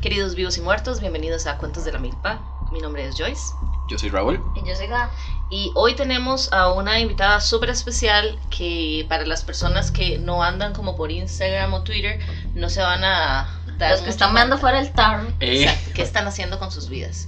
[0.00, 2.40] Queridos vivos y muertos, bienvenidos a Cuentos de la Milpa.
[2.72, 3.52] Mi nombre es Joyce.
[3.88, 4.40] Yo soy Raúl.
[4.54, 5.10] Y yo soy Ga.
[5.50, 10.72] Y hoy tenemos a una invitada súper especial que para las personas que no andan
[10.72, 12.20] como por Instagram o Twitter,
[12.54, 15.26] no se van a dar Los que están mandando fuera el tarro.
[15.40, 17.26] Eh, Exacto, qué están haciendo con sus vidas.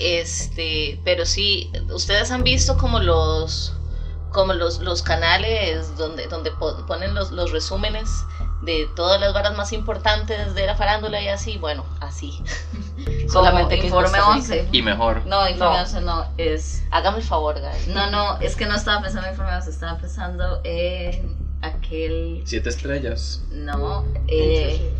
[0.00, 3.74] Este, pero sí, ustedes han visto como los
[4.32, 8.08] como los, los canales donde, donde po- ponen los, los resúmenes
[8.62, 12.42] de todas las varas más importantes de la farándula y así, bueno, así.
[13.28, 14.64] Solamente que informe Costa Rica.
[14.64, 14.68] 11.
[14.72, 15.26] Y mejor.
[15.26, 15.82] No, informe No.
[15.82, 16.82] 11 no, es...
[16.90, 17.88] Hágame el favor, guys.
[17.88, 22.42] No, no, es que no estaba pensando en informe 11, estaba pensando en aquel...
[22.44, 23.42] Siete estrellas.
[23.50, 24.94] No, eh...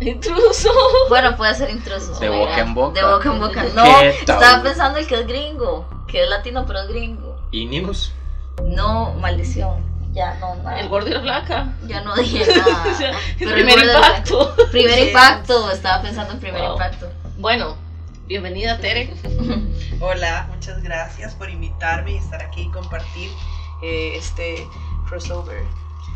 [0.00, 0.70] Intruso.
[1.08, 2.18] Bueno, puede ser intruso.
[2.20, 3.00] De boca en boca.
[3.00, 3.64] De boca en boca.
[3.74, 7.36] No, ¿Qué estaba pensando el que es gringo, que es latino pero es gringo.
[7.50, 8.12] Y News.
[8.62, 9.97] No, maldición.
[10.12, 10.80] Ya no, nada.
[10.80, 11.72] El gordo y la flaca.
[11.86, 12.84] Ya no dije nada.
[12.90, 14.56] O sea, el Pero primer impacto.
[14.70, 16.72] Primer impacto, estaba pensando en primer Wow.
[16.72, 17.12] impacto.
[17.38, 17.76] Bueno,
[18.26, 19.12] bienvenida Tere.
[20.00, 23.30] Hola, muchas gracias por invitarme y estar aquí y compartir
[23.82, 24.66] eh, este
[25.08, 25.62] crossover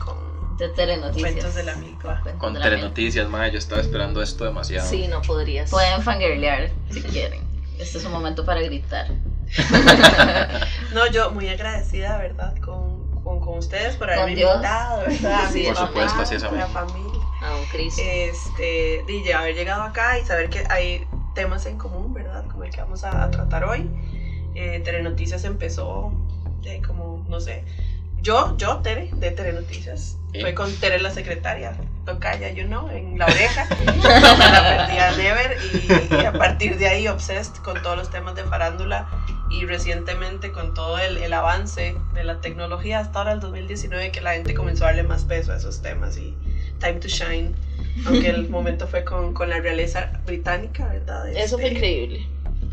[0.04, 1.32] con De Telenoticias.
[1.32, 2.22] Cuentos de la Milpa.
[2.38, 2.54] Con.
[2.54, 3.52] Telenoticias, madre.
[3.52, 4.88] Yo estaba esperando esto demasiado.
[4.88, 5.70] Sí, no podrías.
[5.70, 7.42] Pueden fangirlear si quieren.
[7.78, 9.06] Este es un momento para gritar.
[10.94, 12.54] No, yo muy agradecida, ¿verdad?
[12.58, 15.48] Con, con, con ustedes por haberme invitado, ¿verdad?
[15.52, 17.20] Sí, por supuesto, así es, a la familia.
[17.40, 18.02] A un Cristo.
[18.04, 22.44] Este, y ya haber llegado acá y saber que hay temas en común, ¿verdad?
[22.50, 23.88] Como el que vamos a, a tratar hoy.
[24.54, 26.12] Eh, Telenoticias empezó
[26.60, 27.64] de como, no sé,
[28.22, 30.16] yo, yo, Tere, de Telenoticias.
[30.32, 30.40] ¿Eh?
[30.40, 33.66] Fue con Tere la secretaria, tocaya, you know, en la oreja.
[33.86, 38.34] la perdí a Never y, y a partir de ahí obsessed con todos los temas
[38.34, 39.08] de farándula
[39.50, 44.22] y recientemente con todo el, el avance de la tecnología hasta ahora el 2019 que
[44.22, 46.34] la gente comenzó a darle más peso a esos temas y
[46.80, 47.54] Time to Shine,
[48.06, 51.28] aunque el momento fue con, con la realeza británica, ¿verdad?
[51.28, 52.26] Eso fue Este, increíble.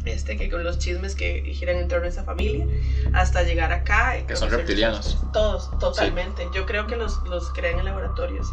[0.05, 2.65] Este, que con los chismes que giran en torno a esa familia,
[3.13, 4.15] hasta llegar acá.
[4.25, 5.17] Que son reptilianos.
[5.33, 6.47] Todos, totalmente.
[6.53, 8.47] Yo creo que los, los crean en laboratorios.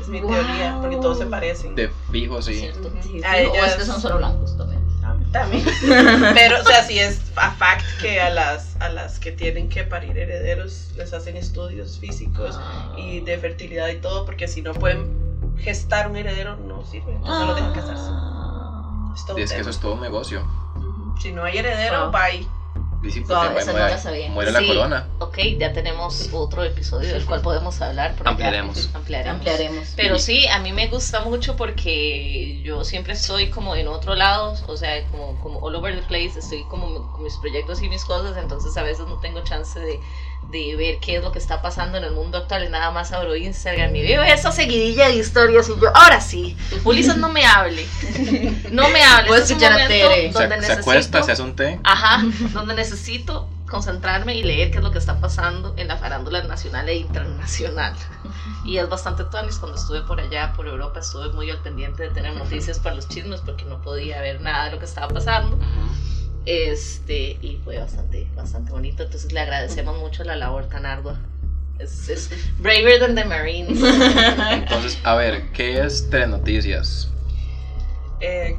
[0.00, 0.30] Es mi Wow.
[0.30, 1.74] teoría, porque todos se parecen.
[1.74, 2.54] De fijo, sí.
[2.54, 2.92] ¿Cierto?
[3.02, 4.80] Sí, A sí, o es que son solo blancos también.
[5.32, 5.64] También.
[6.34, 9.82] Pero, o sea, sí es a fact que a las, a las que tienen que
[9.82, 12.60] parir herederos les hacen estudios físicos
[12.96, 15.10] y de fertilidad y todo, porque si no pueden
[15.58, 17.12] gestar un heredero, no sirve.
[17.14, 18.04] Entonces no lo dejan casarse.
[18.10, 19.12] Ah.
[19.16, 20.46] Es todo Y un es que eso es todo un negocio.
[21.22, 22.12] Si no hay heredero, Wow.
[22.12, 22.46] bye.
[23.00, 24.28] Dice, Wow, esa no sabía.
[24.30, 24.66] muere la Sí.
[24.68, 25.06] corona.
[25.18, 28.12] Ok, ya tenemos otro episodio del cual podemos hablar.
[28.14, 28.88] ya ampliaremos.
[28.94, 29.92] Ampliaremos.
[29.96, 34.54] Pero sí, a mí me gusta mucho porque yo siempre estoy como en otro lado,
[34.66, 38.04] o sea, como, como all over the place, estoy como con mis proyectos y mis
[38.04, 39.98] cosas, entonces a veces no tengo chance de,
[40.52, 43.10] de ver qué es lo que está pasando en el mundo actual, y nada más
[43.10, 47.44] abro Instagram y veo esa seguidilla de historias y yo, ahora sí, Ulises no me
[47.44, 47.84] hable,
[48.70, 49.28] no me hable.
[49.28, 50.32] Puedes escuchar a momento Tere.
[50.32, 51.80] Se, donde se acuesta, necesito- se hace un té.
[51.82, 56.42] Ajá, donde necesito concentrarme y leer qué es lo que está pasando en la farándula
[56.42, 57.94] nacional e internacional.
[58.66, 62.10] Y es bastante tuanis, cuando estuve por allá, por Europa, estuve muy al pendiente de
[62.10, 65.58] tener noticias para los chismes porque no podía ver nada de lo que estaba pasando.
[66.44, 71.18] Este, y fue bastante, bastante bonito, entonces le agradecemos mucho la labor tan ardua.
[71.78, 73.80] Es, es braver than the Marines.
[74.50, 77.10] Entonces, a ver, ¿qué es Telenoticias?
[78.20, 78.56] Eh,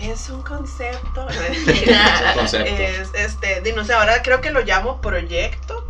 [0.00, 1.26] es un concepto.
[1.26, 2.82] Un concepto.
[2.82, 5.86] Es, este, no sé, ahora creo que lo llamo proyecto,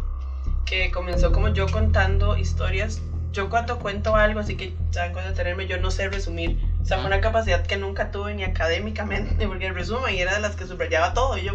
[0.67, 3.01] que comenzó como yo contando historias.
[3.33, 6.59] Yo cuando cuento algo, así que saben cuándo tenerme, yo no sé resumir.
[6.83, 10.35] O sea, fue una capacidad que nunca tuve ni académicamente, porque el resumen y era
[10.35, 11.39] de las que subrayaba todo.
[11.39, 11.53] Y yo.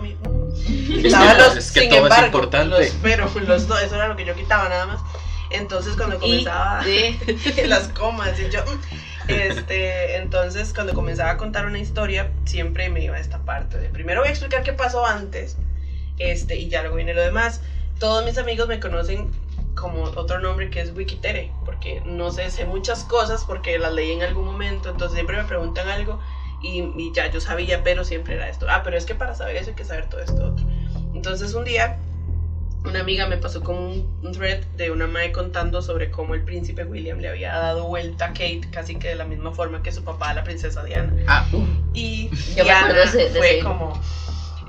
[0.87, 2.69] Quitaba los, Es que sin todo es importante.
[2.69, 5.01] los pero, los dos, eso era lo que yo quitaba nada más.
[5.49, 6.83] Entonces cuando comenzaba
[7.65, 13.03] las comas y yo mm, este entonces cuando comenzaba a contar una historia siempre me
[13.03, 15.55] iba a esta parte de primero voy a explicar qué pasó antes
[16.17, 17.61] este y ya luego viene lo demás
[17.99, 19.31] todos mis amigos me conocen
[19.79, 24.11] como otro nombre que es Wikitere porque no sé sé muchas cosas porque las leí
[24.11, 26.19] en algún momento entonces siempre me preguntan algo
[26.61, 29.55] y, y ya yo sabía pero siempre era esto ah pero es que para saber
[29.55, 30.65] eso hay que saber todo esto otro
[31.13, 31.97] entonces un día
[32.87, 36.43] una amiga me pasó con un, un thread de una madre contando sobre cómo el
[36.43, 39.91] príncipe William le había dado vuelta a Kate casi que de la misma forma que
[39.91, 41.13] su papá a la princesa Diana.
[41.27, 43.63] Ah, uh, Y Diana fue ese.
[43.63, 44.01] como...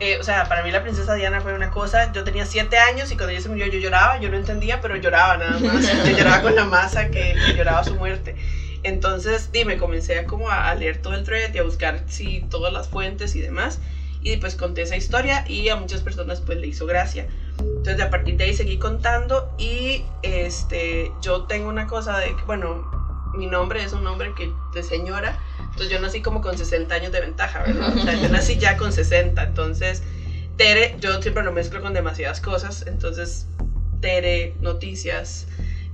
[0.01, 3.11] eh, o sea, para mí la princesa Diana fue una cosa, yo tenía siete años
[3.11, 6.17] y cuando ella se murió yo lloraba, yo no entendía, pero lloraba nada más, yo
[6.17, 8.35] lloraba con la masa que, que lloraba su muerte.
[8.83, 12.73] Entonces, dime, comencé a como a, leer todo el thread y a buscar sí, todas
[12.73, 13.81] las fuentes y demás.
[14.21, 17.27] Y pues conté esa historia y a muchas personas pues le hizo gracia.
[17.59, 22.43] Entonces a partir de ahí seguí contando y este, yo tengo una cosa de que,
[22.43, 22.91] bueno,
[23.35, 25.39] mi nombre es un nombre que de señora,
[25.79, 27.97] entonces yo nací como con 60 años de ventaja, ¿verdad?
[27.97, 30.03] O sea, yo nací ya con 60, entonces
[30.57, 33.47] Tere, yo siempre lo mezclo con demasiadas cosas, entonces
[34.01, 35.47] Tere, noticias,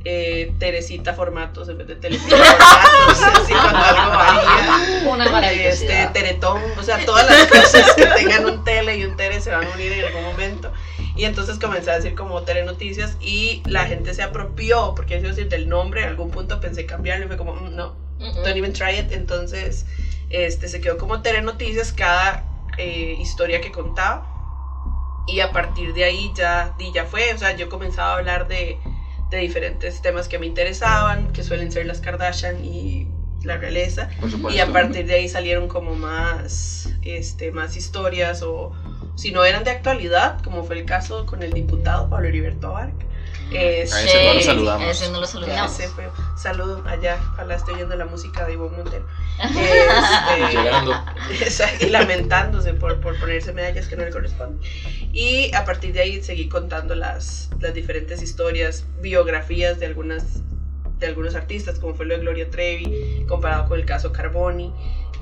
[0.07, 5.03] eh, Teresita formatos en vez de formatos, así cuando algo varía.
[5.07, 5.69] Una maravilla.
[5.69, 9.51] Este, Teletón, o sea, todas las cosas que tengan un tele y un tere se
[9.51, 10.73] van a unir en algún momento.
[11.15, 15.51] Y entonces comencé a decir como Telenoticias y la gente se apropió, porque eso decir
[15.51, 18.99] del nombre, en algún punto pensé cambiarlo y fue como, "Mm, no, don't even try
[18.99, 19.11] it.
[19.11, 19.85] Entonces,
[20.31, 22.43] este, se quedó como Telenoticias cada
[22.77, 24.23] eh, historia que contaba.
[25.27, 28.47] Y a partir de ahí ya, y ya fue, o sea, yo comenzaba a hablar
[28.47, 28.79] de,
[29.31, 33.07] de diferentes temas que me interesaban, que suelen ser las Kardashian y
[33.43, 34.09] la realeza.
[34.21, 34.57] Por supuesto.
[34.57, 38.73] Y a partir de ahí salieron como más, este, más historias o
[39.17, 43.07] si no eran de actualidad, como fue el caso con el diputado Pablo Heriberto Abarca.
[43.51, 44.87] Este, A ese no lo saludamos.
[44.87, 45.73] A ese no lo saludamos.
[45.73, 46.09] se fue.
[46.37, 49.07] Saludo allá, ojalá estoy oyendo la música de Ivonne Montero.
[49.45, 50.95] Este, Llegando.
[51.81, 54.61] Y lamentándose por, por ponerse medallas que no le corresponden.
[55.13, 60.41] Y a partir de ahí seguí contando las, las diferentes historias, biografías de algunas
[60.99, 64.73] de algunos artistas, como fue lo de Gloria Trevi, comparado con el caso Carboni.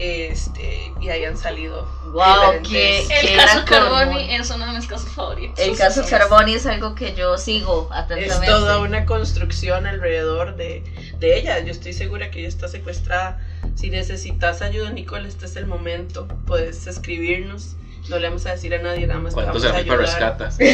[0.03, 5.09] Este, y ahí han salido Wow, qué- El caso Carboni es uno de mis casos
[5.11, 5.59] favoritos.
[5.61, 8.47] El caso Carboni es algo que yo sigo Es atentamente.
[8.47, 10.83] toda una construcción alrededor de,
[11.21, 11.61] de ella.
[11.61, 13.41] Yo estoy segura que ella está secuestrada.
[13.77, 16.27] Si necesitas ayuda, Nicole, este es el momento.
[16.47, 17.77] Puedes escribirnos.
[18.09, 19.95] No le vamos a decir a nadie, nada más te ¿Cuánto vamos se a rifa
[19.95, 19.99] ayudar.
[20.01, 20.57] rescatas?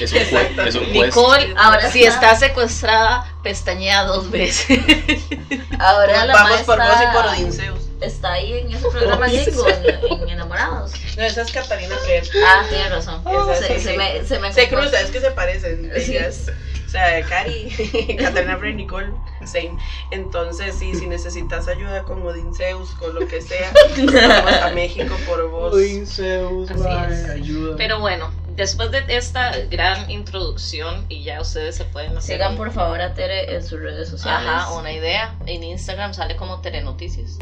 [0.00, 0.62] Es un, Exacto.
[0.62, 1.06] es un juez.
[1.06, 4.78] Nicole, Ahora si está- está secuestrada, pestañea dos veces.
[5.78, 7.78] Ahora la Vamos por vos está, y por Odinseus.
[8.00, 10.92] está ahí en ese programa gringo, en, en Enamorados.
[11.16, 12.26] No, esa es Catalina Freire.
[12.46, 13.22] Ah, tienes razón.
[13.26, 13.96] Esa se, sí, se sí.
[13.96, 14.90] me, se me Se confunde.
[14.90, 15.92] cruza, es que se parecen.
[15.96, 16.16] Sí.
[16.16, 16.50] ellas.
[16.96, 19.12] Sea, Cari, Catalina Freire, Nicole,
[19.44, 19.76] same.
[20.10, 25.50] Entonces, sí, si necesitas ayuda con Odinseus, con lo que sea, vamos a México por
[25.50, 25.74] vos.
[26.06, 27.28] Zeus, mae, es.
[27.30, 27.76] ayuda.
[27.76, 32.56] Pero bueno, después de esta gran introducción, y ya ustedes se pueden hacer Sigan un-
[32.58, 34.48] por favor a Tere en sus redes sociales.
[34.48, 35.34] Ajá, una idea.
[35.46, 37.38] En Instagram sale como Telenoticias.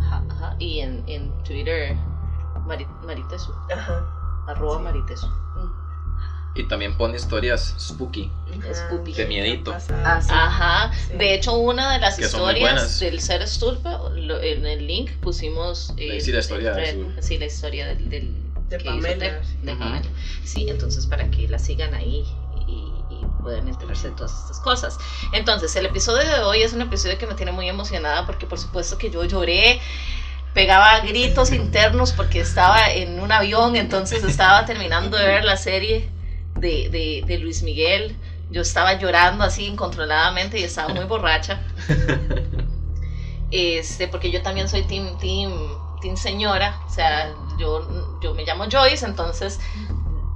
[0.00, 0.56] Ajá, ajá.
[0.60, 1.96] Y en, en Twitter,
[2.66, 3.52] Mari- Maritesu.
[3.74, 4.04] Ajá.
[4.46, 4.82] Arroba Sí.
[4.84, 5.26] Maritesu.
[6.54, 8.30] Y también pone historias spooky.
[8.74, 9.12] Spoopy.
[9.12, 9.72] De miedito.
[10.04, 10.20] Ah.
[10.28, 10.90] Ajá.
[11.16, 15.92] De hecho, una de las Que historias del ser estulpa, lo- en el link pusimos.
[15.96, 18.08] eh, Sí, la historia de el- su- Sí, la historia del.
[18.10, 18.34] del
[18.68, 19.56] De Pamela, sí.
[19.62, 19.76] de.
[19.76, 20.02] Pamela.
[20.44, 22.24] Sí, entonces para que la sigan ahí
[22.66, 22.72] y,
[23.14, 24.98] y puedan enterarse de todas estas cosas.
[25.32, 28.58] Entonces, el episodio de hoy es un episodio que me tiene muy emocionada porque por
[28.58, 29.80] supuesto que yo lloré,
[30.54, 36.10] pegaba gritos internos porque estaba en un avión, entonces estaba terminando de ver la serie
[36.58, 38.16] de, de, de Luis Miguel.
[38.50, 41.60] Yo estaba llorando así incontroladamente y estaba muy borracha.
[43.50, 45.50] Este, porque yo también soy team, team,
[46.02, 49.58] team señora, o sea, yo, yo me llamo Joyce, entonces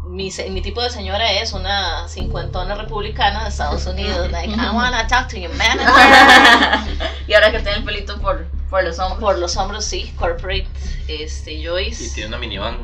[0.07, 4.71] mi, se- mi tipo de señora es una cincuentona republicana de Estados Unidos, like, I
[4.75, 5.93] wanna talk to your manager.
[7.29, 9.21] y ahora que tiene el pelito por, por los hombros.
[9.21, 10.67] Por los hombros, sí, corporate,
[11.09, 12.05] este, Joyce.
[12.05, 12.79] Y tiene una minivan.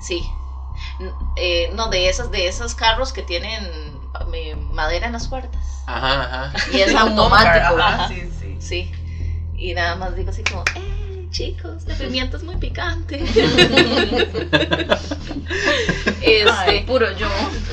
[0.00, 0.28] Sí.
[1.36, 3.64] Eh, no, de esas, de esos carros que tienen
[4.34, 5.62] eh, madera en las puertas.
[5.86, 6.52] Ajá, ajá.
[6.72, 7.80] Y es automático.
[7.80, 8.08] Ajá.
[8.08, 8.56] Sí, sí.
[8.58, 8.92] Sí.
[9.56, 11.07] Y nada más digo así como, eh,
[11.38, 13.22] chicos, la pimienta es muy picante.
[16.20, 17.28] este, Ay, puro yo.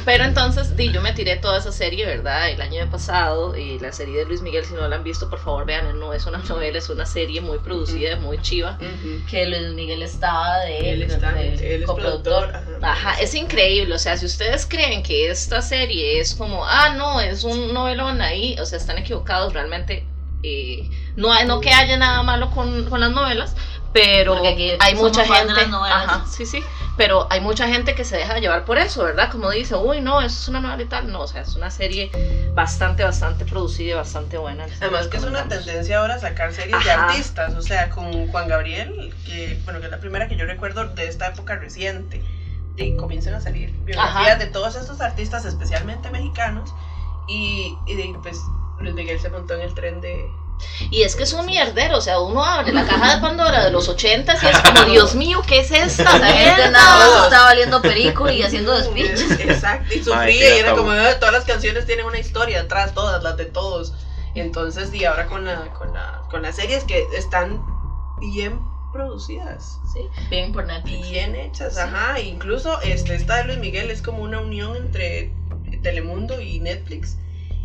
[0.05, 2.51] pero entonces, di, yo me tiré toda esa serie, ¿verdad?
[2.51, 5.39] El año pasado, y la serie de Luis Miguel, si no la han visto, por
[5.39, 8.77] favor vean, no es una novela, es una serie muy producida, muy chiva.
[9.27, 12.51] Que Luis Miguel estaba de, Él está, de él es coproductor.
[12.51, 12.83] productor.
[12.83, 13.09] ajá.
[13.09, 17.19] Ajá, es increíble, o sea, si ustedes creen que esta serie es como, ah, no,
[17.19, 20.05] es un novelón ahí, o sea, están equivocados, realmente
[20.43, 23.55] eh, no, hay, no que haya nada malo con, con las novelas,
[23.93, 24.35] pero
[24.79, 26.03] hay mucha gente, las novelas.
[26.09, 26.61] ajá, sí, sí,
[26.97, 29.31] pero hay mucha gente que se deja llevar por eso, ¿verdad?
[29.31, 31.71] Como dice, uy, no, eso es una novela y tal, no, o sea, es una
[31.71, 32.11] serie
[32.53, 34.65] bastante, bastante producida y bastante buena.
[34.81, 38.47] Además que es una tendencia ahora a sacar series de artistas, o sea, con Juan
[38.49, 42.21] Gabriel, que bueno, que es la primera que yo recuerdo de esta época reciente,
[42.77, 44.35] y comienzan a salir biografías Ajá.
[44.35, 46.73] de todos estos artistas, especialmente mexicanos,
[47.29, 48.37] y, y de- pues
[48.79, 50.29] Luis Miguel se montó en el tren de...
[50.91, 53.71] Y es que es un mierdero, o sea, uno abre la caja de Pandora de
[53.71, 57.45] los ochentas y es como, Dios mío, ¿qué es esta La gente nada más estaba
[57.45, 59.39] valiendo perico y haciendo despiches.
[59.39, 63.21] Exacto, y sufría, y era como, "Ah, todas las canciones tienen una historia atrás, todas,
[63.23, 63.93] las de todos.
[64.35, 67.63] Entonces, y ahora con, la, con, la, con las series que están
[68.19, 68.59] bien
[68.91, 69.79] producidas.
[69.93, 71.09] Sí, bien por Netflix.
[71.09, 72.19] bien hechas, ajá.
[72.19, 75.31] Incluso este, esta de Luis Miguel es como una unión entre
[75.83, 77.17] Telemundo y Netflix.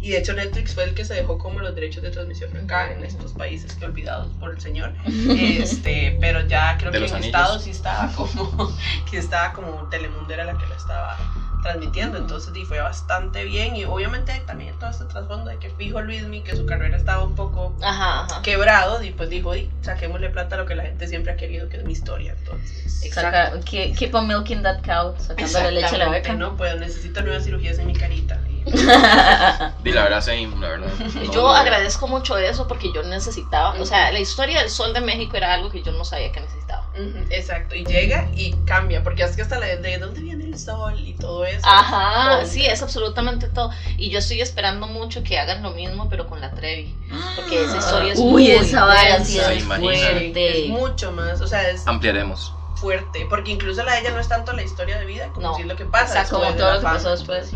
[0.03, 2.91] Y de hecho Netflix fue el que se dejó como los derechos de transmisión acá
[2.91, 4.93] en estos países que olvidados por el señor.
[5.37, 7.27] Este, pero ya creo De que los en anillos.
[7.35, 8.71] Estados sí estaba como
[9.11, 11.17] que estaba como Telemundo era la que lo estaba
[11.63, 16.01] transmitiendo, entonces sí, fue bastante bien y obviamente también todo este trasfondo de que fijo
[16.01, 18.41] Luismi que su carrera estaba un poco Ajá, ajá.
[18.43, 21.69] quebrado y pues dijo, "Di, saquémosle plata a lo que la gente siempre ha querido,
[21.69, 23.11] que es mi historia, entonces.
[23.13, 26.33] Saca, keep, keep on milking that cow, sacándole leche a la Exactamente, beca.
[26.35, 28.41] no puedo, necesito nuevas cirugías en mi carita.
[28.49, 28.60] Y-
[29.83, 30.89] Di la verdad, same, la verdad.
[31.15, 31.51] No, Yo no.
[31.55, 35.53] agradezco mucho eso porque yo necesitaba, o sea, la historia del sol de México era
[35.55, 36.87] algo que yo no sabía que necesitaba.
[36.95, 40.59] Ujú, Exacto, y llega y cambia, porque es que hasta la de dónde viene el
[40.59, 41.61] sol y todo eso.
[41.65, 42.47] Ajá, Todo.
[42.47, 43.71] sí, es absolutamente todo.
[43.97, 46.95] Y yo estoy esperando mucho que hagan lo mismo, pero con la Trevi.
[47.37, 50.65] Porque esa historia es Uy, muy esa vara sí es fuerte.
[50.65, 52.53] Es mucho más, o sea, es Ampliaremos.
[52.77, 55.55] fuerte, porque incluso la de ella no es tanto la historia de vida como No,
[55.55, 56.07] si es lo que pasa.
[56.21, 57.53] exacto, después como todo lo que pasó después.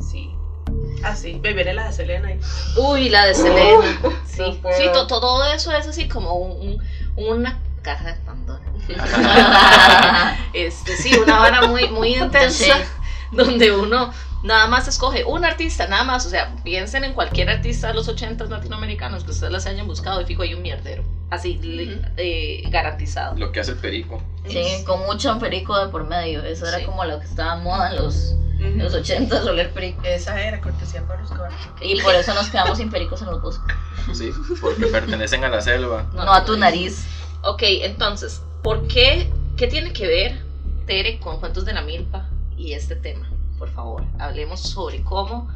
[0.00, 0.34] Sí.
[1.04, 2.40] Ah, sí, me viene la de Selena y
[2.76, 3.86] Uy, la de Selena.
[4.26, 4.76] Sí, no puedo.
[4.76, 6.80] sí to- todo eso es así como un-
[7.16, 8.62] un- una caja de Pandora.
[10.52, 12.76] Este, sí, una vara muy, muy intensa
[13.32, 16.26] donde uno nada más escoge un artista, nada más.
[16.26, 20.20] O sea, piensen en cualquier artista de los 80 latinoamericanos que ustedes las hayan buscado
[20.20, 21.04] y fijo, hay un mierdero.
[21.30, 21.60] Así,
[22.16, 23.36] eh, garantizado.
[23.36, 24.22] Lo que hace el perico.
[24.48, 26.42] Sí, con mucho perico de por medio.
[26.42, 26.84] Eso era Sí.
[26.84, 28.14] como lo que estaba en moda en los,
[28.54, 28.64] Ujú.
[28.64, 30.02] en los 80, oler perico.
[30.04, 31.50] Esa era cortesía Pablo Escobar.
[31.82, 33.74] Y por eso nos quedamos sin pericos en los bosques.
[34.14, 34.30] Sí,
[34.62, 36.06] porque pertenecen a la selva.
[36.14, 37.04] No a tu nariz.
[37.42, 39.30] Ok, entonces, ¿por qué?
[39.58, 40.40] ¿Qué tiene que ver
[40.86, 42.26] Tere con Cuentos de la Milpa
[42.56, 43.28] y este tema?
[43.58, 45.48] Por favor, hablemos sobre cómo,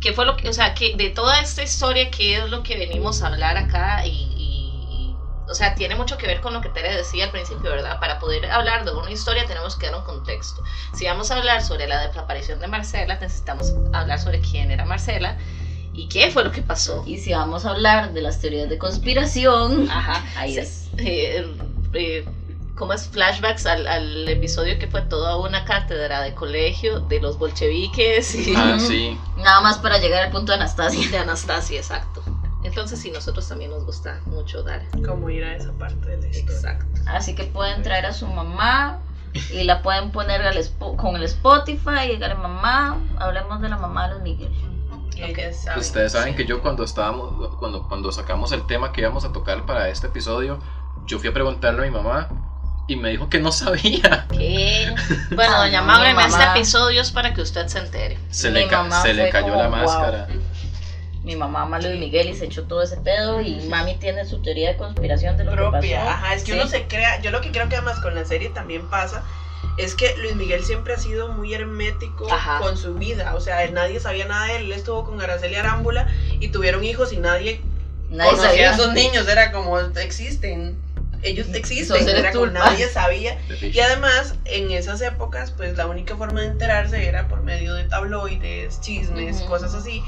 [0.00, 2.76] qué fue lo que, o sea, que de toda esta historia, qué es lo que
[2.76, 5.16] venimos a hablar acá y, y-
[5.48, 7.98] o sea, tiene mucho que ver con lo que Tere decía al principio, ¿verdad?
[7.98, 10.62] Para poder hablar de una historia tenemos que dar un contexto.
[10.92, 15.36] Si vamos a hablar sobre la desaparición de Marcela, necesitamos hablar sobre quién era Marcela
[15.92, 17.02] y qué fue lo que pasó.
[17.06, 20.22] Y si vamos a hablar de las teorías de conspiración, Ajá.
[20.36, 20.90] ahí es.
[20.98, 21.44] eh,
[21.94, 22.24] eh,
[22.80, 27.38] como es flashbacks al, al episodio que fue toda una cátedra de colegio de los
[27.38, 29.20] bolcheviques y Ah, sí.
[29.36, 31.10] Nada más para llegar al punto de Anastasia.
[31.10, 32.22] de Anastasia, exacto.
[32.64, 34.80] Entonces sí, nosotros también nos gusta mucho dar.
[35.06, 36.56] Como ir a esa parte de la historia.
[36.56, 37.00] Exacto.
[37.06, 39.00] Así que pueden traer a su mamá
[39.52, 40.56] y la pueden poner al
[40.96, 44.50] con el Spotify y dígale mamá, hablemos de la mamá de los Miguel.
[45.14, 45.80] Y ella sabe.
[45.80, 49.66] Ustedes saben que yo cuando estábamos, cuando, cuando sacamos el tema que íbamos a tocar
[49.66, 50.58] para este episodio,
[51.04, 52.49] yo fui a preguntarle a mi mamá
[52.92, 54.26] y me dijo que no sabía.
[54.36, 54.92] ¿Qué?
[55.34, 58.18] Bueno, doña Maura, en este episodio es para que usted se entere.
[58.30, 59.76] Se, Mi le, ca- mamá se le fue cayó como, la "Wow".
[59.78, 60.28] máscara.
[61.22, 64.40] Mi mamá ama Luis Miguel y se echó todo ese pedo y mami tiene su
[64.42, 65.98] teoría de conspiración de lo que propia.
[66.04, 66.10] pasó.
[66.10, 66.58] Ajá, es que Sí.
[66.58, 67.20] uno se crea.
[67.20, 69.22] Yo lo que creo que además con la serie también pasa
[69.76, 72.58] es que Luis Miguel siempre ha sido muy hermético Ajá.
[72.58, 73.34] con su vida.
[73.36, 74.62] O sea, nadie sabía nada de él.
[74.64, 76.08] Él estuvo con Araceli Arámbula
[76.40, 77.60] y tuvieron hijos y nadie,
[78.08, 78.70] Nadie conocía sabía.
[78.70, 79.28] a esos niños.
[79.28, 80.76] Era como, existen.
[81.22, 81.96] Ellos existen.
[82.08, 83.36] Era como nadie sabía.
[83.72, 87.84] Y además, en esas épocas, pues la única forma de enterarse era por medio de
[87.84, 90.02] tabloides, chismes, cosas así.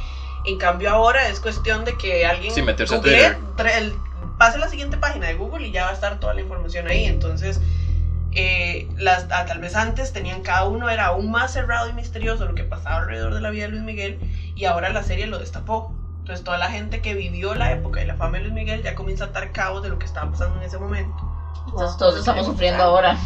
[0.45, 3.95] En cambio ahora es cuestión de que alguien Sí, meterse a el-
[4.38, 6.88] pase a la siguiente página de Google y ya va a estar toda la información
[6.88, 7.04] ahí.
[7.04, 7.61] Entonces,
[8.35, 12.47] eh, las, ah, tal vez antes tenían cada uno era aún más cerrado y misterioso
[12.47, 14.19] lo que pasaba alrededor de la vida de Luis Miguel
[14.57, 15.92] y ahora la serie lo destapó.
[16.23, 18.95] Entonces toda la gente que vivió la época y la fama de Luis Miguel ya
[18.95, 21.17] comienza a atar cabos de lo que estaba pasando en ese momento.
[21.67, 23.17] Entonces todos estamos sufriendo ahora.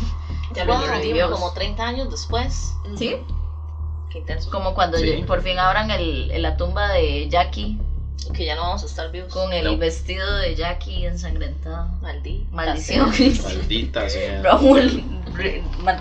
[0.54, 2.74] Ya lo Wow, digo, como 30 años después.
[2.96, 3.16] ¿Sí?
[4.10, 4.50] Qué intenso.
[4.50, 5.24] Como cuando Sí.
[5.26, 7.78] por fin abran el, el- la tumba de Jackie
[8.32, 9.30] Que ya no vamos a estar vivos.
[9.32, 9.76] con el No.
[9.76, 11.88] vestido de Jackie ensangrentado.
[12.00, 12.48] Maldita.
[12.50, 13.10] Maldición.
[13.44, 14.40] Maldita sea.
[14.42, 15.04] Raúl,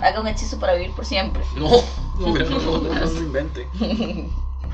[0.02, 1.42] haga un hechizo para vivir por siempre.
[1.56, 1.68] No,
[2.18, 3.66] no, no, no, no, no lo invente.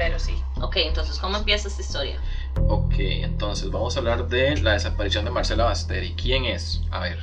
[0.04, 0.42] Pero sí.
[0.61, 2.21] Ok, entonces, ¿cómo empieza esta historia?
[2.68, 6.12] Ok, entonces vamos a hablar de la desaparición de Marcela Basteri.
[6.14, 6.80] ¿Quién es?
[6.90, 7.18] A ver.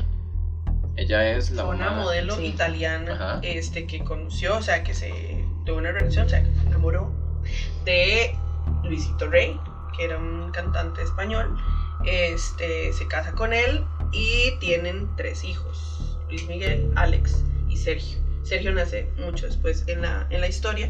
[0.96, 2.46] Ella es la Fue una mamá- modelo sí.
[2.46, 3.40] italiana Ajá.
[3.42, 7.12] este, que conoció, o sea, que se tuvo una relación, o sea, que se enamoró
[7.86, 8.34] de
[8.84, 9.58] Luisito Rey,
[9.98, 11.56] que era un cantante español.
[12.06, 13.84] Este, se casa con él
[14.14, 18.20] y tienen tres hijos, Luis Miguel, Alex y Sergio.
[18.44, 20.90] Sergio nace mucho después en la, en la historia.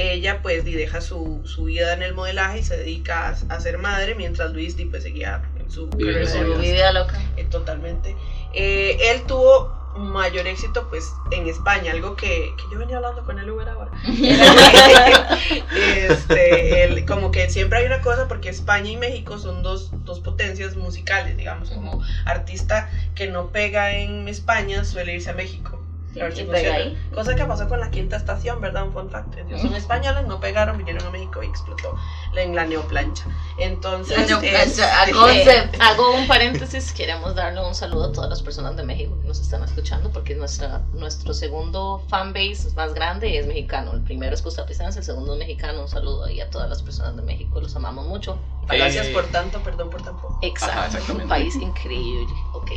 [0.00, 3.78] Ella pues deja su, su vida en el modelaje y se dedica a, a ser
[3.78, 7.20] madre, mientras Luis di, pues, seguía en su Su vida loca.
[7.36, 8.16] eh, totalmente.
[8.54, 13.38] Eh, él tuvo mayor éxito pues en España, algo que, que yo venía hablando con
[13.40, 13.90] el Uber ahora.
[15.76, 20.20] Este, él- como que siempre hay una cosa porque España y México son dos, dos
[20.20, 25.82] potencias musicales, digamos, como artista que no pega en España suele irse a México.
[26.16, 26.76] A ver si pega funciona.
[26.76, 26.98] ahí.
[27.14, 28.84] Cosa que pasó con la quinta estación, ¿verdad?
[28.84, 29.36] Un fun fact.
[29.38, 31.94] Ellos son españoles, no pegaron, vinieron a México y explotó
[32.34, 33.24] en la neoplancha.
[33.58, 35.48] Entonces, La neoplancha, este.
[35.48, 39.28] Eh, hago un paréntesis, queremos darle un saludo a todas las personas de México que
[39.28, 43.92] nos están escuchando, porque nuestra, nuestro segundo fanbase más grande es mexicano.
[43.92, 45.82] El primero es costarricense, el segundo es mexicano.
[45.82, 48.38] Un saludo ahí a todas las personas de México, los amamos mucho.
[48.66, 50.38] gracias Eh, por tanto, perdón por tan poco.
[50.42, 52.32] Exacto, Ajá, un país increíble.
[52.52, 52.70] Ok,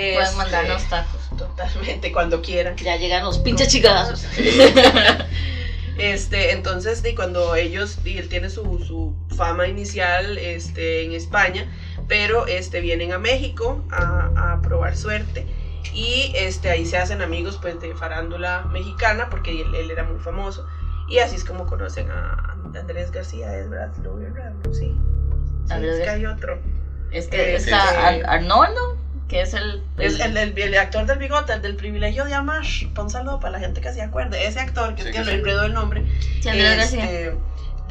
[0.00, 0.14] Memes.
[0.14, 1.20] Pueden Este, mandarnos tacos.
[1.38, 2.76] Totalmente, cuando quieran.
[2.76, 4.24] Ya llegan los pinches chingazos.
[5.98, 11.70] Este, entonces, y cuando ellos, y él tiene su, su fama inicial este, en España,
[12.08, 15.46] pero este, vienen a México a, a probar suerte
[15.92, 20.18] y este, ahí se hacen amigos pues, de farándula mexicana porque él, él era muy
[20.20, 20.66] famoso.
[21.06, 24.16] Y así es como conocen a Andrés García, es verdad, lo
[24.72, 24.80] sí.
[24.80, 24.96] Sí,
[25.68, 26.58] Andrés es que hay otro.
[27.10, 28.96] Este, Este- está Ar- Arnoldo,
[29.30, 29.80] que es el.
[29.96, 32.64] Es el, el, el actor del bigote, el del privilegio de amar.
[32.94, 34.44] Pon saludo para la gente que se acuerde.
[34.46, 35.36] Ese actor, que Sí, es que que lo sí.
[35.38, 36.02] enredo el nombre,
[36.40, 37.32] Sí, este,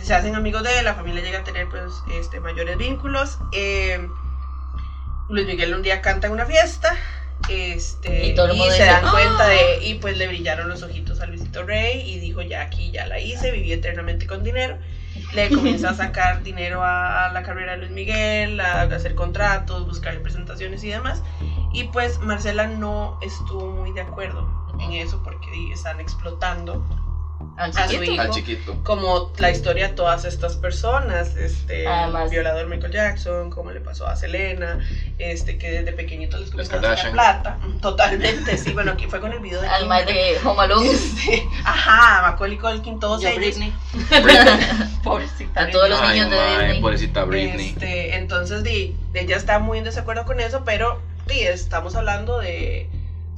[0.04, 3.38] se hacen amigos de él, la familia llega a tener pues este, mayores vínculos.
[3.54, 4.00] eh,
[5.30, 6.94] Luis Miguel un día canta en una fiesta.
[7.48, 9.12] Este, Y todo el mundo se dice, dan "Ah".
[9.12, 12.92] cuenta de, y pues le brillaron los ojitos a Luisito Rey y dijo ya aquí
[12.92, 14.76] ya la hice, viví eternamente con dinero.
[15.34, 19.86] Le comienza a sacar dinero a, a la carrera de Luis Miguel, a, hacer contratos,
[19.86, 21.24] buscar presentaciones y demás.
[21.74, 24.48] Y pues Marcela no estuvo muy de acuerdo
[24.80, 26.84] en eso porque están explotando
[27.58, 28.12] Al a su chiquito.
[28.14, 28.84] hijo Al chiquito.
[28.84, 33.82] como la historia de todas estas personas, este, Además- el violador Michael Jackson, como le
[33.82, 34.80] pasó a Selena,
[35.18, 39.34] este, que desde pequeñito les comenzó a sacar plata, totalmente, sí, bueno, aquí fue con
[39.34, 40.90] el video de Al Kim, de Home Alone.
[40.92, 43.74] este, ajá, Macaulay Culkin, todos Yo, ellos, Britney.
[45.04, 46.82] pobrecita A todos los Ay, niños de mae, Disney.
[46.82, 47.70] pobrecita Britney.
[47.70, 52.90] Este, entonces, di, ella está muy en desacuerdo con eso, pero di, estamos hablando de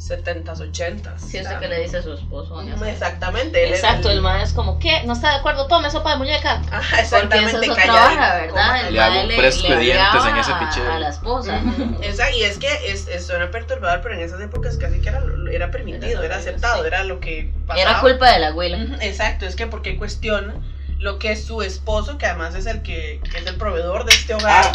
[0.02, 1.20] 70s, 80s.
[1.20, 2.56] Sí, o eso sea, que le dice a su esposo.
[2.56, 2.92] doña Sara.
[2.92, 3.64] Exactamente.
[3.64, 5.04] él es Exacto, el man es como, ¿qué?
[5.06, 5.68] ¿No está de acuerdo?
[5.68, 6.54] Tome sopa de muñeca.
[6.72, 7.52] Ajá, Porque eso exactamente.
[7.52, 8.88] es otra calladito, vara, ¿verdad?
[8.88, 10.92] El Le hago un le- fresco le de dientes en ese a- picheo.
[10.92, 11.62] A la esposa.
[12.02, 15.22] Esa- y es que es, es- suena perturbador, pero en esas épocas casi que era,
[15.52, 16.88] era permitido, era aceptado, Sí.
[16.88, 17.82] era lo que pasaba.
[17.92, 18.78] Era culpa de la abuela.
[19.02, 20.56] Exacto, es que porque cuestiona
[20.98, 24.12] lo que es su esposo, que además es el que, que es el proveedor de
[24.14, 24.72] este hogar, Ah.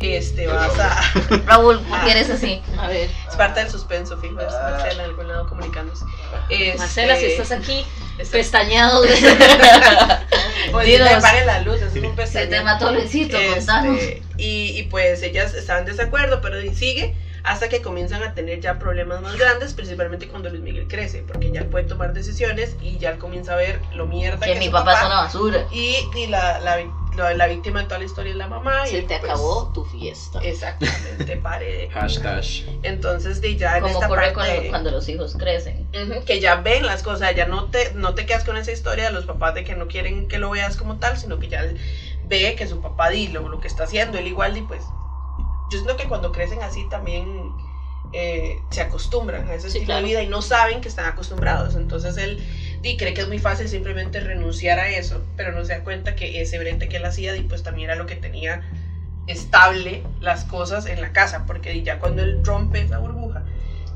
[0.00, 1.00] Este, vas a...
[1.46, 2.02] Raúl, ¿por Ah.
[2.04, 2.62] qué eres así?
[2.78, 6.04] A ver, Es parte del suspenso, fijo, es Marcela en algún lado comunicándose.
[6.48, 7.84] Este, Marcela, si estás aquí,
[8.18, 9.02] está- pestañeado.
[10.72, 11.08] Pues, Dinos.
[11.08, 13.98] te apague la luz, es un Se te mató Luisito, contanos.
[14.00, 18.34] Este, y, y pues ellas estaban en desacuerdo, pero y sigue hasta que comienzan a
[18.34, 22.12] tener ya problemas más grandes, principalmente cuando Luis Miguel crece, porque ya él puede tomar
[22.12, 25.06] decisiones y ya él comienza a ver lo mierda que, Que mi su papá es
[25.06, 25.66] una basura.
[25.72, 26.78] Y, y la, la,
[27.16, 28.86] la, la víctima de toda la historia es la mamá.
[28.86, 30.40] y Se te pues, acabó tu fiesta.
[30.42, 31.88] Exactamente, pare.
[31.92, 32.44] Hashtag.
[32.82, 34.68] Entonces, de ya en Como esta ocurre parte...
[34.68, 35.86] cuando los hijos crecen.
[36.26, 39.12] Que ya ven las cosas, ya no te, no te quedas con esa historia de
[39.12, 41.78] los papás de que no quieren que lo veas como tal, sino que ya él
[42.24, 44.84] ve que su papá di lo, lo que está haciendo, él igual y pues
[45.70, 47.54] yo siento que cuando crecen así también
[48.12, 49.96] eh, se acostumbran a ese Sí, estilo claro.
[49.96, 52.38] de vida y no saben que están acostumbrados, entonces él
[52.80, 56.14] di, cree que es muy fácil simplemente renunciar a eso, pero no se da cuenta
[56.16, 58.60] que ese brete que él hacía di, pues también era lo que tenía
[59.26, 63.29] estable las cosas en la casa, porque ya cuando él rompe esa burbuja,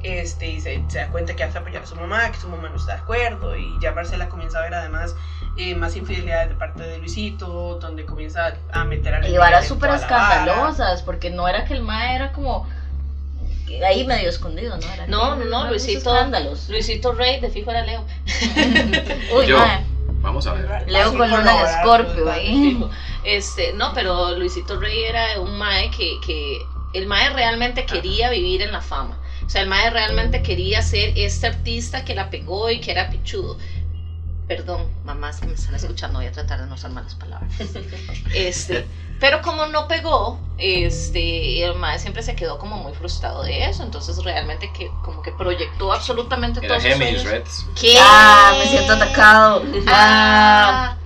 [0.05, 2.69] este, y se, se da cuenta que hace apoyar a su mamá, que su mamá
[2.69, 5.17] no está de acuerdo, y ya Marcela comienza a ver además
[5.57, 9.67] eh, más infidelidades de parte de Luisito, donde comienza a meter a Luis Y varas
[9.67, 12.69] súper la escandalosas, porque no era que el mae era como
[13.85, 14.87] ahí medio escorpido, ¿no?
[14.93, 16.69] Era No, que- no, no, Luisito- escándalos.
[16.69, 18.05] Luisito Rey, de fijo era Leo.
[19.37, 19.59] Uy, Yo.
[20.21, 20.90] Vamos a ver.
[20.90, 22.85] Leo con luna de colaborar, escorpio pues, ahí.
[23.25, 26.59] Este, no, pero Luisito Rey era un mae que, que
[26.95, 29.19] el mae realmente quería vivir en la fama.
[29.47, 33.11] O sea, el mae realmente quería ser este artista que la pegó y que era
[33.11, 33.59] pichudo.
[34.49, 37.51] Perdón, mamás que me están escuchando, voy a tratar de no usar malas palabras.
[38.35, 38.87] Este,
[39.21, 43.83] pero como no pegó, este, el mae siempre se quedó como muy frustrado de eso.
[43.83, 47.25] Entonces realmente que como que proyectó absolutamente Géminis.
[47.25, 47.67] Reds.
[47.81, 47.97] ¿Qué?
[48.01, 49.63] Ah, me siento atacado.
[49.87, 50.97] Ah,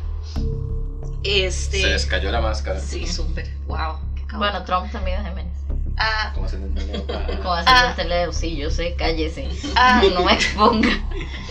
[1.22, 1.80] este.
[1.82, 2.80] Se les cayó la máscara.
[2.80, 3.48] Sí, súper.
[3.66, 3.98] Wow.
[4.28, 5.57] qué bueno, Trump también es Jiménez.
[6.00, 6.46] Ah, ¿Cómo?
[6.48, 7.86] Como Ah.
[7.90, 9.48] el teleo, sí, yo sé, cállese.
[9.76, 10.88] ah, No me exponga.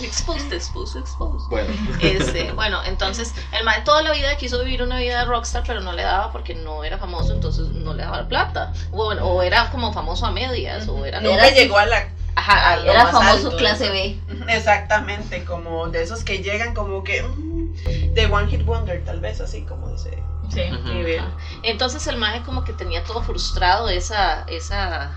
[0.01, 1.47] exposed, exposed, exposed.
[1.49, 1.69] Bueno,
[2.01, 5.81] Este, bueno, entonces el man toda la vida quiso vivir una vida de rockstar, pero
[5.81, 8.73] no le daba porque no era famoso, entonces no le daba plata.
[8.91, 11.19] O, bueno, o era como famoso a medias, o era.
[11.19, 12.07] Nunca Era- llegó a la...
[12.35, 13.57] Ajá, a lo Era más famoso alto.
[13.57, 14.19] clase B.
[14.47, 17.23] Exactamente, como de esos que llegan como que...
[17.23, 20.17] mm, de One Hit Wonder, tal vez, así como dice.
[20.49, 20.61] Sí.
[20.71, 21.19] Nivel.
[21.19, 21.35] Ajá.
[21.63, 25.15] Entonces el maje como que tenía todo frustrado esa, esa,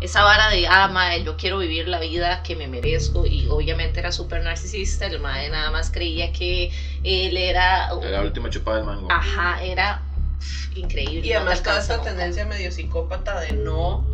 [0.00, 4.00] esa vara de, ah, mae, yo quiero vivir la vida que me merezco y obviamente
[4.00, 6.70] era súper narcisista, el mae nada más creía que
[7.02, 7.88] él era...
[8.00, 9.08] Era la última chupada del mango.
[9.10, 10.02] Ajá, era
[10.38, 11.26] pff, increíble.
[11.26, 14.04] Y no además toda esta tendencia medio psicópata de no,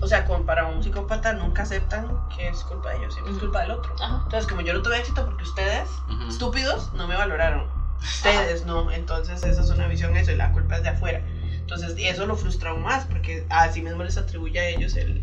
[0.00, 3.38] o sea, como para un psicópata nunca aceptan que es culpa de ellos, siempre es
[3.38, 3.46] Ujú.
[3.46, 3.94] culpa del otro.
[4.00, 4.20] Ajá.
[4.24, 6.28] Entonces, como yo no tuve éxito porque ustedes, Ujú.
[6.28, 7.83] estúpidos, no me valoraron.
[8.00, 11.22] Ustedes no, entonces esa es una visión eso y la culpa es de afuera.
[11.52, 15.22] Entonces, y eso lo frustra aún más porque así mismo les atribuye a ellos el...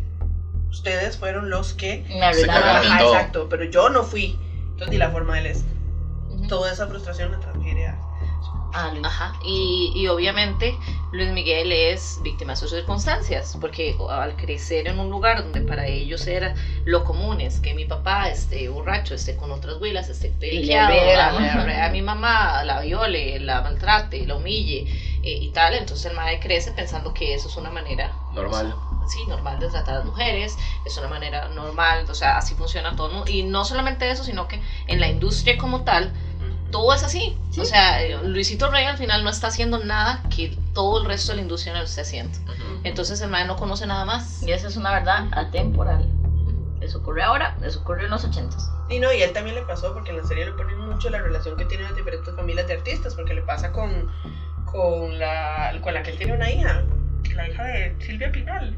[0.70, 2.04] Ustedes fueron los que...
[2.08, 3.14] Me arruinaron a todo.
[3.14, 4.38] exacto, pero yo no fui.
[4.70, 5.64] Entonces, y la forma de él es...
[6.48, 7.38] Toda esa frustración la
[8.72, 8.86] a...
[8.86, 9.04] Ah, Luis.
[9.04, 10.78] Ajá, y, y obviamente
[11.12, 15.86] Luis Miguel es víctima de sus circunstancias, porque al crecer en un lugar donde para
[15.86, 16.54] ellos era
[16.84, 21.84] lo común es que mi papá esté borracho, esté con otras huilas, esté peleado, a,
[21.86, 24.86] a mi mamá, la viole, la maltrate, la humille
[25.22, 28.74] eh, y tal, entonces el madre crece pensando que eso es una manera Normal.
[29.06, 32.96] sí, normal de tratar a las mujeres, es una manera normal, o sea, así funciona
[32.96, 33.08] todo.
[33.08, 33.24] ¿no?
[33.26, 36.12] Y no solamente eso, sino que en la industria como tal,
[36.72, 37.36] todo es así.
[37.50, 37.60] Sí.
[37.60, 41.30] O sea, eh, Luisito Rey al final no está haciendo nada que todo el resto
[41.30, 42.36] de la industria no lo esté haciendo.
[42.82, 44.42] Entonces el man no conoce nada más.
[44.42, 46.10] Y esa es una verdad atemporal.
[46.80, 48.68] Eso ocurre ahora, eso ocurrió en los ochentas.
[48.88, 51.10] Y no, y a él también le pasó, porque en la serie le ponen mucho
[51.10, 54.10] la relación que tienen las diferentes familias de artistas, porque le pasa con,
[54.64, 56.82] con, la, con la que él tiene una hija,
[57.36, 58.76] la hija de Silvia Pinal.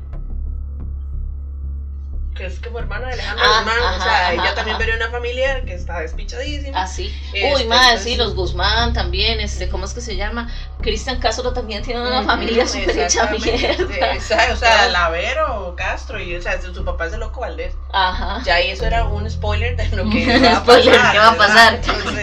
[2.34, 4.86] Que es como hermana de Alejandro Ah, Guzmán, o sea, ajá, ella también ajá.
[4.86, 6.82] de una familia que está despichadísima.
[6.82, 7.14] Así.
[7.32, 10.50] Este, Uy, más, pues, sí, los Guzmán también, este, ¿cómo es que se llama?
[10.82, 14.14] Cristian Castro también tiene una familia súper hecha mierda.
[14.14, 17.74] exacto, o sea, Lavero, Castro, y o sea, su papá es de Loco Valdés.
[17.92, 18.42] Ajá.
[18.44, 21.28] Ya y eso era un spoiler de lo que va a Spoiler, pasar, ¿qué va
[21.30, 21.80] a pasar?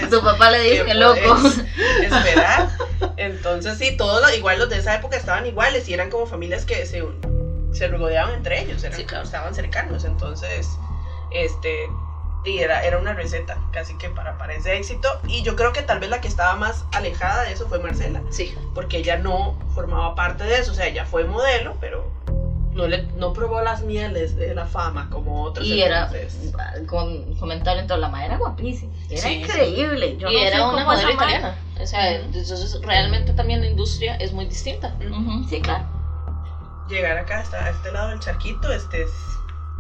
[0.10, 1.38] Tu papá le dice ¿qué que loco.
[2.04, 2.70] esperar.
[3.16, 6.66] Entonces, sí, todos los- igual los de esa época estaban iguales y eran como familias
[6.66, 7.02] que se,
[7.74, 9.24] se rodeaban entre ellos, eran, Sí, claro.
[9.24, 10.04] estaban cercanos.
[10.04, 10.78] Entonces,
[11.32, 11.88] este,
[12.44, 15.08] y era, era una receta casi que para, para ese éxito.
[15.28, 18.22] Y yo creo que tal vez la que estaba más alejada de eso fue Marcela,
[18.30, 18.54] Sí.
[18.74, 22.12] porque ella no formaba parte de eso, o sea, ella fue modelo, pero
[22.74, 25.66] no, le, no probó las mieles de la fama como otros.
[25.68, 26.54] Y era, entonces-
[26.88, 28.94] con comentario en toda la madre, era guapísima.
[29.10, 30.18] Era Sí, increíble.
[30.18, 31.58] Yo y no era una modelo madre- italiana.
[31.82, 34.96] O sea, entonces realmente también la industria es muy distinta.
[35.00, 35.86] Ujú, sí, claro.
[36.92, 39.12] Llegar acá hasta este lado del charquito este es,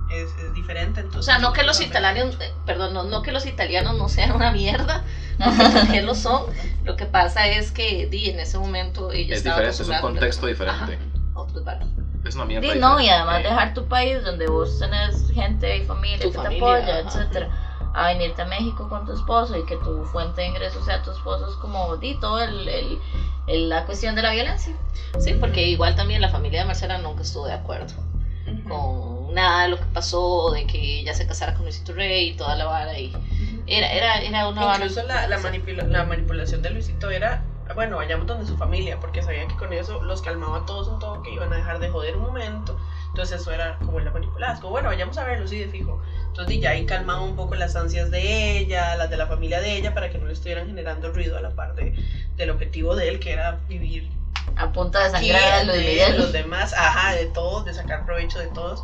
[0.09, 1.01] es, es diferente.
[1.01, 3.95] Entonces, O sea, no que los no, italianos, eh, perdón, no, no que los italianos
[3.97, 5.03] no sean una mierda,
[5.43, 6.43] porque también lo son.
[6.83, 9.99] Lo que pasa es que di, en ese momento ella Es estaba diferente, es un
[9.99, 10.99] contexto diferente.
[11.33, 11.63] Otros.
[12.23, 12.73] Es una mierda.
[12.73, 13.09] Sí, no, y diferente.
[13.09, 16.99] además dejar tu país donde vos tenés gente y familia Tu que familia, te apoya,
[16.99, 17.09] ajá.
[17.09, 17.49] etcétera,
[17.93, 21.11] a venirte a México con tu esposo y que tu fuente de ingresos sea tu
[21.11, 22.99] esposo es como di todo el, el-
[23.47, 24.73] el- la cuestión de la violencia.
[25.19, 27.93] Sí, porque igual también la familia de Marcela nunca estuvo de acuerdo
[28.47, 28.69] Ujú.
[28.69, 32.31] con nada de lo que pasó, de que ella se casara con Luisito Rey y
[32.33, 32.97] toda la vara.
[32.97, 33.11] Y
[33.67, 34.85] era, era, era una vara.
[34.85, 37.41] Incluso la, la, manipula- la manipulación de Luisito era,
[37.75, 40.99] bueno, vayamos donde su familia, porque sabían que con eso los calmaba a todos un
[40.99, 42.75] todo, que iban a dejar de joder un momento.
[43.07, 44.53] Entonces eso era como la manipulada.
[44.53, 45.99] Es como, bueno, vayamos a verlo, sí, de fijo.
[46.31, 49.75] Entonces ya ahí calmaba un poco las ansias de ella, las de la familia de
[49.75, 51.93] ella, para que no le estuvieran generando ruido a la parte
[52.35, 54.09] del objetivo de él, que era vivir
[54.55, 58.47] A punta de sangrar a de los demás, ajá, de todos, de sacar provecho de
[58.47, 58.81] todos.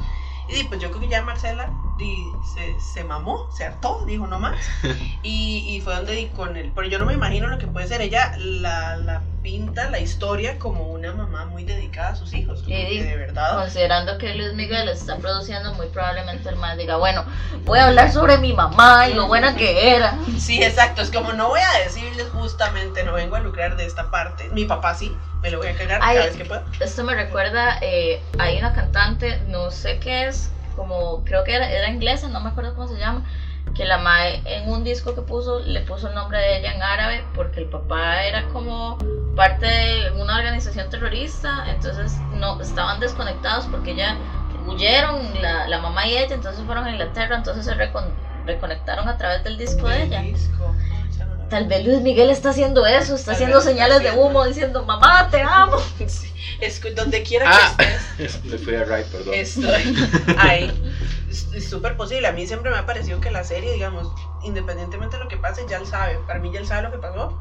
[0.49, 4.39] Y pues yo creo que ya Marcela di, se, se mamó, se hartó, dijo no
[4.39, 4.57] más.
[5.23, 6.71] Y, y fue donde di con él.
[6.73, 8.01] Pero yo no me imagino lo que puede ser.
[8.01, 12.61] Ella la, la pinta, la historia, como una mamá muy dedicada a sus hijos.
[12.61, 13.57] como Sí, que de verdad.
[13.57, 17.25] Considerando que Luis Miguel está produciendo, muy probablemente el más diga, bueno,
[17.65, 20.17] voy a hablar sobre mi mamá y lo buena que era.
[20.37, 21.01] Sí, exacto.
[21.01, 24.49] Es como no voy a decirles justamente, no vengo a lucrar de esta parte.
[24.51, 25.15] Mi papá sí,
[25.47, 26.65] me lo voy a cagar Ay, cada vez que pueda.
[26.79, 31.69] Esto me recuerda, eh, hay una cantante, no sé qué es, como creo que era,
[31.71, 33.23] era inglesa, no me acuerdo cómo se llama,
[33.75, 36.81] que la mae en un disco que puso le puso el nombre de ella en
[36.81, 38.97] árabe porque el papá era como
[39.35, 44.17] parte de una organización terrorista, entonces no estaban desconectados porque ya
[44.65, 48.13] huyeron la, la mamá y ella, entonces fueron a Inglaterra, entonces se recon-
[48.45, 50.21] reconectaron a través del disco de ella.
[50.21, 50.73] Disco.
[51.49, 54.27] Tal vez Luis Miguel está haciendo eso, está Tal haciendo vez está señales de haciendo.
[54.29, 55.77] humo diciendo, mamá, te amo.
[56.07, 57.73] Sí, Es que donde quiera Ah.
[57.77, 57.83] que
[58.25, 58.43] estés.
[58.45, 59.33] Le fui a right, perdón.
[59.33, 59.95] Estoy
[60.37, 60.93] ahí.
[61.29, 62.27] Es súper posible.
[62.27, 64.07] A mí siempre me ha parecido que la serie, digamos,
[64.43, 66.19] independientemente de lo que pase, ya él sabe.
[66.27, 67.37] Para mí ya él sabe lo que pasó.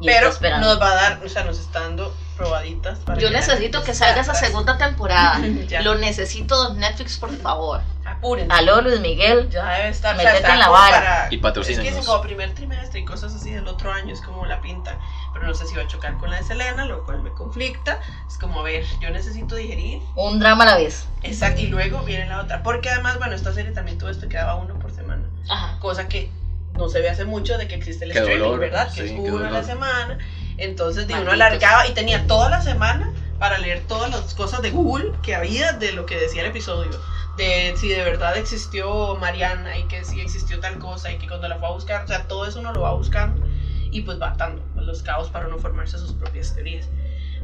[0.00, 2.98] Y pero nos va a dar, o sea, nos está dando probaditas.
[3.00, 5.40] Para Yo ya necesito que salga esa segunda temporada.
[5.82, 7.80] Lo necesito, Netflix, por favor.
[8.06, 8.50] Apuren.
[8.52, 9.48] Aló, Luis Miguel.
[9.50, 10.16] Ya debe estar.
[10.16, 10.98] Metete está en la vara.
[10.98, 11.84] para- Y Es patrocínenos.
[11.84, 14.98] que dicen como primer trimestre y cosas así del otro año, es como la pinta.
[15.32, 17.98] Pero no sé si va a chocar con la de Selena, lo cual me conflicta.
[18.28, 20.00] Es como, a ver, yo necesito digerir.
[20.16, 21.06] Un drama a la vez.
[21.22, 22.62] Exacto, y luego viene la otra.
[22.62, 25.22] Porque además, bueno, esta serie también tuvo esto que daba uno por semana.
[25.48, 25.78] Ajá.
[25.80, 26.30] Cosa que
[26.74, 28.88] no se ve hace mucho de que existe el Qué streaming, dolor, ¿verdad?
[28.88, 30.18] Que sí, es qué uno a la semana.
[30.58, 34.70] Entonces, de uno alargaba y tenía toda la semana para leer todas las cosas de
[34.70, 36.90] Google que había de lo que decía el episodio.
[37.36, 41.48] De si de verdad existió Mariana y que si existió tal cosa y que cuando
[41.48, 43.44] la fue a buscar, o sea, todo eso uno lo va buscando
[43.90, 46.88] y pues va atando los caos para uno formarse sus propias teorías.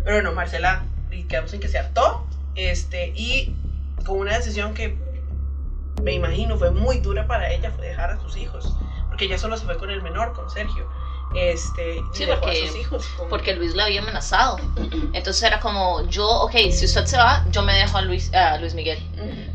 [0.05, 0.85] Pero bueno, Marcela,
[1.29, 3.55] quedamos en que se hartó este, y
[4.05, 4.97] con una decisión que
[6.03, 8.77] me imagino fue muy dura para ella, fue dejar a sus hijos,
[9.09, 10.89] porque ella solo se fue con el menor, con Sergio.
[11.35, 13.07] Este, y Sí, porque- a sus hijos.
[13.17, 14.57] con- Porque Luis la había amenazado.
[15.13, 18.57] Entonces era como, yo, ok, si usted se va, yo me dejo a Luis, a
[18.59, 18.99] Luis Miguel.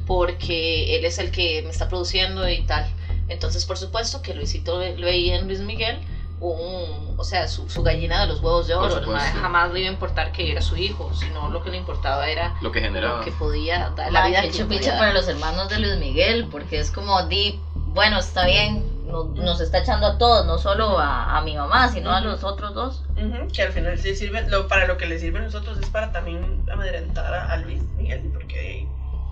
[0.05, 2.85] Porque él es el que me está produciendo y tal.
[3.27, 5.99] Entonces, por supuesto que Luisito veía en Luis Miguel,
[6.39, 9.01] un, o sea, su, su gallina de los huevos de oro.
[9.17, 12.53] Jamás le iba a importar que era su hijo, sino lo que le importaba era
[12.61, 13.19] Lo que generaba.
[13.19, 14.99] lo que podía dar, la La vida que que podía dar.
[14.99, 19.59] para los hermanos de Luis Miguel, porque es como, di, bueno, está bien, no- nos
[19.61, 22.29] está echando a todos, no solo a, a mi mamá, sino a Ujú.
[22.29, 23.03] los otros dos.
[23.17, 25.89] Ujú, Que al final sí sirve, lo, para lo que le sirve a nosotros es
[25.89, 28.87] para también amedrentar a, a Luis Miguel, porque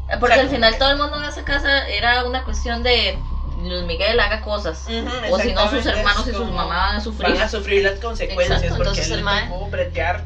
[0.09, 2.83] Eh, Porque O sea, al final todo el mundo en esa casa era una cuestión
[2.83, 3.17] de
[3.61, 4.85] Luis Miguel haga cosas.
[4.87, 7.31] Ujú, O si no, sus hermanos y sus mamás van a sufrir.
[7.33, 10.23] Van a sufrir las consecuencias Exacto, porque entonces él el mae- bretear.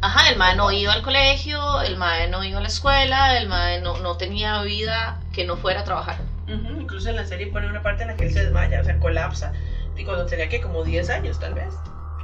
[0.00, 3.48] Ajá, el mae no iba al colegio, el mae no iba a la escuela, el
[3.48, 6.18] mae no, no tenía vida que no fuera a trabajar.
[6.48, 8.84] Ujú, Incluso en la serie pone una parte en la que él se desmaya, o
[8.84, 9.52] sea, colapsa.
[9.96, 11.74] Y cuando tenía que como 10 años tal vez,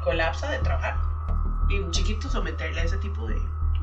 [0.03, 0.95] colapsa de trabajar.
[1.69, 3.35] Y un chiquito someterle a ese tipo de,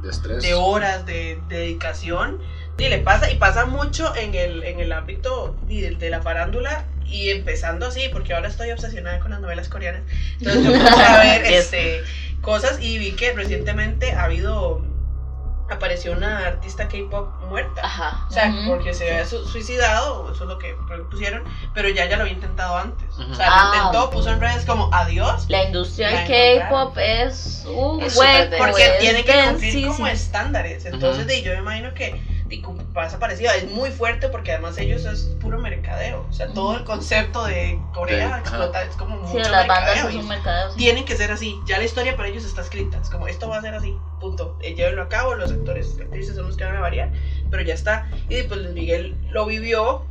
[0.02, 0.42] De estrés.
[0.44, 2.40] de horas de, de dedicación.
[2.78, 6.22] Y le pasa, y pasa mucho en el, en el ámbito y de, de la
[6.22, 6.86] farándula.
[7.06, 10.02] Y empezando así, porque ahora estoy obsesionada con las novelas coreanas.
[10.40, 12.02] Entonces yo empecé a ver Es- este,
[12.42, 14.84] cosas y vi que recientemente ha habido.
[15.72, 17.82] Apareció una artista K-pop muerta.
[17.84, 18.26] Ajá.
[18.28, 20.76] O sea, porque se había su- suicidado, eso es lo que
[21.10, 23.08] pusieron, pero ya ya lo había intentado antes.
[23.18, 23.70] O sea, Ah.
[23.72, 26.28] lo intentó, puso en redes como adiós, La industria del.
[26.68, 28.56] K-pop es un Es hueco.
[28.58, 30.86] porque es tiene que cumplir como estándares.
[30.86, 32.22] Entonces, de, yo me imagino que
[32.94, 33.50] pasa parecido.
[33.54, 36.26] Es muy fuerte porque además ellos es puro mercadeo.
[36.30, 39.96] O sea, todo el concepto de Corea Sí, explota, es como Sí, mucho las bandas
[39.96, 40.10] mercadeo.
[40.10, 40.72] y un mercadeo.
[40.72, 40.78] sí.
[40.78, 41.58] tienen que ser así.
[41.66, 42.98] Ya la historia para ellos está escrita.
[43.02, 43.96] Es como, esto va a ser así.
[44.22, 44.58] Punto.
[44.62, 45.36] Eh, llévenlo a cabo.
[45.36, 47.12] Los actores actrices son los que van a variar.
[47.50, 48.10] Pero ya está.
[48.30, 50.04] Y después Luis Miguel lo vivió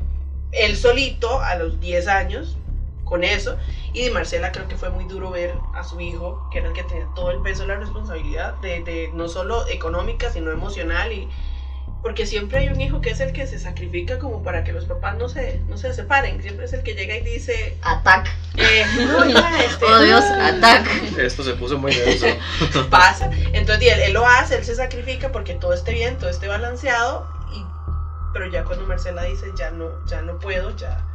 [0.53, 2.57] él solito a los 10 años
[3.05, 3.57] con eso.
[3.92, 6.75] Y de Marcela creo que fue muy duro ver a su hijo, que era el
[6.75, 11.12] que tenía todo el peso de la responsabilidad, de, de no solo económica, sino emocional.
[11.12, 11.29] y
[12.03, 14.87] Porque siempre hay un hijo que es el que se sacrifica como para que los
[14.87, 16.40] papás no se, no se separen.
[16.40, 18.29] Siempre es el que llega y dice, Attack.
[18.57, 20.87] eh, no, ya, este, Oh Dios, attack.
[21.18, 22.26] Esto se puso muy denso.
[22.90, 23.31] pasa.
[23.53, 27.26] Entonces, él, él lo hace, él se sacrifica porque todo esté bien, todo esté balanceado.
[27.55, 27.64] Y,
[28.33, 31.07] pero ya cuando Marcela dice, ya no, ya no puedo, ya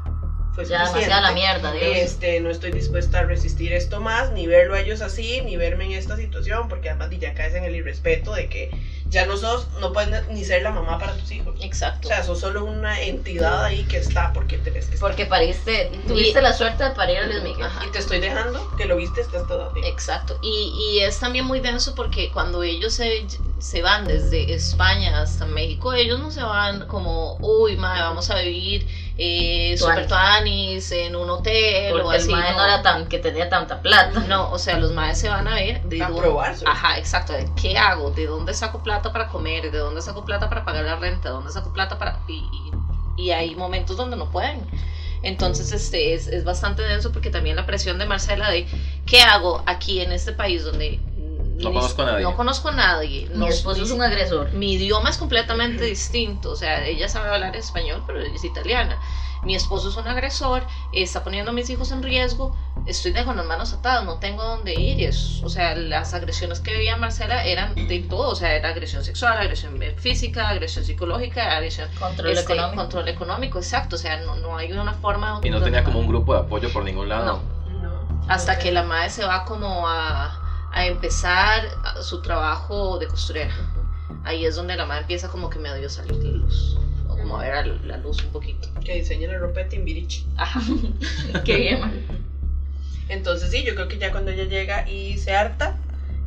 [0.56, 1.10] fue Ya suficiente.
[1.14, 1.98] demasiada la mierda, Dios.
[1.98, 5.86] Este, no estoy dispuesta a resistir esto más, ni verlo a ellos así, ni verme
[5.86, 8.72] en esta situación, porque además ya caes en el irrespeto de que
[9.08, 11.56] ya no sos, no puedes ni ser la mamá para tus hijos.
[11.62, 12.08] Exacto.
[12.08, 15.10] O sea, sos solo una entidad ahí que está porque tenés que estar.
[15.10, 17.64] Porque pariste, tuviste la suerte de parir a Luis Miguel.
[17.66, 17.86] Ajá.
[17.86, 19.70] Y te estoy dejando que lo viste hasta esta edad.
[19.86, 20.40] Exacto.
[20.42, 23.26] Y, y es también muy denso porque cuando ellos se,
[23.60, 28.40] se van desde España hasta México, ellos no se van como, uy, madre, vamos a
[28.42, 32.30] vivir eh, super tuanis en un hotel o Porque así.
[32.32, 34.20] el mae no era tan, que tenía tanta plata.
[34.28, 37.34] No, o sea, los maes se van a ver de A probar Ajá, exacto.
[37.34, 38.12] de ¿Qué hago?
[38.12, 39.72] ¿De dónde saco plata para comer?
[39.72, 41.30] ¿De dónde saco plata para pagar la renta?
[41.30, 42.20] ¿De dónde saco plata para.?
[42.28, 42.72] Y, y-
[43.18, 44.60] y hay momentos donde no pueden.
[45.24, 48.68] Entonces, este es, es bastante denso porque también la presión de Marcela de
[49.06, 51.00] ¿qué hago aquí en este país donde
[51.56, 52.24] No ni- conozco a nadie.
[52.24, 53.28] No conozco a nadie.
[53.32, 54.52] Mi no- esposo es un agresor.
[54.54, 59.00] mi idioma es completamente distinto, o sea, ella sabe hablar español, pero ella es italiana.
[59.44, 62.56] Mi esposo es un agresor, está poniendo a mis hijos en riesgo,
[62.88, 65.00] estoy de con las manos atadas, no tengo dónde ir.
[65.00, 68.70] Y es, o sea, las agresiones que veía Marcela eran de todo, o sea, era
[68.70, 72.82] agresión sexual, agresión física, agresión psicológica, agresión Control este, económico.
[72.82, 75.40] control económico, exacto, o sea, no, no hay una forma...
[75.44, 77.40] Y no tenía como un grupo de apoyo por ningún lado.
[77.70, 78.24] No.
[78.28, 80.40] Hasta que la madre se va como a,
[80.76, 83.56] a empezar a- su trabajo de costurera.
[84.26, 86.78] Ahí es donde la madre empieza como que medio salir de luz.
[87.08, 88.68] O como a ver a la luz un poquito.
[88.84, 90.26] Que diseña la ropa de Timbiriche.
[90.36, 90.60] Ajá.
[91.46, 92.06] Qué bien, man.
[93.08, 95.78] Entonces sí, yo creo que ya cuando ella llega y se harta,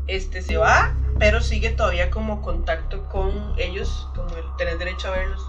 [0.07, 5.11] este se va, pero sigue todavía como contacto con ellos, como el tener derecho a
[5.11, 5.43] verlos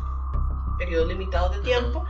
[0.77, 2.03] periodos limitados de tiempo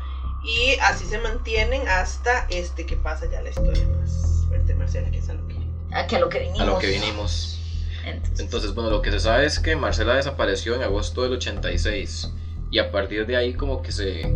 [0.44, 5.18] y así se mantienen hasta este que pasa ya la historia más fuerte, Marcela, que
[5.20, 5.59] es a lo que...
[5.92, 6.62] A que a lo que vinimos.
[6.62, 7.60] A lo que vinimos.
[8.06, 12.32] Entonces, Entonces, bueno, lo que se sabe es que Marcela desapareció en agosto del 86
[12.72, 14.34] y a partir de ahí como que se,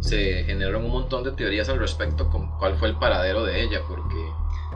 [0.00, 3.80] se generaron un montón de teorías al respecto con cuál fue el paradero de ella,
[3.88, 4.14] porque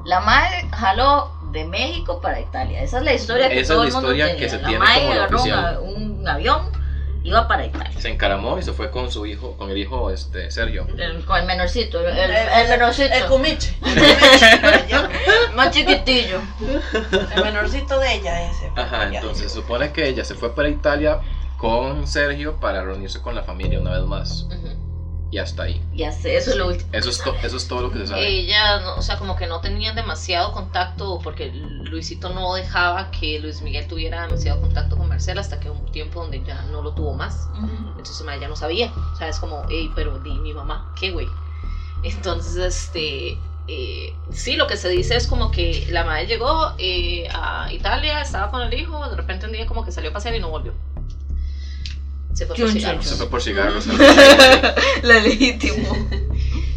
[0.05, 2.83] la madre jaló de México para Italia.
[2.83, 4.69] Esa es la historia que Esa es todo la el mundo historia que se la
[4.69, 5.79] tiene madre como la oficial.
[5.83, 6.63] un avión,
[7.25, 8.01] iba para Italia.
[8.01, 10.87] se encaramó y se fue con su hijo, con el hijo este, Sergio.
[10.97, 13.13] El- con el menorcito, el, el, el menorcito.
[13.15, 13.75] El cumiche.
[15.55, 16.41] Más chiquitillo.
[17.35, 18.71] El menorcito de ella ese.
[18.77, 21.21] Ajá, entonces se supone que ella se fue para Italia
[21.57, 24.43] con Sergio para reunirse con la familia una vez más.
[24.45, 24.69] Ujú.
[25.31, 25.81] Y hasta ahí.
[25.95, 26.89] Ya sé, eso es lo último.
[26.93, 28.27] Eso es, to- eso es todo lo que se sabe.
[28.29, 33.39] Ella, no- o sea, como que no tenían demasiado contacto porque Luisito no dejaba que
[33.39, 36.93] Luis Miguel tuviera demasiado contacto con Marcela hasta que un tiempo donde ya no lo
[36.95, 37.49] tuvo más.
[37.91, 38.91] Entonces ma, ella no sabía.
[39.13, 41.27] O sea, es como, hey, pero di mi mamá, ¿qué güey?
[42.03, 43.39] Entonces, este.
[43.67, 48.21] eh, sí, lo que se dice es como que la madre llegó eh, a Italia,
[48.23, 50.49] estaba con el hijo, de repente un día como que salió a pasear y no
[50.49, 50.73] volvió.
[52.39, 53.05] Se fue por cigarros.
[53.05, 53.87] Se fue por cigarros.
[55.03, 55.89] La legítimo.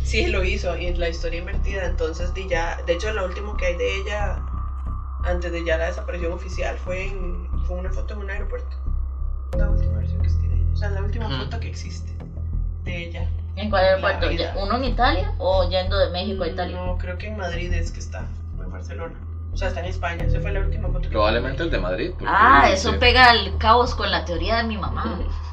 [0.03, 3.67] Sí, lo hizo, y la historia invertida, entonces di ya, de hecho lo último que
[3.67, 4.41] hay de ella,
[5.23, 8.75] antes de ya la desaparición oficial, fue, en, fue una foto en un aeropuerto.
[9.55, 12.11] La última versión que existe de ella, o sea, la última foto que existe
[12.83, 13.29] de ella.
[13.55, 14.27] ¿En cuál aeropuerto?
[14.59, 16.75] ¿Uno en Italia o yendo de México a Italia?
[16.75, 18.25] No, creo que en Madrid es que está,
[18.57, 19.13] o en Barcelona.
[19.53, 22.11] O sea, está en España, esa fue la última foto que Probablemente el de Madrid.
[22.25, 25.19] Ah, eso pega al cabos con la teoría de mi mamá.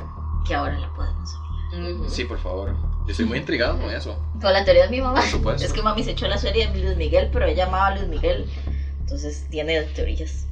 [0.49, 1.35] Que ahora la podemos.
[1.73, 2.09] Ujú.
[2.09, 2.75] Sí, por favor.
[3.05, 4.19] Yo estoy muy intrigado con eso.
[4.41, 5.21] Con la teoría de mi mamá.
[5.21, 5.67] Por supuesto.
[5.67, 8.09] Es que mami se echó la serie de Luis Miguel, pero ella amaba a Luis
[8.09, 8.51] Miguel.
[9.01, 10.47] Entonces tiene teorías.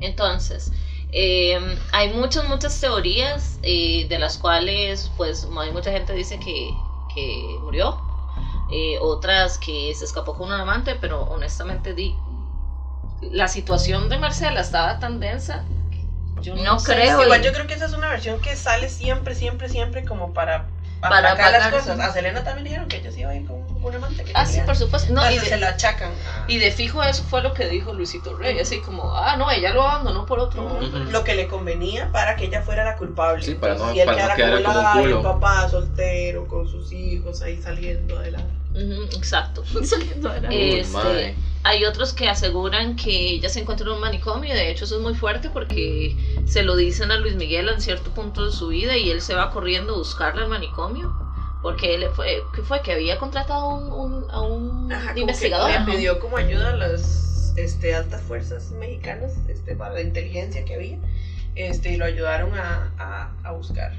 [0.00, 0.70] Entonces,
[1.12, 1.58] eh,
[1.92, 6.70] hay muchas, muchas teorías eh, de las cuales, pues, hay mucha gente dice que,
[7.14, 7.98] que murió,
[8.70, 12.14] eh, otras que se escapó con un amante, pero honestamente, di,
[13.32, 15.64] la situación de Marcela estaba tan densa.
[16.42, 19.34] Yo No sé creo, Igual yo creo que esa es una versión que sale siempre,
[19.34, 20.66] siempre, siempre como para
[21.00, 21.98] Para aplacar las cosas.
[22.00, 24.24] A Selena también dijeron que ella se iba a ir con un amante.
[24.24, 25.12] Que Ah, sí, por supuesto.
[25.12, 26.10] No, y, Entonces se de, lo achacan.
[26.48, 29.70] y de fijo eso fue lo que dijo Luisito Rey, así como, ah, no, ella
[29.70, 30.86] lo abandonó por otro hombre.
[30.88, 31.10] Ujú.
[31.10, 33.44] Lo que le convenía para que ella fuera la culpable.
[33.44, 35.16] Sí, para no- Entonces, y él para no quedara quedar como un "Ay, culo".
[35.18, 38.57] el papá soltero con sus hijos ahí saliendo adelante.
[38.74, 39.64] Exacto.
[39.84, 41.34] Saliendo de la- Uy, Este.
[41.64, 45.02] Hay otros que aseguran que ella se encuentra en un manicomio, de hecho eso es
[45.02, 48.96] muy fuerte porque se lo dicen a Luis Miguel en cierto punto de su vida
[48.96, 51.12] y él se va corriendo a buscarla al manicomio
[51.60, 52.80] porque él fue, ¿qué fue?
[52.82, 55.70] Que había contratado a un, un- a un Ajá, como que investigador.
[55.70, 60.74] Le pidió como ayuda a las este, altas fuerzas mexicanas este, para la inteligencia que
[60.76, 60.98] había
[61.56, 63.92] este, y lo ayudaron a, a, a buscar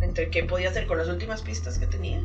[0.00, 2.20] entre qué podía hacer con las últimas pistas que tenía,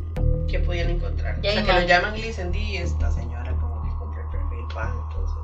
[0.50, 1.40] qué podían encontrar.
[1.42, 4.22] Ya o sea, que lo llaman y le dicen, di, esta señora como que compró
[4.22, 5.38] el perfil, pa, entonces...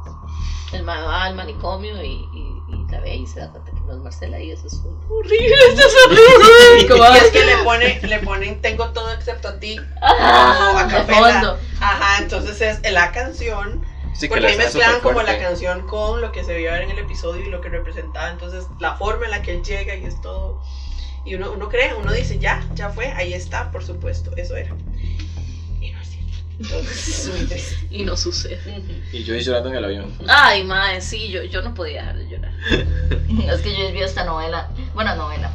[0.74, 3.80] El ma va al manicomio y, y- y la ve y se da cuenta que
[3.82, 6.88] no es Marcela y eso es un- horrible, esto es horrible.
[6.90, 9.78] Como, Y es que le, pone, le ponen, tengo todo excepto a ti.
[10.02, 11.58] Ah, a fondo.
[11.80, 13.82] Ajá, entonces es la canción
[14.14, 16.98] Sí, que Porque ahí súper como la canción con lo que se veía en el
[16.98, 18.32] episodio y lo que representaba.
[18.32, 20.60] Entonces, la forma en la que él llega y es todo.
[21.28, 24.74] Y uno, uno cree, uno dice, ya, ya fue, ahí está, por supuesto, eso era.
[25.82, 26.34] Y no es cierto.
[26.60, 27.76] Entonces, es muy triste.
[27.92, 28.60] Y no sucede.
[29.12, 30.14] Y yo llorando en el avión.
[30.28, 32.54] Ay, madre, sí, yo, yo no podía dejar de llorar.
[33.54, 34.70] Es que yo vi esta novela.
[34.94, 35.52] Bueno, novela.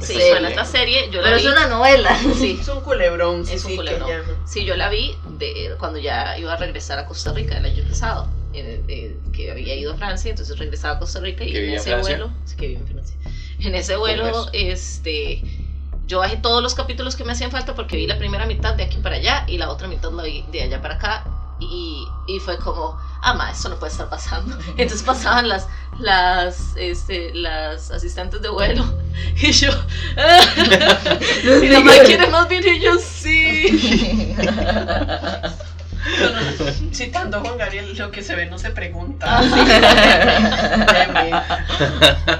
[0.00, 0.30] Sí, Serie.
[0.30, 1.46] suena esta serie, yo la Pero vi.
[1.46, 2.18] es una novela.
[2.38, 4.22] Sí, Es un culebrón, sí, Es un sí, culebrón.
[4.46, 7.82] Sí, yo la vi de, cuando ya iba a regresar a Costa Rica el año
[7.88, 11.68] pasado, eh, eh, que había ido a Francia, entonces regresaba a Costa Rica y ¿Que
[11.68, 12.16] en ese Francia?
[12.18, 13.16] vuelo, sí, que vivía en Francia.
[13.60, 15.42] En ese vuelo, este,
[16.06, 18.84] yo bajé todos los capítulos que me hacían falta porque vi la primera mitad de
[18.84, 21.24] aquí para allá y la otra mitad la vi de allá para acá
[21.58, 24.56] y, y fue como, ah, ma, esto no puede estar pasando.
[24.76, 25.66] Entonces pasaban las,
[25.98, 28.84] las, este, las asistentes de vuelo
[29.36, 29.70] y yo,
[31.62, 34.36] y la madre quiere más bien y yo sí.
[36.92, 39.40] Citando a Juan Gabriel, lo que se ve no se pregunta.
[39.40, 39.50] Ok,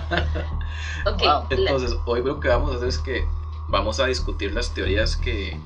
[0.07, 0.26] Wow.
[1.12, 3.25] La- Entonces, hoy lo que vamos a hacer es que
[3.69, 5.59] vamos a discutir las teorías que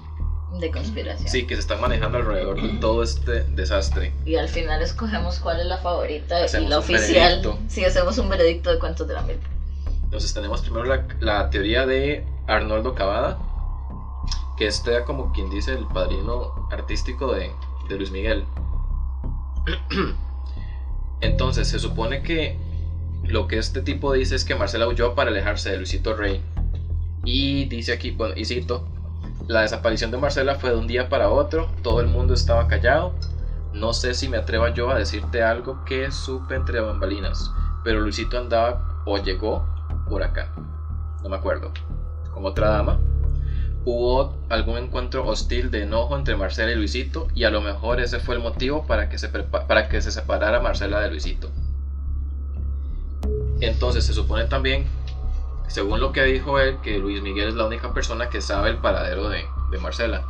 [0.59, 1.29] De conspiración.
[1.29, 4.13] sí que se están manejando alrededor de todo este desastre.
[4.25, 7.59] Y al final escogemos cuál es la favorita Hacemos y la oficial.
[7.69, 9.39] Sí, hacemos un veredicto de cuentos de la mil.
[10.05, 13.39] Entonces tenemos primero la, la teoría de Arnoldo Cavada,
[14.57, 17.53] que este era como quien dice el padrino artístico de,
[17.89, 18.45] de Luis Miguel.
[21.21, 22.57] Entonces se supone que
[23.25, 26.43] lo que este tipo dice es que Marcela huyó para alejarse de Luisito Rey.
[27.25, 28.89] Y dice aquí, bueno, y cito,
[29.47, 33.15] La desaparición de Marcela fue de un día para otro, todo el mundo estaba callado.
[33.73, 37.53] No sé si me atreva yo a decirte algo que supe entre bambalinas,
[37.85, 39.65] pero Luisito andaba o llegó
[40.09, 40.53] por acá.
[41.23, 41.73] No me acuerdo.
[42.33, 43.01] Con otra dama.
[43.85, 48.21] Hubo algún encuentro hostil de enojo entre Marcela y Luisito y a lo mejor ese
[48.21, 51.51] fue el motivo para que se, para que se separara Marcela de Luisito.
[53.61, 54.87] Entonces se supone también,
[55.69, 58.79] según lo que dijo él, que Luis Miguel es la única persona que sabe el
[58.79, 60.23] paradero de, de Marcela.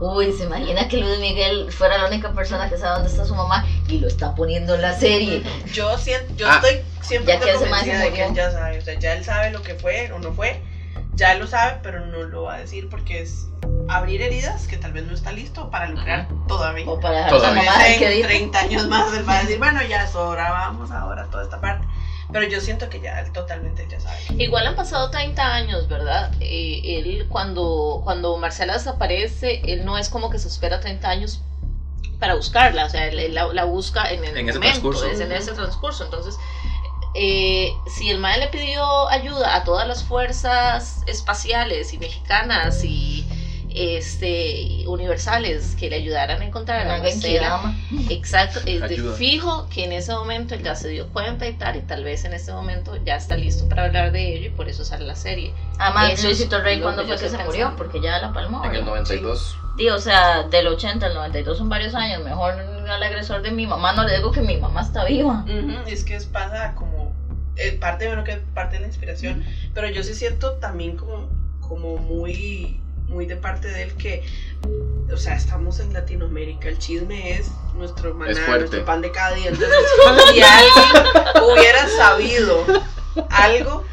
[0.00, 3.34] Uy, se imagina que Luis Miguel fuera la única persona que sabe dónde está su
[3.34, 5.42] mamá y lo está poniendo en la serie.
[5.72, 6.56] Yo, siento, yo Ah.
[6.62, 8.78] estoy siempre convencida de que él ya sabe.
[8.78, 10.62] O sea, ya él sabe lo que fue o no fue.
[11.14, 13.48] Ya él lo sabe, pero no lo va a decir porque es
[13.88, 16.84] abrir heridas que tal vez no está listo para lucrar todavía.
[16.86, 17.62] O para dejar Todavía.
[17.62, 18.26] a mamá en diga.
[18.28, 21.58] 30 años más él va a decir, bueno, ya es hora, vamos ahora toda esta
[21.60, 21.86] parte.
[22.32, 24.16] Pero yo siento que ya él totalmente ya sabe.
[24.36, 26.32] Igual han pasado 30 años, ¿verdad?
[26.40, 31.40] Eh, él cuando, cuando Marcela desaparece, él no es como que se espera 30 años
[32.18, 35.06] para buscarla, o sea, él, él la, la busca en el En ese momento, transcurso.
[35.06, 36.04] es en ese transcurso.
[36.04, 36.36] Entonces,
[37.14, 43.26] eh, si el MAE le pidió ayuda a todas las fuerzas espaciales y mexicanas y
[43.76, 47.76] este universales que le ayudaran a encontrar a Marcela, Genkidama.
[48.10, 51.76] Exacto, es de fijo que en ese momento él ya se dio cuenta y tal,
[51.76, 54.68] y tal vez en ese momento ya está listo para hablar de ello y por
[54.68, 55.52] eso sale la serie.
[55.78, 57.74] Además, es Luisito Rey, ¿cuándo fue que se murió?
[57.76, 58.64] Porque ya la palmó.
[58.64, 58.86] En el ¿verdad?
[58.86, 59.56] 92.
[59.76, 62.24] Sí, o sea, del 80 al 92 son varios años.
[62.24, 65.44] Mejor al agresor de mi mamá no le digo que mi mamá está viva.
[65.44, 67.12] Ujú, Es que es pasa como
[67.56, 71.28] eh, parte de lo que parte de la inspiración, pero yo sí siento también como,
[71.60, 74.24] como muy, muy de parte de él que,
[75.12, 79.48] o sea, estamos en Latinoamérica, el chisme es nuestro maná, nuestro pan de cada día.
[79.50, 79.78] Entonces,
[80.32, 82.64] si alguien hubiera sabido
[83.30, 83.84] algo,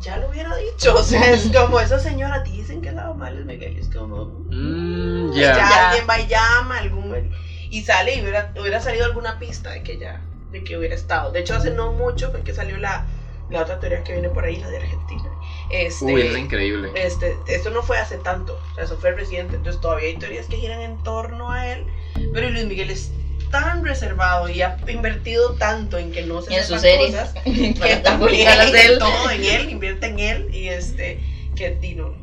[0.00, 0.94] ya lo hubiera dicho.
[0.94, 5.32] O sea, es como esa señora, dicen que la mamá de Miguel es como, Mm,
[5.32, 5.56] ya, ya.
[5.56, 5.88] Ya.
[5.90, 7.30] alguien va y llama, algún,
[7.70, 10.20] y sale y hubiera, hubiera salido alguna pista de que ya,
[10.52, 11.30] de que hubiera estado.
[11.32, 13.06] De hecho, hace no mucho fue que salió la,
[13.50, 15.30] la otra teoría que viene por ahí, la de Argentina.
[15.70, 16.90] Este, Uy, es increíble.
[16.94, 20.46] este, esto no fue hace tanto, o sea, eso fue reciente, entonces todavía hay teorías
[20.46, 21.84] que giran en torno a él,
[22.32, 23.10] pero Luis Miguel es
[23.50, 27.34] tan reservado y ha invertido tanto en que no se Y en su sepan cosas
[27.44, 28.98] que de él.
[28.98, 31.20] todo en él, invierte en él y este,
[31.54, 32.14] que no,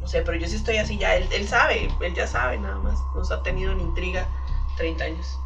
[0.00, 2.78] no sé, pero yo sí estoy así ya, él, él sabe, él ya sabe nada
[2.78, 4.26] más, nos ha tenido en intriga
[4.76, 5.38] 30 años.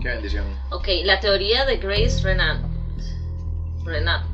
[0.00, 0.44] Qué bendición.
[0.70, 2.60] Ok, la teoría de Grace Renat.
[3.84, 4.24] Renat.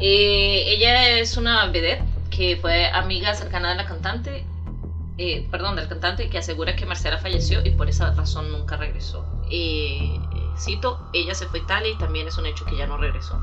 [0.00, 4.44] Eh, ella es una vedette que fue amiga cercana de la cantante,
[5.18, 9.24] eh, perdón, del cantante que asegura que Marcela falleció y por esa razón nunca regresó.
[9.50, 10.18] Eh,
[10.58, 13.42] cito, ella se fue a Italia y también es un hecho que ya no regresó.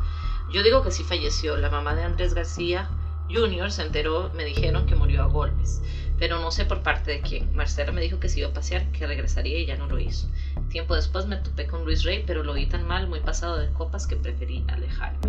[0.51, 1.57] Yo digo que sí falleció.
[1.57, 2.89] La mamá de Andrés García
[3.31, 3.71] Jr.
[3.71, 5.81] se enteró, me dijeron que murió a golpes,
[6.17, 7.55] pero no sé por parte de quién.
[7.55, 10.27] Marcela me dijo que se iba a pasear, que regresaría y ya no lo hizo.
[10.69, 13.71] Tiempo después me topé con Luis Rey, pero lo vi tan mal, muy pasado de
[13.71, 15.19] copas, que preferí alejarme.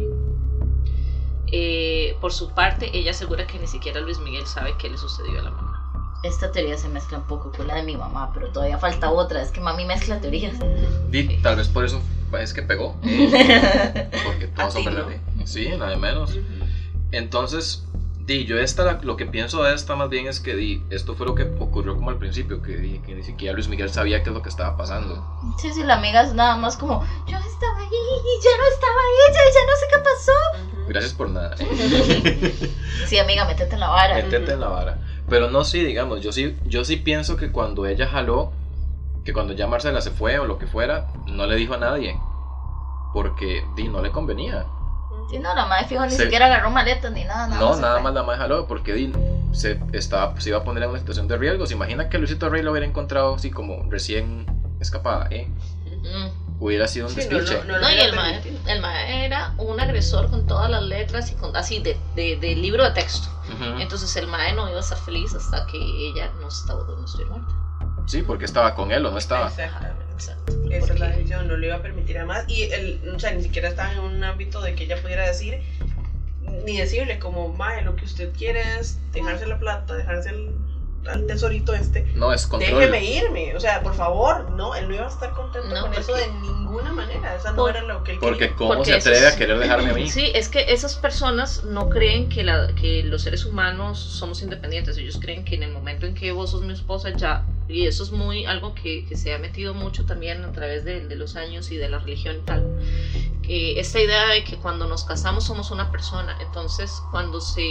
[1.52, 5.40] Eh, por su parte, ella asegura que ni siquiera Luis Miguel sabe qué le sucedió
[5.40, 6.20] a la mamá.
[6.22, 9.42] Esta teoría se mezcla un poco con la de mi mamá, pero todavía falta otra.
[9.42, 10.56] Es que mami mezcla teorías.
[11.08, 12.00] Di, tal vez por eso
[12.38, 12.96] es que pegó.
[13.02, 14.46] eh, porque
[14.84, 15.06] verdad.
[15.44, 16.38] Sí, nada de menos.
[17.10, 17.84] Entonces,
[18.30, 21.14] di, yo esta, la- lo que pienso de esta más bien es que di, esto
[21.14, 24.22] fue lo que ocurrió como al principio, que, di, que ni siquiera Luis Miguel sabía
[24.22, 25.24] qué es lo que estaba pasando.
[25.58, 27.90] Sí, sí, la amiga es nada más como, yo estaba ahí,
[28.46, 30.86] ya no estaba ella, ya no sé qué pasó.
[30.88, 31.56] Gracias por nada.
[33.06, 34.14] Sí, amiga, métete en la vara.
[34.14, 35.00] Métete en la vara.
[35.28, 38.52] Pero no, sí, digamos, yo sí, yo sí pienso que cuando ella jaló,
[39.24, 42.20] que cuando ya Marcela se fue o lo que fuera, no le dijo a nadie.
[43.12, 44.66] Porque di, no le convenía.
[45.30, 47.46] Sí, no, la madre fijo ni Se- siquiera agarró maletas ni nada.
[47.46, 48.02] nada No, nada fue.
[48.02, 49.12] más la más jaló, porque
[49.52, 51.66] se, estaba, se iba a poner en una situación de riesgo.
[51.66, 54.46] ¿Se imagina que Luisito Rey lo hubiera encontrado así como recién
[54.80, 55.28] escapada?
[55.30, 55.48] ¿eh?
[56.02, 56.50] Mm.
[56.62, 57.62] Hubiera sido un Sí, no, despiche.
[57.64, 61.30] no, no, No, y el mae, el mae era un agresor con todas las letras
[61.30, 63.28] y con así de, de, de libro de texto.
[63.78, 67.30] Entonces el mae no iba a estar feliz hasta que ella no estaba no estuviera
[67.32, 67.52] muerta.
[68.06, 69.48] Sí, porque estaba con él o no estaba.
[69.48, 70.04] Exactamente.
[70.20, 70.52] Exacto.
[70.70, 72.44] Esa es la decisión, no le iba a permitir a más.
[72.46, 75.60] Y el, o sea, ni siquiera estaba en un ámbito de que ella pudiera decir,
[76.64, 80.50] ni decirle como, mae, lo que usted quiere es dejarse la plata, dejarse el,
[81.08, 82.02] al tesorito este.
[82.14, 82.78] No, es control.
[82.78, 85.94] Déjeme irme, o sea, por favor, no, él no iba a estar contento No, con
[85.94, 88.56] eso de ninguna manera, esa no Por- era lo que él Porque quería.
[88.56, 90.08] cómo Porque se atreve es- a querer dejarme a mí.
[90.10, 94.96] Sí, es que esas personas no creen que, la, que los seres humanos somos independientes.
[94.98, 97.44] Ellos creen que en el momento en que vos sos mi esposa ya.
[97.68, 101.06] Y eso es muy algo que, que se ha metido mucho también a través de,
[101.06, 102.66] de los años y de la religión y tal.
[103.42, 106.36] Que esta idea de que cuando nos casamos somos una persona.
[106.40, 107.62] Entonces, cuando se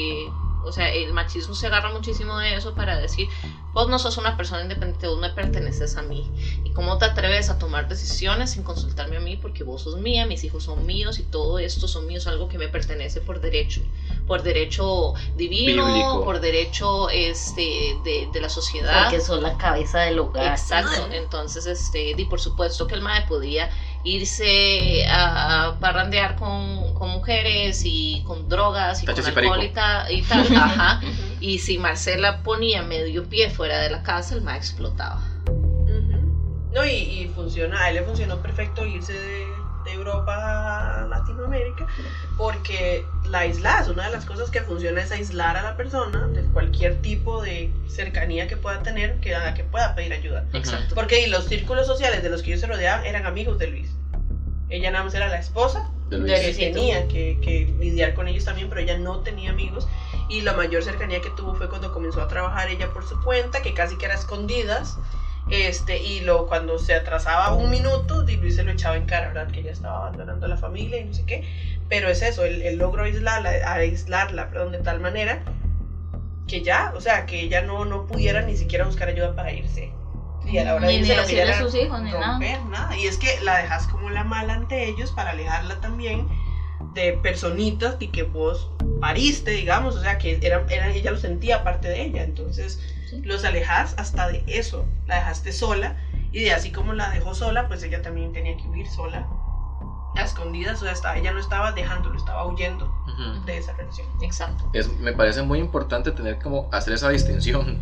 [0.64, 3.30] o sea, el machismo se agarra muchísimo de eso para decir,
[3.74, 6.30] vos no sos una persona independiente, vos me perteneces a mí.
[6.64, 9.38] ¿Y cómo te atreves a tomar decisiones sin consultarme a mí?
[9.38, 12.57] Porque vos sos mía, mis hijos son míos y todo esto son míos, algo que
[12.57, 13.82] me pertenece por derecho,
[14.28, 16.24] por derecho divino, Bíblico.
[16.24, 19.03] por derecho este, de, de la sociedad.
[19.03, 20.51] Porque sos la cabeza del hogar.
[20.51, 23.70] Exacto, entonces, este, y por supuesto que el mae podía
[24.04, 30.12] irse a, a parrandear con, con mujeres y con drogas y con alcohol y, ta-
[30.12, 31.02] y tal, ajá.
[31.39, 35.22] Y si Marcela ponía medio pie fuera de la casa, el mae explotaba.
[36.74, 39.43] No, y, y funciona, a él le funcionó perfecto irse de
[40.00, 41.88] Europa a Latinoamérica
[42.38, 46.43] porque la aislas, una de las cosas que funciona es aislar a la persona de
[46.54, 50.45] cualquier tipo de cercanía que pueda tener, que a la que pueda pedir ayuda.
[50.54, 50.95] Exacto.
[50.95, 53.89] Porque y los círculos sociales de los que ellos se rodeaban eran amigos de Luis.
[54.70, 56.58] Ella nada más era la esposa De de Luis.
[56.58, 59.88] que tenía que, que lidiar con ellos también, pero ella no tenía amigos.
[60.30, 63.62] Y la mayor cercanía que tuvo fue cuando comenzó a trabajar ella por su cuenta,
[63.62, 64.97] que casi que era escondidas.
[65.52, 69.28] Este, y lo, cuando se atrasaba un minuto, Di Luis se lo echaba en cara,
[69.28, 69.47] ¿verdad?
[69.52, 71.41] Que ella estaba abandonando a la familia y no sé qué.
[71.88, 75.39] Pero es eso, él, él logró aislarla, aislarla perdón, de tal manera
[76.47, 79.91] que ya, o sea, que ella no, no pudiera ni siquiera buscar ayuda para irse.
[80.45, 82.32] Y a la hora de Ni, ni irse, decirle ella a sus hijos, ni nada.
[82.32, 82.97] romper nada.
[82.97, 86.28] Y es que la dejas como la mala ante ellos para alejarla también
[86.93, 88.70] de personitas y que vos
[89.00, 92.24] pariste, digamos, o sea, que era, era- ella lo sentía parte de ella.
[92.24, 92.80] Entonces
[93.10, 93.22] Sí.
[93.24, 94.86] los alejas hasta de eso.
[95.07, 95.95] La dejaste sola
[96.32, 99.26] y de así como la dejó sola, pues ella también tenía que huir sola.
[100.16, 103.45] A escondidas, o sea, estaba- ella no estaba dejándolo, estaba huyendo Ujú.
[103.45, 104.07] de esa relación.
[104.22, 104.70] Exacto.
[104.74, 107.80] Es, me parece muy importante tener como hacer esa distinción.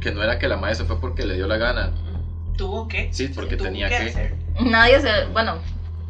[0.00, 1.92] Que no era que la madre se fue porque le dio la gana.
[2.56, 3.12] Tuvo que.
[3.12, 3.96] Sí, porque tenía que.
[3.96, 4.36] hacer.
[4.60, 5.26] Nadie se.
[5.32, 5.56] Bueno,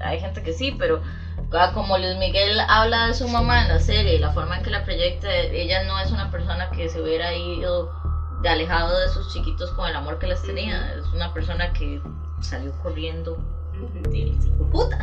[0.00, 1.02] hay gente que sí, pero
[1.52, 4.62] ah, como Luis Miguel habla de su mamá en la serie y la forma en
[4.62, 7.90] que la proyecta, ella no es una persona que se hubiera ido
[8.42, 10.94] de alejado de sus chiquitos con el amor que les tenía.
[10.94, 12.00] Es una persona que
[12.40, 13.38] salió corriendo
[14.10, 14.32] de
[14.70, 14.98] puta.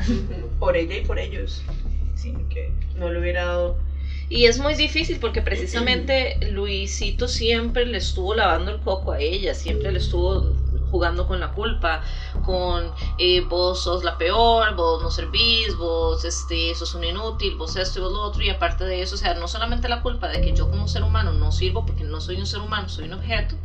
[0.59, 1.63] Por ella y por ellos.
[2.15, 3.77] Sí, que no le hubiera dado.
[4.29, 9.53] Y es muy difícil porque precisamente Luisito siempre le estuvo lavando el coco a ella,
[9.53, 10.55] siempre le estuvo
[10.93, 12.01] jugando con la culpa,
[12.45, 17.75] con eh, vos sos la peor, vos no servís, vos este, sos un inútil, vos
[17.75, 20.27] esto y vos lo otro, y aparte de eso, o sea, no solamente la culpa
[20.27, 23.05] de que yo como ser humano no sirvo porque no soy un ser humano, soy
[23.05, 23.55] un objeto,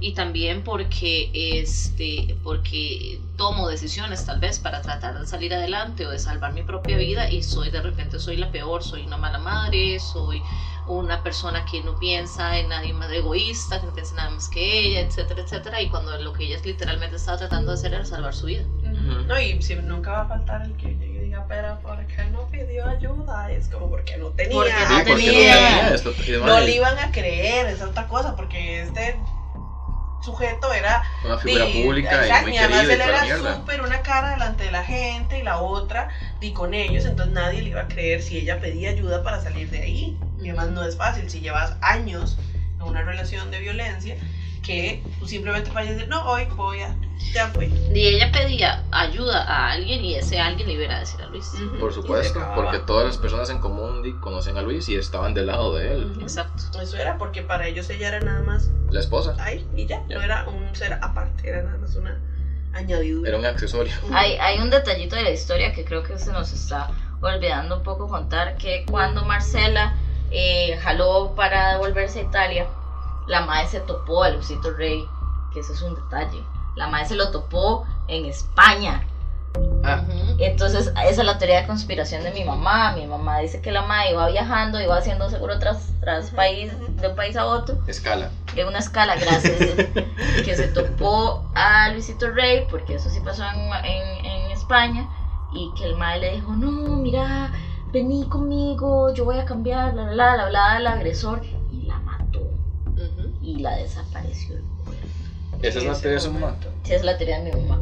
[0.00, 6.10] y también porque este porque tomo decisiones tal vez para tratar de salir adelante o
[6.10, 9.38] de salvar mi propia vida y soy de repente soy la peor, soy una mala
[9.38, 10.42] madre, soy
[10.88, 14.48] una persona que no piensa en nadie más egoísta, que no piensa en nada más
[14.48, 18.04] que ella, etcétera, etcétera, y cuando lo que ella literalmente estaba tratando de hacer era
[18.04, 18.62] salvar su vida.
[19.26, 22.24] No, y si nunca va a faltar el que llegue y diga, pero ¿por qué
[22.30, 23.50] no pidió ayuda?
[23.50, 24.54] Es como porque no tenía.
[24.54, 25.96] Porque Sí, no porque no tenía.
[26.26, 29.16] tenía No le iban a creer, es otra cosa, porque este
[30.20, 34.30] sujeto era Una figura Di- pública y muy y además él era súper una cara
[34.30, 36.08] delante de la gente y la otra
[36.40, 39.68] y con ellos, entonces nadie le iba a creer si ella pedía ayuda para salir
[39.70, 40.14] de ahí.
[40.38, 42.36] Y además no es fácil si llevas años
[42.76, 44.16] en una relación de violencia
[44.66, 46.94] que tú simplemente vayas a decir, no, hoy voy a,
[47.32, 47.66] ya fue.
[47.94, 51.52] Y ella pedía ayuda a alguien y ese alguien le iba a decir a Luis.
[51.78, 55.74] Por supuesto, porque todas las personas en común conocen a Luis y estaban del lado
[55.76, 56.12] de él.
[56.20, 56.80] Exacto.
[56.80, 60.16] Eso era porque para ellos ella era nada más La esposa ahí y ya, Ya.
[60.16, 62.18] no era un ser aparte, era nada más una
[62.72, 63.28] añadidura.
[63.28, 63.92] era un accesorio.
[64.12, 66.90] Hay, hay un detallito de la historia que creo que se nos está
[67.20, 69.94] olvidando un poco contar, que cuando Marcela
[70.30, 72.66] eh, jaló para devolverse a Italia,
[73.26, 75.06] la madre se topó a Lucito Rey,
[75.52, 76.42] que ese es un detalle.
[76.76, 79.06] La madre se lo topó en España.
[79.84, 80.02] Ah.
[80.38, 82.92] Entonces, esa es la teoría de conspiración de mi mamá.
[82.94, 87.08] Mi mamá dice que la madre iba viajando, iba haciendo seguro tras, tras país, de
[87.08, 88.30] un país a otro, escala.
[88.54, 89.56] en una escala, gracias,
[90.44, 95.08] que se topó a Luisito Rey, porque eso sí pasó en, en- en España,
[95.54, 97.50] y que el mae le dijo, no, mira,
[97.92, 101.40] vení conmigo, yo voy a cambiar, la, la, la, la, hablaba del agresor,
[103.46, 104.56] y la desapareció.
[105.62, 106.54] Esa es la teoría de su mamá.
[106.82, 107.80] Sí, es la teoría de mi mamá,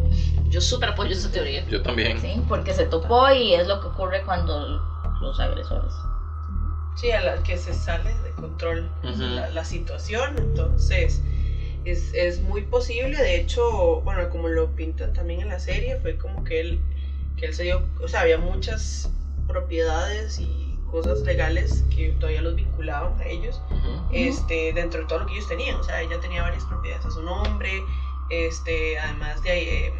[0.49, 1.65] Yo súper apoyo esa teoría.
[1.67, 2.21] Yo también.
[2.21, 2.41] ¿sí?
[2.47, 4.81] Porque se topó y es lo que ocurre cuando
[5.21, 5.93] los agresores.
[6.97, 9.23] Sí, a la que se sale de control Ujú.
[9.23, 11.21] la, la situación, entonces
[11.85, 16.17] es, es muy posible, de hecho, bueno, como lo pintan también en la serie, fue
[16.17, 16.79] como que él,
[17.37, 19.09] que él se dio, o sea, había muchas
[19.49, 20.64] propiedades y
[20.95, 23.61] cosas legales que todavía los vinculaban a ellos,
[24.13, 27.11] este, dentro de todo lo que ellos tenían, o sea, ella tenía varias propiedades a
[27.11, 27.83] su nombre,
[28.31, 29.87] este, además de...
[29.87, 29.93] eh,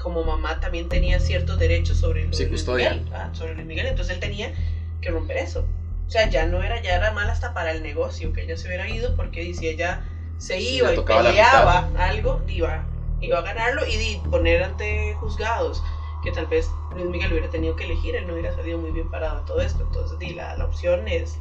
[0.00, 2.44] como mamá también tenía ciertos derechos sobre, lo Sí.
[2.46, 4.52] Miguel, ah, sobre Luis Miguel, entonces él tenía
[5.00, 5.66] que romper eso.
[6.06, 8.68] O sea, ya no era, ya era mal hasta para el negocio que ella se
[8.68, 10.04] hubiera ido, porque si ella
[10.36, 12.84] se iba y peleaba algo, iba,
[13.20, 15.82] iba a ganarlo y poner ante juzgados
[16.24, 19.10] que tal vez Luis Miguel hubiera tenido que elegir, él no hubiera salido muy bien
[19.10, 19.82] parado de todo esto.
[19.82, 21.38] Entonces, di, la, la opción es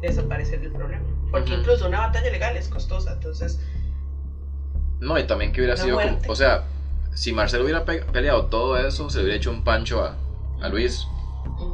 [0.00, 1.04] desaparecer del problema.
[1.30, 3.58] Porque incluso una batalla legal es costosa, entonces,
[5.00, 6.64] No, y también que hubiera sido como, o sea,
[7.14, 10.16] si Marcelo hubiera pe- peleado todo eso, se le hubiera hecho un pancho a,
[10.60, 11.06] a Luis,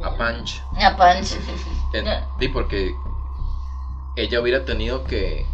[0.03, 0.61] a Panch.
[0.75, 1.37] A Punch.
[1.93, 2.05] En-.
[2.39, 2.93] Sí, porque
[4.15, 5.45] ella hubiera tenido que,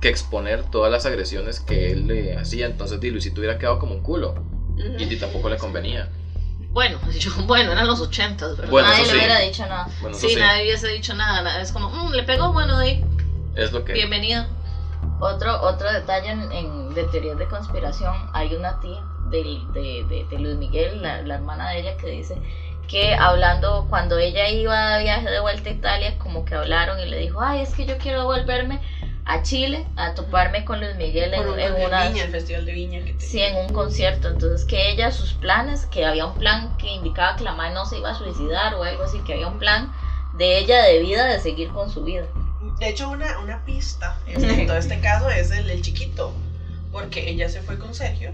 [0.00, 3.94] que exponer todas las agresiones que él le hacía, entonces di, Luisito hubiera quedado como
[3.94, 4.34] un culo
[4.98, 6.10] y, di, tampoco le convenía.
[6.72, 8.72] Bueno, yo, bueno, eran los ochentas, ¿verdad?
[8.72, 9.16] Bueno, Nadie eso le sí.
[9.16, 9.88] hubiera dicho nada.
[9.98, 13.00] Bueno, sí, sí, nadie hubiese dicho nada, es como, "Mm, le pegó, bueno, de ahí,
[13.54, 13.94] es lo que...
[13.94, 14.48] bienvenida.
[15.18, 20.26] Otro, otro detalle en, en- de teorías de conspiración, hay una tía del- de, de-
[20.28, 22.40] de Luis Miguel, la, la hermana de ella, que dice
[22.88, 27.06] que hablando, cuando ella iba de viaje de vuelta a Italia, como que hablaron y
[27.06, 28.80] le dijo, ay, es que yo quiero volverme
[29.24, 32.08] a Chile a toparme con Luis Miguel en, un, en una...
[32.08, 34.28] Viña, el festival de Viña que te- Sí, en un concierto.
[34.28, 37.84] Entonces, que ella, sus planes, que había un plan que indicaba que la madre no
[37.86, 39.92] se iba a suicidar o algo así, que había un plan
[40.32, 42.26] de ella de vida de seguir con su vida.
[42.78, 46.32] De hecho, una, una pista en todo este caso es el, el chiquito,
[46.90, 48.32] porque ella se fue con Sergio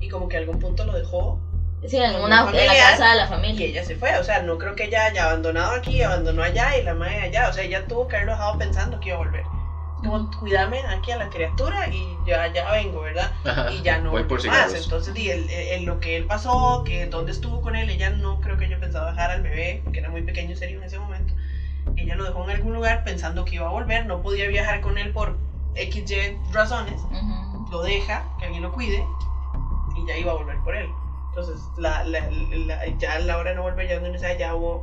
[0.00, 1.38] y como que a algún punto lo dejó
[1.86, 3.66] Sí, en, una, un en la familiar, casa de la y familia.
[3.66, 4.16] ella se fue.
[4.18, 7.48] O sea, no creo que ella haya abandonado aquí, abandonó allá y la madre allá.
[7.48, 9.44] O sea, ella tuvo que haberlo dejado pensando que iba a volver.
[10.06, 13.30] Como, cuídame aquí a la criatura y ya, ya vengo, ¿verdad?
[13.44, 14.72] Ajá, Y ya no voy por más.
[14.74, 18.40] Entonces, di, el- el- lo que él pasó, que dónde estuvo con él, ella no
[18.40, 21.34] creo que haya pensado dejar al bebé, que era muy pequeño serio en ese momento.
[21.96, 24.98] Ella lo dejó en algún lugar pensando que iba a volver, no podía viajar con
[24.98, 25.34] él por
[25.74, 27.66] XY razones, Ujú.
[27.70, 29.04] lo deja, que alguien lo cuide,
[29.94, 30.88] y ya iba a volver por él.
[31.28, 34.82] Entonces, la, la- la- ya a la hora de no volver, ya, no, ya hubo,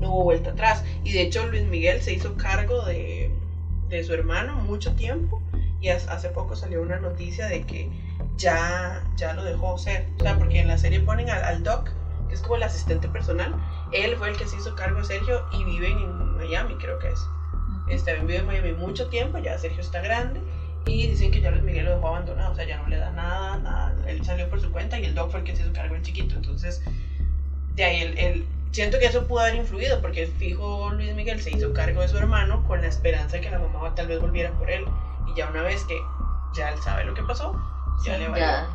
[0.00, 0.82] no hubo vuelta atrás.
[1.04, 3.21] Y de hecho, Luis Miguel se hizo cargo de,
[3.96, 5.42] de su hermano mucho tiempo,
[5.80, 7.88] y hace poco salió una noticia de que
[8.36, 10.06] ya, ya lo dejó ser.
[10.20, 11.90] O sea, porque en la serie ponen al, al Doc,
[12.28, 13.54] que es como el asistente personal,
[13.92, 17.08] él fue el que se hizo cargo de Sergio y viven en Miami, creo que
[17.08, 17.20] es.
[17.88, 20.42] Este, vive en Miami mucho tiempo, ya Sergio está grande
[20.86, 23.10] y dicen que ya Luis Miguel lo dejó abandonado, o sea, ya no le da
[23.10, 23.94] nada, nada.
[24.06, 26.02] Él salió por su cuenta y el doc fue el que se hizo cargo del
[26.02, 26.34] chiquito.
[26.36, 26.80] Entonces,
[27.74, 31.50] de ahí el, el- siento que eso pudo haber influido porque fijo Luis Miguel se
[31.50, 34.50] hizo cargo de su hermano con la esperanza de que la mamá tal vez volviera
[34.52, 34.84] por él.
[35.28, 35.96] Y ya una vez que
[36.54, 37.54] ya él sabe lo que pasó,
[38.04, 38.44] ya Sí, le valió.
[38.44, 38.66] ya.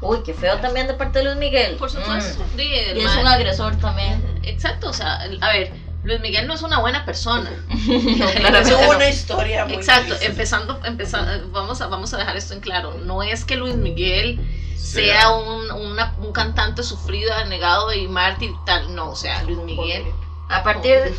[0.00, 1.76] Uy, qué feo también de parte de Luis Miguel.
[1.76, 2.42] Por supuesto.
[2.54, 2.60] Mm.
[2.60, 4.40] el Y es un agresor también.
[4.42, 5.72] Exacto, o sea, a ver,
[6.04, 7.50] Luis Miguel no es una buena persona.
[7.86, 8.90] No.
[8.96, 12.94] una historia muy Exacto, empezando, empezando, vamos a, vamos a dejar esto en claro.
[13.04, 14.40] No es que Luis Miguel
[14.76, 18.94] sea un, una- un cantante sufrido, negado y mártir tal.
[18.94, 20.04] No, o sea, Luis Miguel.
[20.48, 21.10] A partir de,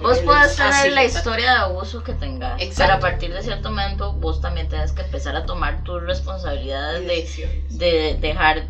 [0.00, 2.82] Vos puedes tener la historia de abuso que tengas, Exacto.
[2.84, 7.04] pero a partir de cierto momento vos también tenés que empezar a tomar tus responsabilidades
[7.04, 8.68] de, de dejar,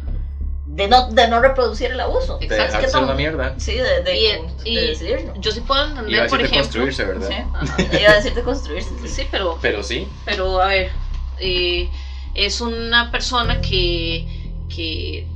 [0.65, 2.39] de no, de no reproducir el abuso.
[2.39, 3.55] De Exacto, dejar que una mierda.
[3.59, 5.35] Sí, de, de, Y- de y- decidirlo.
[5.37, 6.81] Yo sí puedo Iba a entender, por decir de ejemplo.
[6.83, 7.29] construirse, ¿verdad?
[7.77, 7.99] Sí.
[8.01, 8.91] Iba a decir de construirse.
[9.03, 9.09] sí.
[9.09, 10.93] Sí, pero Pero sí, Pero a ver,
[11.41, 11.91] eh,
[12.37, 14.25] es una persona que,
[14.69, 15.27] que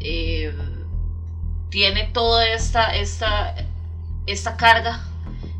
[0.00, 0.52] eh,
[1.70, 3.54] tiene toda esta, esta,
[4.26, 5.00] esta carga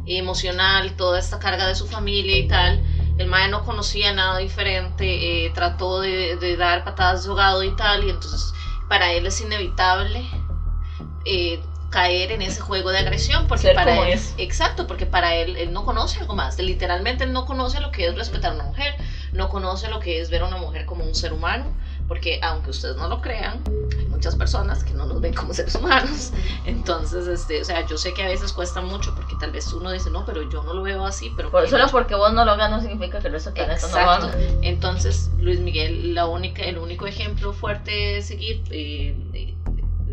[0.07, 2.81] emocional, toda esta carga de su familia y tal.
[3.19, 7.71] El mae no conocía nada diferente, eh, trató de, de dar patadas de ahogado y
[7.77, 8.53] tal, y entonces
[8.89, 10.27] para él es inevitable
[11.25, 14.35] eh, caer en ese juego de agresión, porque Ser para él, es.
[14.37, 18.07] exacto, porque para él, él no conoce algo más, literalmente él no conoce lo que
[18.07, 18.95] es respetar a una mujer,
[19.33, 21.67] no conoce lo que es ver a una mujer como un ser humano,
[22.07, 23.63] porque aunque ustedes no lo crean,
[23.99, 26.33] hay muchas personas que no nos ven como seres humanos,
[26.65, 29.91] entonces, este, o sea, yo sé que a veces cuesta mucho, porque tal vez uno
[29.91, 31.51] dice, no, pero yo no lo veo así, pero...
[31.51, 31.93] Por, ¿qué solo no?".
[31.93, 34.33] porque vos no lo hagas no significa que el resto del no lo haga.
[34.63, 39.55] Entonces, Luis Miguel, la única, el único ejemplo fuerte de seguir eh, de,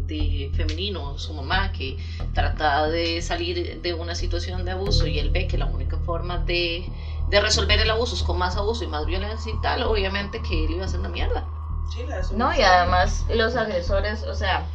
[0.07, 1.97] de femenino, su mamá, que
[2.33, 6.37] trata de salir de una situación de abuso y él ve que la única forma
[6.37, 6.85] de,
[7.29, 10.65] de resolver el abuso es con más abuso y más violencia y tal, obviamente que
[10.65, 11.43] él iba a hacer una mierda.
[11.91, 12.05] Sí,
[12.35, 14.65] No, y además los agresores, o sea,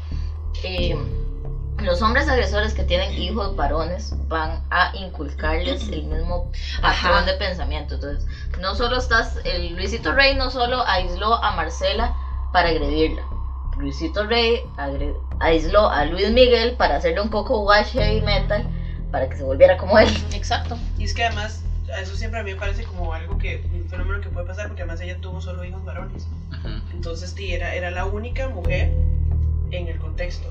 [0.63, 0.97] eh,
[1.79, 6.51] los hombres agresores que tienen hijos varones van a inculcarles el mismo
[6.83, 7.23] patrón Ajá.
[7.23, 7.95] de pensamiento.
[7.95, 8.27] Entonces,
[8.61, 12.15] no solo estás, el Luisito Rey no solo aisló a Marcela
[12.53, 13.23] para agredirla.
[13.79, 18.65] Luisito Rey agre- aisló a Luis Miguel para hacerle un poco wash heavy metal
[19.11, 20.09] para que se volviera como él.
[20.35, 20.77] Exacto.
[20.99, 21.63] Y es que además,
[21.99, 24.83] eso siempre a mí me parece como algo que, un fenómeno que puede pasar, porque
[24.83, 26.27] además ella tuvo solo hijos varones.
[26.93, 28.91] Entonces, sí, era, era la única mujer
[29.71, 30.49] en el contexto.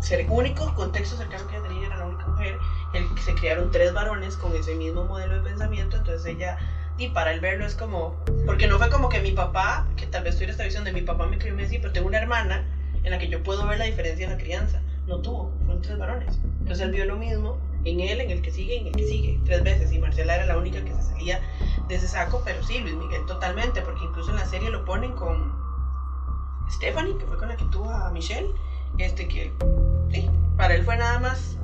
[0.00, 2.56] ser único contexto cercano que ella tenía, era la única mujer,
[2.92, 6.56] el que se crearon tres varones con ese mismo modelo de pensamiento, entonces ella,
[6.98, 8.14] y para él verlo es como,
[8.44, 11.02] porque no fue como que mi papá, que tal vez tuviera esta visión de mi
[11.02, 12.62] papá me crió y me decía, pero tengo una hermana
[13.02, 15.96] en la que yo puedo ver la diferencia en la crianza, no tuvo, fueron tres
[15.96, 17.56] varones, entonces él vio lo mismo
[17.86, 20.44] en él, en el que sigue, en el que sigue, tres veces, y Marcela era
[20.44, 21.40] la única que se salía
[21.88, 25.12] de ese saco, pero sí, Luis Miguel totalmente, porque incluso en la serie lo ponen
[25.12, 25.54] con
[26.70, 28.48] Stephanie, que fue con la que tuvo a Michelle,
[28.98, 29.52] este que,
[30.10, 31.56] sí, para él fue nada más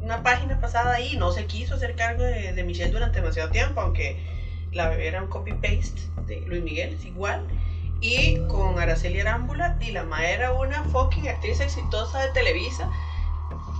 [0.00, 4.16] una página pasada ahí, no se quiso hacer cargo de, Michelle durante demasiado tiempo, aunque
[4.72, 7.46] la bebé era un copy-paste de Luis Miguel, es igual.
[8.00, 12.90] Y con Araceli Arámbula, y la ma era una fucking actriz exitosa de Televisa,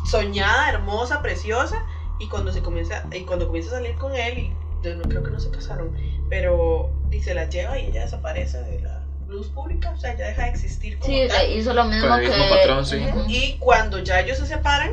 [0.07, 1.77] soñada, hermosa, preciosa,
[2.19, 5.23] y cuando se comienza, y cuando comienza a salir con él, y yo no creo
[5.23, 5.97] que no se casaron,
[6.29, 10.27] pero y se la lleva y ella desaparece de la luz pública, o sea, ya
[10.29, 11.51] deja de existir como Sí, tal.
[11.51, 12.37] hizo lo mismo Con el que.
[12.37, 13.05] mismo patrón, sí.
[13.29, 14.91] Y cuando ya ellos se separan,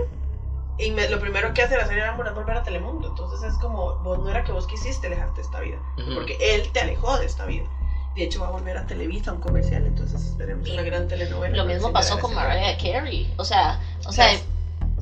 [0.77, 3.09] y me- lo primero que hace la serie es volver a Telemundo.
[3.09, 6.15] Entonces es como, vos no era que vos quisiste alejarte de esta vida, Ujú.
[6.15, 7.65] porque él te alejó de esta vida.
[8.15, 11.55] De hecho, va a volver a Televisa, a un comercial, entonces esperemos una gran telenovela.
[11.57, 12.33] Lo mismo pasó con.
[12.33, 13.33] Mariah Carey.
[13.37, 14.43] O sea, o sea, Yes.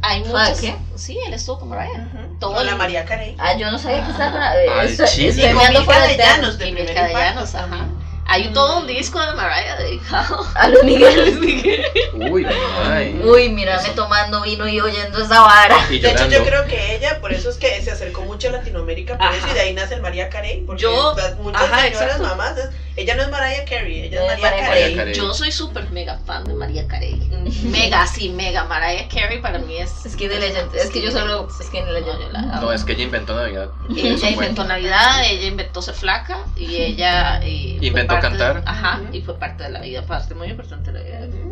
[0.01, 0.59] Hay ¿Fue muchos.
[0.59, 0.75] qué?
[0.95, 2.07] Sí, él estuvo con Mariah.
[2.13, 2.37] Ujú.
[2.39, 3.35] Todo Con la María Carey.
[3.39, 4.49] Ah, yo no sabía que estaba.
[4.51, 5.35] Ay, Estoy, chis.
[5.35, 6.17] estoy Y con viendo Milka fuera de.
[6.17, 7.85] Llanos, de Y primer Milka de impacto Llanos, ajá.
[8.27, 8.53] Hay Mm.
[8.53, 11.35] todo un disco de Mariah dedicado A Luis Miguel.
[11.35, 11.85] Luis Miguel.
[12.31, 12.47] Uy,
[12.85, 13.21] ay.
[13.25, 15.75] Uy, mírame tomando vino y oyendo esa vara.
[15.89, 18.51] Y De hecho, yo creo que ella, por eso es que se acercó mucho a
[18.51, 19.35] Latinoamérica, por Ajá.
[19.35, 22.23] eso, y de ahí nace el María Carey, porque Yo- muchas ajá, señoras exacto.
[22.23, 24.95] mamás, es- ella no es Mariah Carey, ella No es es María Mariah Carey.
[24.95, 25.13] Carey.
[25.13, 27.15] Yo soy súper mega fan de María Carey.
[27.63, 28.65] Mega, sí, mega.
[28.65, 29.91] Mariah Carey para mí es.
[30.07, 30.75] Skin de Legend.
[30.75, 31.47] Es que yo solo.
[31.49, 32.33] Skin de No, yo Legend.
[32.33, 32.61] la amo.
[32.61, 33.69] No, es que ella inventó Navidad.
[33.95, 38.63] Ella inventó Navidad, ella inventó ser flaca y ella eh, fue Inventó cantar.
[38.65, 41.50] Ajá, y fue parte de la vida, parte muy importante de la vida de.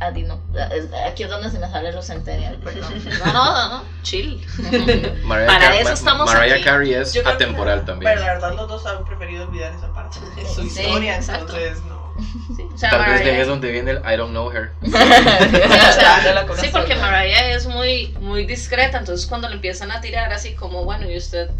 [0.00, 2.92] Aquí es donde se me sale los centennial, perdón.
[3.24, 4.44] No, no, no, no, chill.
[5.24, 6.64] Mariah Para Car- eso estamos Mariah aquí.
[6.64, 8.12] Carey es Yo creo que- atemporal también.
[8.12, 11.56] Pero la verdad, los dos han preferido olvidar esa parte de su Sí, historia, exacto.
[11.56, 12.04] entonces no.
[12.56, 14.72] Sí, o sea, Tal vez de ahí es donde viene el I don't know her.
[14.82, 16.94] Sí, o sea, porque.
[16.96, 21.16] Mariah es muy, muy discreta, entonces cuando le empiezan a tirar así como, bueno, ¿y
[21.16, 21.50] usted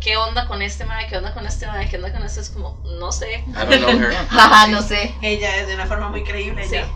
[0.00, 1.06] qué onda con este mae?
[1.08, 1.88] ¿Qué onda con este mae?
[1.88, 2.40] ¿Qué onda con este?
[2.40, 3.44] Es como, no sé.
[3.48, 4.14] I don't know her.
[4.28, 5.14] Jaja, no sé.
[5.22, 6.76] Ella es de una forma muy creíble, Sí.
[6.76, 6.86] ella.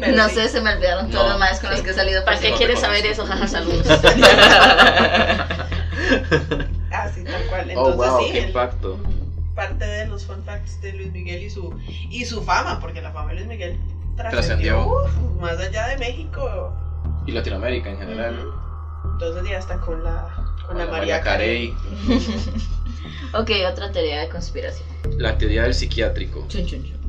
[0.00, 0.34] Pero No sí.
[0.36, 1.30] sé, se me olvidaron todos No.
[1.30, 2.24] los más con los que he salido.
[2.24, 2.58] ¿Para qué no sí.
[2.58, 3.24] quieres saber eso?
[3.26, 3.86] Jaja, saludos.
[6.90, 7.66] Ah, sí, tal cual.
[7.74, 8.98] Oh, Entonces wow, sí, qué el- impacto.
[9.54, 11.74] parte de los fun facts de Luis Miguel y su,
[12.10, 13.78] y su fama, porque la fama de Luis Miguel
[14.16, 14.88] Trascendió.
[15.40, 16.72] más allá de México.
[17.26, 18.36] Y Latinoamérica en general.
[19.12, 20.28] Entonces ya está con la,
[20.66, 21.74] con Con la la María María Carey.
[23.34, 24.86] Ok, otra teoría de conspiración.
[25.18, 26.44] La teoría del psiquiátrico.
[26.48, 27.01] Chun, chun, chun.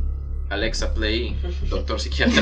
[0.53, 1.35] Alexa Play,
[1.69, 2.41] doctor psiquiatra.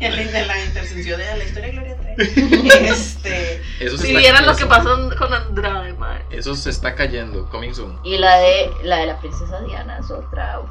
[0.00, 2.68] en, la, en la intercesión de la historia de Gloria Trevi.
[2.70, 6.22] Este, Eso se Si vieran lo que pasó con Andrade, mae.
[6.30, 7.48] Eso se está cayendo.
[7.50, 7.98] Coming soon.
[8.04, 10.60] Y la de la de la princesa Diana es otra.
[10.60, 10.70] uf.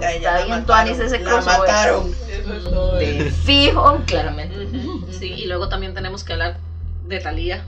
[0.00, 2.14] a ella Está la bien mataron, tuanis ese La mataron.
[2.28, 2.96] Eso es todo.
[2.96, 4.68] De fijo, claramente.
[5.18, 6.58] Sí, y luego también tenemos que hablar
[7.06, 7.64] de Talía,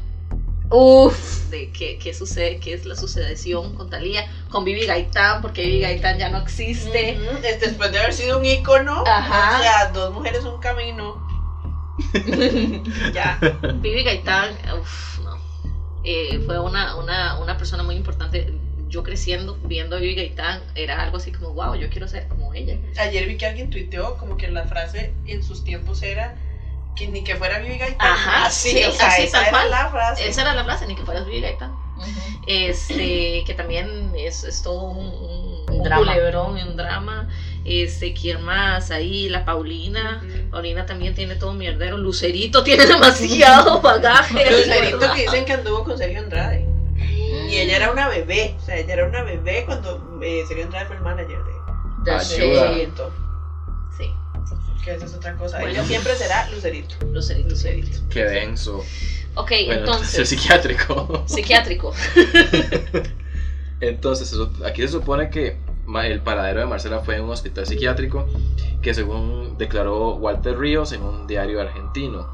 [0.73, 1.51] Uf.
[1.51, 5.81] de qué, qué sucede, qué es la sucesión con Talía, con Vivi Gaitán, porque Vivi
[5.81, 7.19] Gaitán ya no existe.
[7.45, 9.59] Este, después de haber sido un ícono, Ajá.
[9.59, 11.27] o sea, dos mujeres, un camino.
[13.13, 13.39] ya.
[13.75, 15.39] Vivi Gaitán, uff, no.
[16.05, 18.53] Eh, fue una, una, una persona muy importante.
[18.89, 22.53] Yo creciendo, viendo a Vivi Gaitán, era algo así como, wow, yo quiero ser como
[22.53, 22.77] ella.
[22.99, 26.35] Ayer vi que alguien tuiteó como que la frase en sus tiempos era
[26.97, 28.07] que ni que fuera Vivi Gaitán.
[28.13, 30.29] Ajá, así, sí, o sea, así, esa tal era la frase.
[30.29, 31.75] Esa era la frase, ni que fueras Vivi Gaitán.
[32.47, 36.13] Este, que también es, es todo un, un, Un un drama.
[36.13, 37.29] culebrón un drama.
[37.65, 38.91] Este, ¿quién más?
[38.91, 40.23] Ahí, la Paulina.
[40.51, 41.97] Paulina también tiene todo mierdero.
[41.97, 44.51] Lucerito tiene demasiado bagaje.
[44.51, 46.67] Lucerito que dicen que anduvo con Sergio Andrade.
[47.49, 50.87] Y ella era una bebé, o sea, ella era una bebé cuando eh, Sergio Andrade
[50.87, 51.39] fue el manager
[52.05, 52.73] de Ayuda.
[54.85, 55.59] Que esa es otra cosa.
[55.61, 55.73] Bueno.
[55.79, 56.95] Ella siempre será Lucerito.
[57.07, 57.99] Lucerito, Lucerito.
[58.11, 58.79] Qué denso.
[59.35, 61.23] Ok, Bueno, el entonces, psiquiátrico.
[61.27, 61.93] psiquiátrico.
[63.81, 65.57] Entonces, eso- aquí se supone que
[66.05, 68.27] el paradero de Marcela fue en un hospital psiquiátrico
[68.81, 72.29] que según declaró Walter Ríos en un diario argentino.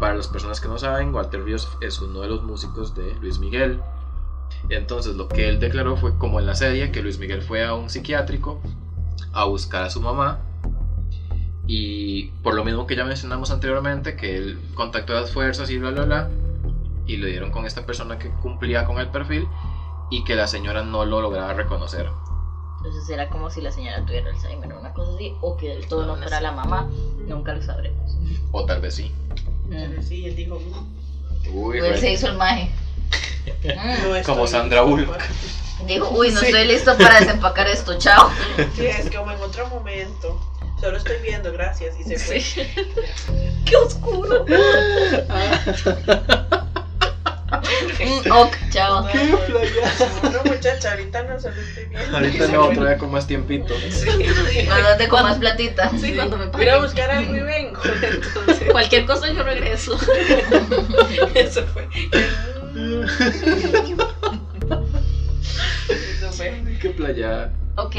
[0.00, 3.38] Para las personas que no saben, Walter Ríos es uno de los músicos de Luis
[3.40, 3.80] Miguel.
[4.70, 7.74] Entonces, lo que él declaró fue como en la serie, que Luis Miguel fue a
[7.74, 8.60] un psiquiátrico
[9.32, 10.38] a buscar a su mamá.
[11.70, 15.76] Y por lo mismo que ya mencionamos anteriormente, que él contactó a las fuerzas y
[15.78, 16.30] bla, bla, bla.
[17.06, 19.46] Y le dieron con esta persona que cumplía con el perfil
[20.10, 22.08] y que la señora no lo lograba reconocer.
[22.78, 25.86] Entonces era como si la señora tuviera Alzheimer o una cosa así, o que del
[25.88, 26.88] todo No, no, fuera la mamá.
[27.26, 28.16] Nunca lo sabremos.
[28.50, 29.12] O tal vez sí.
[29.68, 30.00] Mm.
[30.02, 32.70] Sí, él dijo, "Mm, Uy, Él re- se hizo el maje.
[33.64, 35.18] No Como Sandra Bullock.
[35.86, 36.46] Dijo, uy, no Sí.
[36.46, 38.30] estoy listo para desempacar esto, chao.
[38.74, 40.40] Sí, es como en otro momento.
[40.80, 41.94] Solo estoy viendo, gracias.
[41.98, 42.40] Y se fue.
[42.40, 42.62] Sí.
[43.64, 44.44] ¡Qué oscuro!
[48.00, 49.02] Mm, ok, chao.
[49.02, 49.92] No, Qué no, playa.
[50.22, 52.16] No, muchacha, ahorita no solo estoy viendo.
[52.16, 53.74] Ahorita Se no, otra vez con más tiempito.
[54.68, 55.90] Mándate con más platita.
[55.98, 57.80] Sí, cuando me Voy a buscar algo y vengo.
[58.02, 59.98] Entonces, Cualquier cosa yo regreso.
[61.34, 61.88] eso fue.
[66.14, 66.62] Eso fue.
[66.80, 67.50] Qué playa.
[67.76, 67.96] Ok.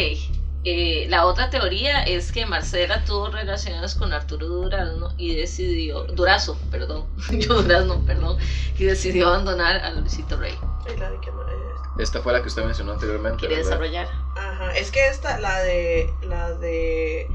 [0.66, 6.58] Eh, la otra teoría es que Marcela tuvo relaciones con Arturo Durazno y decidió, Durazo,
[6.70, 8.38] perdón, yo Durazno, perdón,
[8.78, 10.54] y decidió abandonar a Luisito Rey.
[10.98, 11.56] La de ma- eh,
[12.00, 13.40] Esta fue la que usted mencionó anteriormente.
[13.40, 13.70] Quiere ¿verdad?
[13.70, 14.08] desarrollar.
[14.38, 17.28] Ajá, es que esta, la de, la de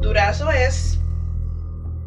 [0.00, 0.98] Durazo es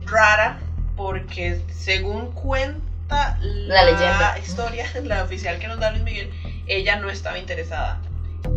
[0.05, 0.59] rara
[0.95, 4.37] porque según cuenta la, La leyenda.
[4.39, 6.31] historia, la oficial que nos da Luis Miguel,
[6.67, 8.01] ella no estaba interesada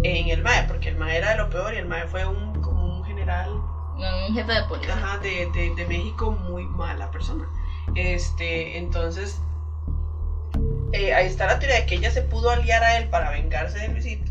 [0.03, 2.61] en el MAE, porque el MAE era de lo peor y el MAE fue un,
[2.61, 3.51] como un general
[3.97, 4.95] Un jefe de policía.
[4.95, 7.49] ajá, de, de, de México muy mala persona.
[7.95, 9.41] Este, entonces,
[10.93, 13.79] eh, ahí está la teoría de que ella se pudo aliar a él para vengarse
[13.79, 14.31] de Luisito,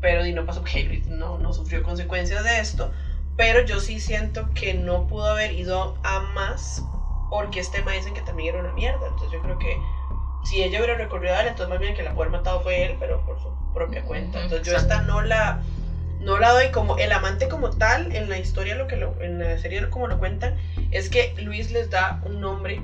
[0.00, 2.92] pero y no pasó que Luis no, no sufrió consecuencias de esto.
[3.36, 6.84] Pero yo sí siento que no pudo haber ido a más
[7.30, 9.06] porque este me dicen que también era una mierda.
[9.08, 9.76] Entonces yo creo que
[10.44, 12.84] si ella hubiera recorrido a él, entonces más bien que la puede haber matado fue
[12.84, 14.42] él, pero por su propia cuenta.
[14.42, 15.62] Entonces yo esta no la
[16.20, 19.38] no la doy como el amante como tal en la historia lo que lo, en
[19.38, 20.56] la serie como lo cuentan
[20.90, 22.82] es que Luis les da un nombre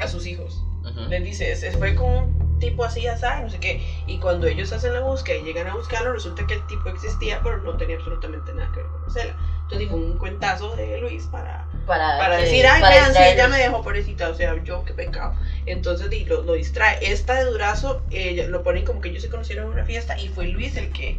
[0.00, 0.64] a sus hijos.
[1.08, 4.92] Les dice es, fue un tipo así así no sé qué y cuando ellos hacen
[4.92, 8.52] la búsqueda y llegan a buscarlo resulta que el tipo existía pero no tenía absolutamente
[8.52, 12.44] nada que ver con Marcela entonces dijo un cuentazo de Luis para Para, para que-
[12.44, 13.34] decir, ay, para vean, distraerlos.
[13.44, 15.32] ella me dejó pobrecita, o sea, yo qué pecado.
[15.66, 16.98] Entonces di, lo, lo distrae.
[17.00, 20.28] Esta de Durazo, eh, lo ponen como que ellos se conocieron en una fiesta y
[20.28, 21.18] fue Luis el que,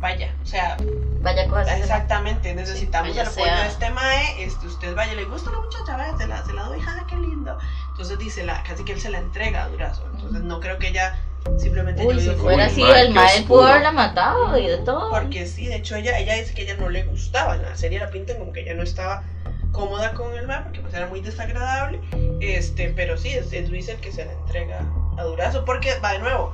[0.00, 0.76] vaya, o sea,
[1.20, 1.78] Vaya cosas.
[1.78, 3.62] exactamente, necesitamos el apoyo sea.
[3.62, 6.62] de este mae, este, usted vaya, le gusta la muchacha, vaya, se la, se la
[6.64, 7.56] doy, ja, qué lindo.
[8.02, 10.88] Entonces dice, la, casi que él se la entrega a Durazo, entonces no creo que
[10.88, 11.20] ella
[11.56, 12.04] simplemente...
[12.04, 15.08] Uy, si fuera así, el mae pudo haberla matado y de todo.
[15.08, 18.00] Porque sí, de hecho ella, ella dice que ella no le gustaba, en la serie
[18.00, 19.22] la pintan como que ella no estaba
[19.70, 22.00] cómoda con el mar porque pues era muy desagradable,
[22.40, 24.80] este, pero sí, es, es Luis el que se la entrega
[25.16, 26.52] a Durazo, porque va de nuevo,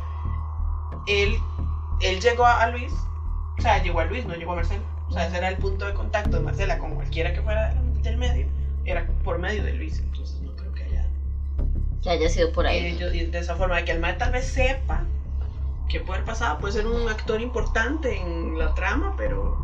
[1.06, 1.34] él,
[2.02, 2.92] él llegó a, a Luis,
[3.58, 5.86] o sea, llegó a Luis, no llegó a Marcela, o sea, ese era el punto
[5.86, 7.72] de contacto de Marcela con cualquiera que fuera
[8.02, 8.46] del medio,
[8.84, 10.27] era por medio de Luis, entonces
[12.02, 12.96] Que haya sido por ahí.
[12.96, 15.04] yo- y de esa forma, de que el mae tal vez sepa
[15.88, 19.56] qué puede haber pasado, puede ser un actor importante en la trama, pero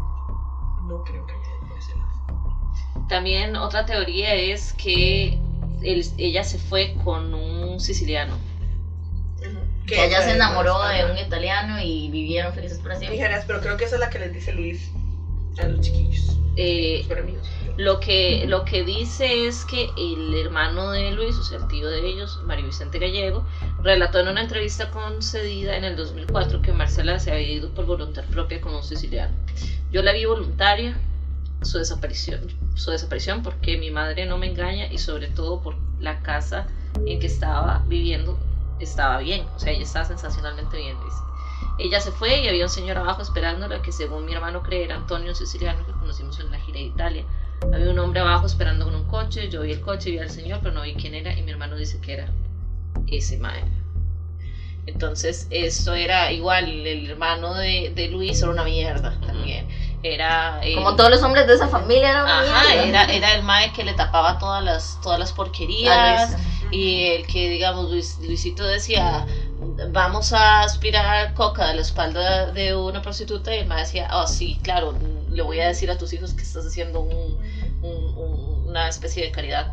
[0.89, 3.07] no creo que haya ido por ese lado.
[3.09, 5.39] También otra teoría es que
[5.83, 8.37] él- ella se fue con un siciliano.
[9.87, 13.21] que ella se enamoró de un italiano y vivieron felices para siempre.
[13.47, 14.91] Pero creo que esa es la que les dice Luis
[15.59, 17.07] a los chiquillos, Eh.
[17.77, 21.89] Lo que, lo que dice es que el hermano de Luis, o sea, el tío
[21.89, 23.43] de ellos, Mario Vicente Gallego,
[23.83, 28.23] relató en una entrevista concedida en el 2004 que Marcela se había ido por voluntad
[28.27, 29.35] propia con un siciliano.
[29.91, 30.97] Yo la vi voluntaria,
[31.63, 32.43] su desaparición,
[32.77, 36.69] su desaparición porque mi madre no me engaña y sobre todo por la casa
[37.07, 38.39] en que estaba viviendo
[38.79, 41.19] estaba bien, o sea, ella estaba sensacionalmente bien, dice.
[41.79, 44.95] Ella se fue y había un señor abajo esperándola que según mi hermano cree era
[44.97, 47.25] Antonio un siciliano que conocimos en la gira de Italia.
[47.73, 50.61] Había un hombre abajo esperando con un coche, yo vi el coche, vi al señor,
[50.63, 52.29] pero no vi quién era y mi hermano dice que era
[53.09, 53.65] ese mae.
[54.87, 59.67] Entonces, esto era igual, el hermano de, de Luis era una mierda también.
[60.03, 60.61] Era...
[60.63, 62.85] eh, Como todos los hombres de esa familia eran una Ajá, mierda.
[63.05, 66.37] era, era el mae que le tapaba todas las, todas las porquerías.
[66.71, 69.25] Y el que, digamos, Luis- Luisito decía,
[69.93, 73.55] vamos a aspirar coca de la espalda de una prostituta.
[73.55, 74.97] Y el mae decía, oh, sí, claro,
[75.31, 77.39] le voy a decir a tus hijos que estás haciendo un-
[77.83, 79.73] un- un- una especie de caridad.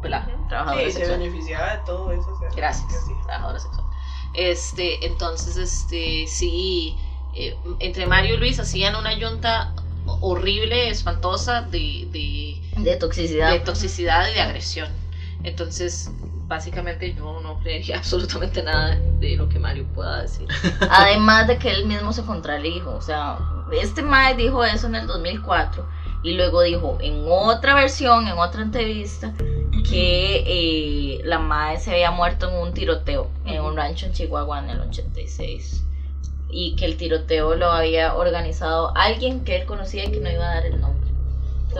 [0.00, 0.28] ¿verdad?
[0.48, 1.18] Trabajadora Sí, se sexual.
[1.18, 2.30] beneficiaba de todo eso.
[2.32, 3.12] o sea, Gracias, sí.
[3.24, 3.86] trabajadora sexual.
[4.32, 7.00] Este, entonces, este, sí,
[7.34, 9.74] eh, entre Mario y Luis hacían una yunta
[10.06, 13.50] horrible, espantosa de, de, De toxicidad.
[13.52, 14.88] de toxicidad y de agresión.
[15.42, 16.10] Entonces,
[16.48, 20.48] básicamente yo no creería absolutamente nada de lo que Mario pueda decir.
[20.90, 22.90] Además de que él mismo se contradijo.
[22.94, 23.38] O sea,
[23.70, 25.86] este Mae dijo eso en el 2004
[26.24, 29.32] y luego dijo en otra versión, en otra entrevista,
[29.88, 34.58] que eh, la Mae se había muerto en un tiroteo en un rancho en Chihuahua
[34.60, 35.84] en el 86.
[36.50, 40.50] y que el tiroteo lo había organizado alguien que él conocía y que no iba
[40.50, 41.07] a dar el nombre.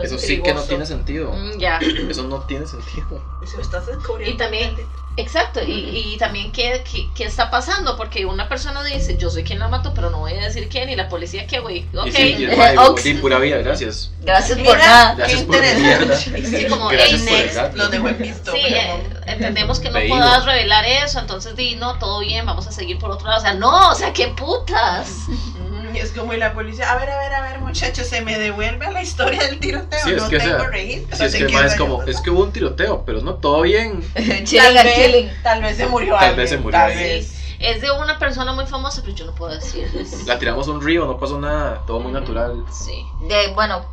[0.03, 1.31] Eso sí que no tiene sentido.
[1.33, 1.79] Mm, ya.
[2.09, 3.21] Eso no tiene sentido.
[3.43, 4.33] Y se lo estás descubriendo.
[4.35, 4.75] Y también-
[5.17, 9.43] Exacto, y, y también ¿qué, qué, qué está pasando, porque una persona dice, yo soy
[9.43, 12.05] quien la mató, pero no voy a decir quién, y la policía qué, güey, ok.
[12.07, 13.01] Y sí, y el Eh, mae, Ox.
[13.01, 14.11] sí, pura vida, gracias.
[14.21, 15.11] Gracias por Mira, nada.
[15.15, 16.15] qué Gracias por mierda.
[16.59, 17.55] Sí, como, Gracias "Ey, por el next".
[17.55, 17.75] gato.
[17.77, 18.51] Lo dejo en visto.
[18.53, 20.15] Sí, pero eh, entendemos que no Veído.
[20.15, 23.39] puedas revelar eso, entonces di, no, todo bien, vamos a seguir por otro lado.
[23.39, 25.09] O sea, no, o sea, qué putas.
[25.95, 28.85] Es como y la policía, a ver, a ver, a ver, muchachos, se me devuelve
[28.85, 29.99] a la historia del tiroteo.
[30.03, 31.17] Sí, es no que, tengo sea, registro.
[31.17, 34.01] Sí, es que es como, es que hubo un tiroteo, pero no todo bien.
[34.13, 36.37] tal vez, tal vez se murió Tal alguien.
[36.37, 37.07] vez se murió Tal alguien.
[37.09, 37.35] vez.
[37.59, 40.23] Es de una persona muy famosa, pero yo no puedo decirles.
[40.27, 42.63] La tiramos a un río, no pasó nada, todo muy natural.
[42.71, 43.03] Sí.
[43.27, 43.85] De, bueno,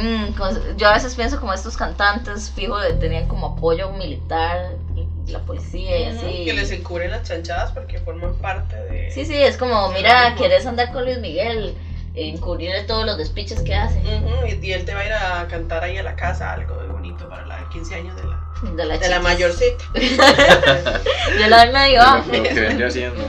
[0.00, 4.76] mm, con- yo a veces pienso como estos cantantes, fijo, de- tenían como apoyo militar,
[5.28, 6.44] la policía y así.
[6.44, 9.10] Que les encubren las chanchadas porque forman parte de.
[9.10, 11.74] Sí, sí, es como, mira, quieres andar con Luis Miguel,
[12.14, 14.00] encubrirle todos los despiches que hace.
[14.00, 16.88] Y, y él te va a ir a cantar ahí a la casa algo de
[16.88, 19.84] bonito para la 15 años de la, De la, de la mayorcita.
[19.94, 22.02] De la del medio.
[22.02, 23.24] Lo, que vendría haciendo.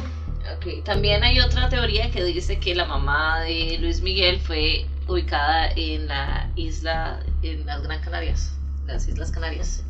[0.55, 5.69] Ok, También hay otra teoría que dice que la mamá de Luis Miguel fue ubicada
[5.75, 8.53] en la isla, en las Gran Canarias,
[8.85, 9.83] las Islas Canarias.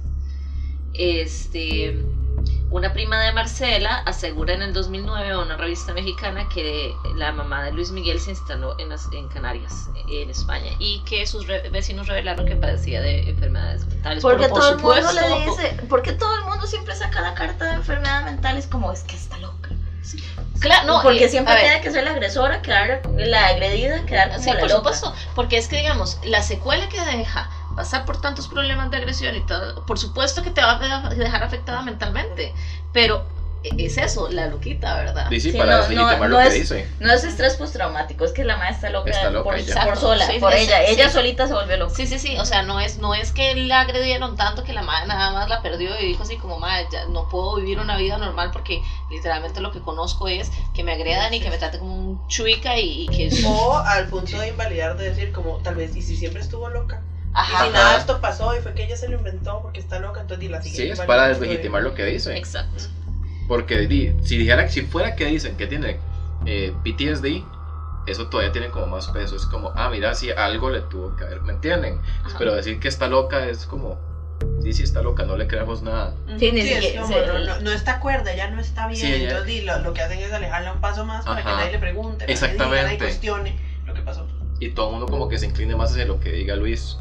[0.94, 1.96] Este,
[2.70, 7.64] una prima de Marcela asegura en el 2009 a una revista mexicana que la mamá
[7.64, 11.70] de Luis Miguel se instaló en, las, en Canarias, en España, y que sus re-
[11.70, 14.22] vecinos revelaron que padecía de enfermedades mentales.
[14.24, 17.66] Porque por todo el mundo le dice, porque todo el mundo siempre saca la carta
[17.66, 19.70] de enfermedad mental, es como, es que está loca.
[20.60, 24.44] Claro, no, porque y- siempre tiene que ser la agresora, quedar, la agredida, quedar como
[24.44, 24.78] Sí, la por loca.
[24.94, 29.36] supuesto, porque es que digamos, la secuela que deja pasar por tantos problemas de agresión
[29.36, 32.54] y todo, por supuesto que te va a dejar afectada mentalmente,
[32.92, 33.28] pero
[33.64, 35.32] es eso, la loquita, ¿verdad?
[35.32, 36.88] Y sí, Sí, para no, deslegitimar no, lo no que es- dice.
[37.00, 39.82] No es estrés postraumático, es que la madre está loca, Está loca por, ya.
[39.84, 40.82] por sola, Sí, por sí, ella.
[40.84, 41.14] sí, ella sí.
[41.14, 41.94] solita se volvió loca.
[41.96, 44.82] Sí, sí, sí, o sea, no es, no es que la agredieron tanto que la
[44.84, 47.98] madre nada más la perdió y dijo así como, madre, ya no puedo vivir una
[47.98, 51.80] vida normal porque literalmente lo que conozco es que me agredan y que me traten
[51.80, 53.30] como un chuica y, y que...
[53.44, 57.02] O al punto de invalidar, de decir, como tal vez, y si siempre estuvo loca.
[57.34, 59.80] Y Ajá, si nada de esto pasó y fue que ella se lo inventó porque
[59.80, 62.36] está loca, entonces y la sigue Sí, es para de- deslegitimar lo que dice.
[62.38, 62.84] exacto.
[63.48, 65.98] Porque di- si dijera si fuera que dicen que tiene
[66.46, 67.44] eh, PTSD,
[68.06, 69.36] eso todavía tiene como más peso.
[69.36, 72.00] Es como, ah, mira, si algo le tuvo que haber, ¿me entienden?
[72.24, 72.36] Ajá.
[72.38, 73.98] Pero decir que está loca es como,
[74.62, 76.14] sí, sí está loca, no le creamos nada.
[76.38, 79.00] Sí, ni es como, se- no, no- está cuerda, ya no está bien.
[79.00, 81.48] Sí, ella- entonces di, lo, lo que hacen es alejarla un paso más para que
[81.48, 81.58] Ajá.
[81.58, 82.84] nadie le pregunte, para que Exactamente.
[82.84, 84.28] nadie cuestione lo que pasó.
[84.60, 86.98] Y todo el mundo como que se incline más hacia lo que diga Luis.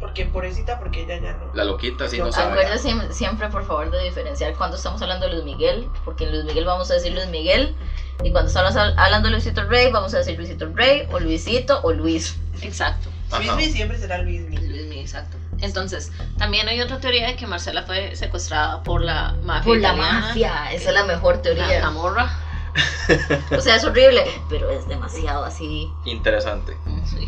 [0.00, 1.52] Porque pobrecita, porque ella ya no.
[1.54, 2.52] La loquita sí no sabe.
[2.52, 6.30] Acuérdense siem- siempre, por favor, de diferenciar cuando estamos hablando de Luis Miguel, porque en
[6.32, 7.74] Luis Miguel vamos a decir Luis Miguel,
[8.22, 11.80] y cuando estamos hab- hablando de Luisito Rey, vamos a decir Luisito Rey, o Luisito,
[11.82, 12.36] o Luis.
[12.62, 13.08] Exacto.
[13.36, 14.56] Luismi siempre será Luismi.
[14.56, 15.36] Luismi, exacto.
[15.60, 19.64] Entonces, también hay otra teoría de que Marcela fue secuestrada por la mafia.
[19.64, 21.80] Por la italiana, mafia, esa es la mejor La teoría.
[21.80, 22.30] camorra.
[23.56, 25.90] O sea, es horrible, pero es demasiado así.
[26.04, 26.76] Interesante.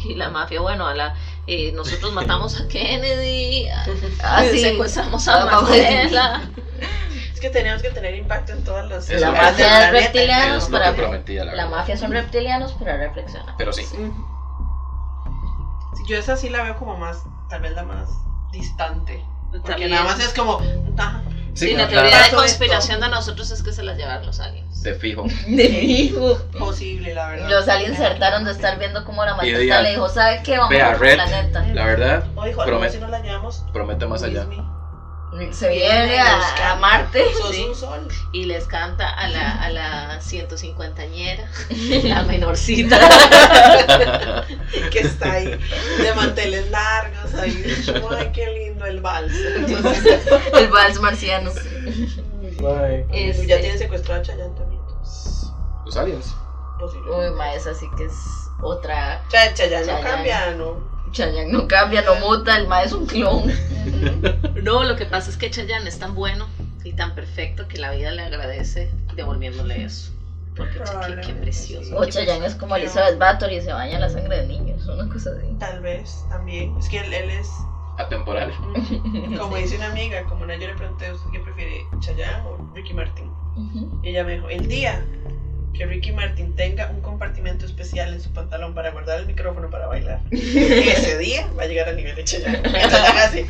[0.05, 1.15] Y la mafia, bueno, a la,
[1.53, 3.69] eh, nosotros matamos a Kennedy,
[4.23, 4.61] a- Así.
[4.61, 5.47] secuestramos a Ah.
[5.63, 6.43] Marcela.
[7.35, 9.09] Es que tenemos que tener impacto en todas las.
[9.09, 13.55] La mafia es lo para- prometía, la mafia son reptilianos, pero reflexiona.
[13.59, 13.85] Pero sí.
[15.97, 18.09] Sí, yo esa sí la veo como más, tal vez la más
[18.53, 19.25] distante.
[19.51, 19.91] Porque También.
[19.91, 20.61] nada más es como.
[20.97, 21.23] ajá,
[21.67, 23.05] Sí, la la- teoría de conspiración esto.
[23.07, 24.83] de nosotros es que se las llevaron los aliens.
[24.83, 25.25] de fijo.
[25.47, 26.39] De fijo.
[26.59, 27.49] posible, la verdad.
[27.51, 30.53] Los aliens se hartaron de estar viendo cómo la digan, le dijo, ¿sabe qué?
[30.57, 31.15] Vamos "Vea, a Red".
[31.17, 31.67] planeta.
[31.75, 33.65] La verdad, O dijo, Promet- no, si nos la llevamos.
[33.73, 34.47] promete más allá.
[35.53, 37.25] Se viene a, a Marte.
[37.53, 37.67] Sí.
[38.33, 41.47] Y les canta a la, a la 150ñera,
[42.05, 42.99] la menorcita.
[44.91, 45.47] que está ahí
[46.03, 47.65] de manteles largos, ahí,
[48.19, 49.33] ay, qué lindo el vals.
[50.53, 51.51] El vals marciano.
[53.13, 54.81] Este- Ya tiene secuestrado a Chayanne también.
[55.85, 56.35] Los aliens.
[56.79, 57.11] Posible.
[57.11, 58.15] Uy, ma, esa sí que es
[58.63, 59.23] otra.
[59.29, 60.11] Cha- Chayanne no Chayanne.
[60.11, 61.00] cambia, ¿no?
[61.13, 63.51] Chayanne no cambia, no muta, el ma es un clon.
[64.63, 66.47] No, lo que pasa es que Chayanne es tan bueno
[66.85, 70.13] y tan perfecto que la vida le agradece devolviéndole eso.
[70.55, 71.97] Porque qué, qué precioso.
[71.97, 75.31] O Chayanne es como Elizabeth Bathory y se baña la sangre de niños, una cosa
[75.31, 75.47] así.
[75.59, 76.77] Tal vez también.
[76.77, 77.49] Es que él, él es,
[78.01, 78.53] Atemporal.
[79.39, 82.95] como dice una amiga, como una yo le pregunté, ¿usted qué prefiere, Chayanne o Ricky
[82.95, 83.31] Martin?
[84.03, 85.05] Y ella me dijo, el día
[85.75, 89.87] que Ricky Martin tenga un compartimento especial en su pantalón para guardar el micrófono para
[89.87, 92.63] bailar, ese día va a llegar al nivel de Chayanne.
[93.25, 93.47] Así.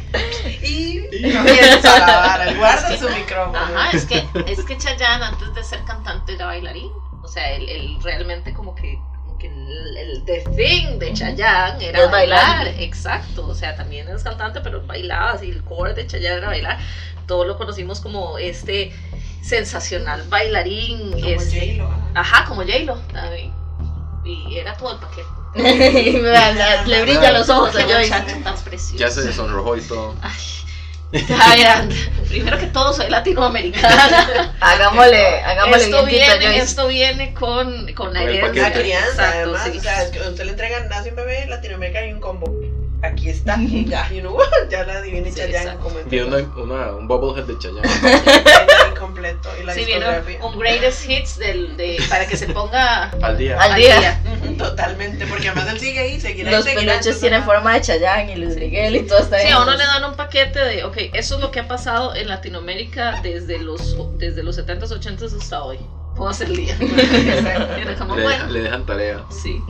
[0.63, 3.59] Y comienza a lavar, guarda su micrófono.
[3.59, 6.91] Ajá, es que, es que Chayanne antes de ser cantante era bailarín.
[7.23, 11.85] O sea, él, él realmente como que, como que el, el the thing de Chayanne
[11.85, 12.65] era bailar.
[12.65, 12.81] bailar.
[12.81, 16.79] Exacto, o sea, también es cantante, pero bailaba, así el core de Chayanne era bailar.
[17.31, 18.93] Todos lo conocimos como este
[19.41, 21.13] sensacional bailarín.
[21.13, 22.11] Como este- J-Lo, ajá.
[22.17, 23.53] Ajá, como J-Lo también.
[24.25, 25.29] Y era todo el paquete.
[26.89, 28.97] Le, brillan los ojos a precioso.
[28.97, 30.17] Ya se sonrojó y todo.
[31.41, 31.65] Ay,
[32.29, 34.53] primero que todo soy latinoamericana.
[34.61, 36.59] Hagámosle, hagámosle esto viene, Joyce.
[36.59, 38.63] esto viene con, con la Con el herencia.
[38.63, 39.79] La crianza, Exacto, además, sí.
[39.79, 42.47] o sea, es que usted le entrega, nace un bebé en Latinoamérica y un combo.
[43.03, 44.37] Aquí está, ya, you know,
[44.71, 45.81] ya la adivina Sí, Chayanne exacto.
[45.85, 47.89] como Vi una, una, un bobblehead de Chayanne.
[48.99, 50.45] completo y la Sí, discografía.
[50.45, 53.59] un greatest hits del, de, para que se ponga Al día.
[53.59, 54.21] Al día.
[54.59, 58.57] Totalmente, porque además él sigue ahí, seguirá Los peluches tienen forma de Chayanne y Luis
[58.57, 61.41] Miguel y todo está Sí, a uno le dan un paquete de, ok, eso es
[61.41, 65.79] lo que ha pasado en Latinoamérica desde los, desde los 70s, 80s hasta hoy.
[66.17, 66.77] Puedo hacer el día.
[66.79, 69.25] Le, le dejan tarea.
[69.31, 69.63] Sí.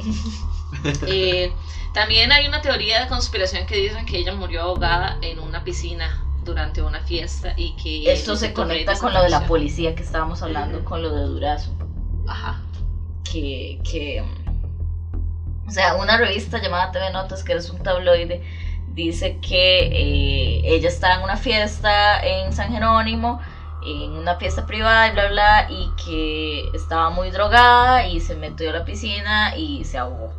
[1.07, 1.53] Eh,
[1.93, 6.25] también hay una teoría de conspiración que dicen que ella murió ahogada en una piscina
[6.45, 8.13] durante una fiesta y que...
[8.13, 11.73] Esto se conecta con lo de la policía que estábamos hablando, con lo de Durazo.
[12.27, 12.61] Ajá.
[13.25, 14.23] que, que,
[15.67, 18.43] o sea, una revista llamada TV Notas, que es un tabloide,
[18.95, 23.41] dice que eh, ella estaba en una fiesta en San Jerónimo,
[23.85, 28.71] en una fiesta privada y bla, bla, y que estaba muy drogada y se metió
[28.71, 30.33] a la piscina y se ahogó.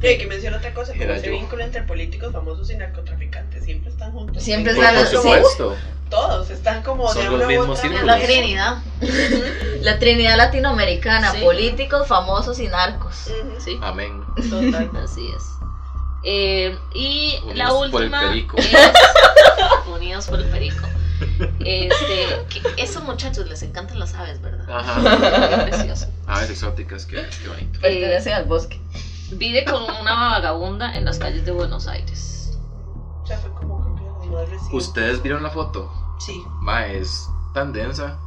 [0.00, 1.32] Y hay que mencionar otra cosa, como ese yo.
[1.32, 4.42] vínculo entre políticos famosos y narcotraficantes, siempre están juntos.
[4.42, 5.76] Siempre Por, están por los- supuesto.
[6.08, 8.18] Todos están como Son de los una mismos otra la.
[8.18, 8.78] Trinidad.
[9.82, 11.40] La Trinidad Latinoamericana, Sí.
[11.42, 13.26] políticos, famosos y narcos.
[13.26, 14.22] Ujú, Sí, Amén.
[14.48, 14.90] Total.
[15.04, 15.42] así es.
[16.24, 18.56] Eh, y la Unidos por el última perico.
[18.56, 18.66] es
[19.94, 20.86] unidos por el perico.
[21.60, 24.66] Este, que esos muchachos les encantan las aves, ¿verdad?
[24.70, 25.48] Ajá.
[25.48, 26.06] Qué precioso.
[26.26, 27.80] Aves exóticas, qué, qué bonito.
[27.80, 28.80] Pertenecen al bosque.
[29.32, 32.56] Vive con una vagabunda en las calles de Buenos Aires.
[33.22, 33.78] O sea, fue como
[34.40, 34.76] reciente.
[34.76, 35.90] ¿Ustedes vieron la foto?
[36.18, 36.42] Sí.
[36.60, 38.18] Ma, es tan densa.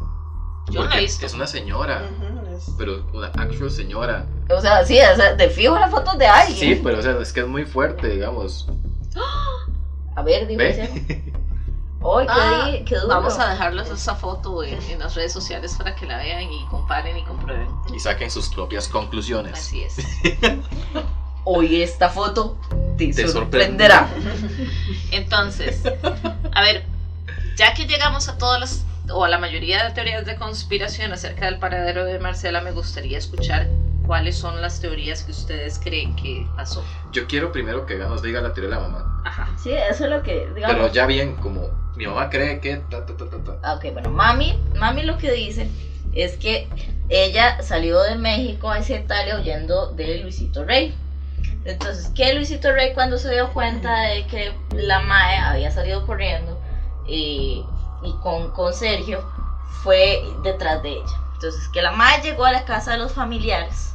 [0.69, 1.25] Yo no la he visto.
[1.25, 4.25] Es una señora, Ujú, es- pero una actual señora.
[4.49, 6.57] O sea, sí, o sea, de fijo la foto de alguien.
[6.75, 8.67] Sí, pero o sea, es que es muy fuerte, digamos.
[10.15, 10.61] A ver, digo
[12.03, 13.07] Ay, qué, Ah, di- qué duro.
[13.09, 16.65] Vamos a dejarles esa foto en, en las redes sociales para que la vean y
[16.65, 17.67] comparen y comprueben.
[17.93, 19.53] Y saquen sus propias conclusiones.
[19.53, 19.95] Así es.
[21.43, 22.57] Hoy esta foto
[22.97, 24.07] te, Te sorprenderá.
[25.11, 25.81] Entonces,
[26.53, 26.85] a ver,
[27.57, 31.45] ya que llegamos a todas las, o a la mayoría de teorías de conspiración acerca
[31.45, 33.67] del paradero de Marcela, me gustaría escuchar
[34.11, 36.83] cuáles son las teorías que ustedes creen que pasó.
[37.13, 39.21] Yo quiero primero que nos diga la teoría de la mamá.
[39.23, 39.47] Ajá.
[39.57, 40.75] Sí, eso es lo que, digamos.
[40.75, 42.75] Pero ya bien, como mi mamá cree que.
[42.89, 43.57] ta, ta, ta, ta, ta.
[43.63, 45.69] Ah, Ok, bueno, mami, mami lo que dice
[46.11, 46.67] es que
[47.07, 50.93] ella salió de México hacia Italia huyendo de Luisito Rey.
[51.63, 56.59] Entonces, que Luisito Rey cuando se dio cuenta de que la Mae había salido corriendo
[57.07, 57.63] eh,
[58.03, 59.23] y con, con Sergio
[59.83, 61.15] fue detrás de ella.
[61.35, 63.91] Entonces, que la Mae llegó a la casa de los familiares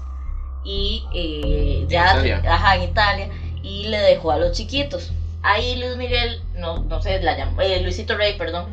[0.67, 2.43] y eh, ya, Italia.
[2.45, 3.29] ajá, en Italia,
[3.63, 5.13] y le dejó a los chiquitos.
[5.43, 8.67] Ahí Luis Miguel, no, no sé, la llamó, eh, Luisito Rey, perdón,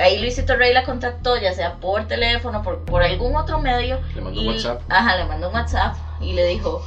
[0.00, 4.00] ahí Luisito Rey la contactó, ya sea por teléfono, por, por algún otro medio.
[4.14, 4.80] Le mandó y, un WhatsApp.
[4.88, 6.80] Ajá, le mandó un WhatsApp y le dijo.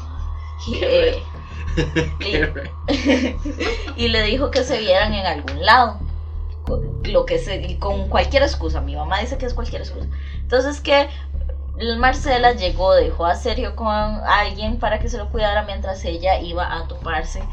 [0.68, 1.24] y, eh,
[2.20, 2.42] y,
[3.96, 6.00] y le dijo que se vieran en algún lado.
[6.64, 8.82] Con- Lo que se, con cualquier excusa.
[8.82, 10.08] Mi mamá dice que es cualquier excusa.
[10.42, 11.08] Entonces que
[11.98, 16.76] Marcela llegó, dejó a Sergio con alguien para que se lo cuidara mientras ella iba
[16.76, 17.44] a toparse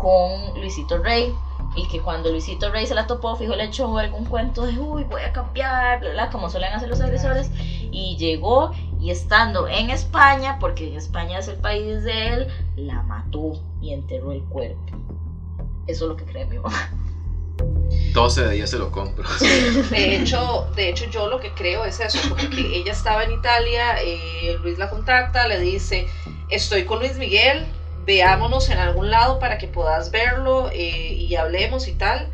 [0.00, 1.34] con Luisito Rey.
[1.76, 5.04] Y que cuando Luisito Rey se la topó, fijo, le echó algún cuento de, uy,
[5.04, 7.50] voy a cambiar, bla, bla, como suelen hacer los agresores.
[7.90, 13.60] Y llegó y estando en España, porque España es el país de él, la mató
[13.80, 14.80] y enterró el cuerpo.
[15.86, 16.90] Eso es lo que cree mi mamá.
[18.12, 19.28] 12 de días se lo compro.
[19.90, 23.32] De hecho, de hecho, yo lo que creo es eso, como que ella estaba en
[23.32, 26.08] Italia, eh, Luis la contacta, le dice,
[26.48, 27.66] estoy con Luis Miguel,
[28.04, 32.28] veámonos en algún lado para que puedas verlo eh, y hablemos y tal.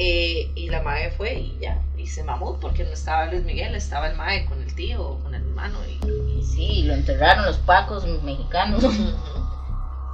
[0.00, 3.74] Eh, y la madre fue y ya, y se mamó porque no estaba Luis Miguel,
[3.74, 5.78] estaba el mae con el tío, con el hermano.
[5.86, 6.38] Y...
[6.38, 8.84] Y sí, lo enterraron los pacos mexicanos.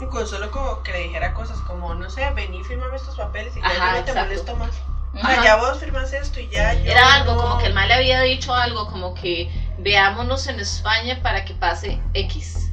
[0.00, 3.56] Y con solo como que le dijera cosas como, no sé, vení, firmame estos papeles
[3.56, 4.20] y ya Ajá, yo no te exacto.
[4.20, 4.70] molesto más.
[5.14, 5.40] Ajá.
[5.40, 7.86] Ah, ya vos firmas esto y ya yo Era algo no- como que el mae
[7.86, 9.48] le había dicho algo como que
[9.78, 12.70] veámonos en España para que pase X.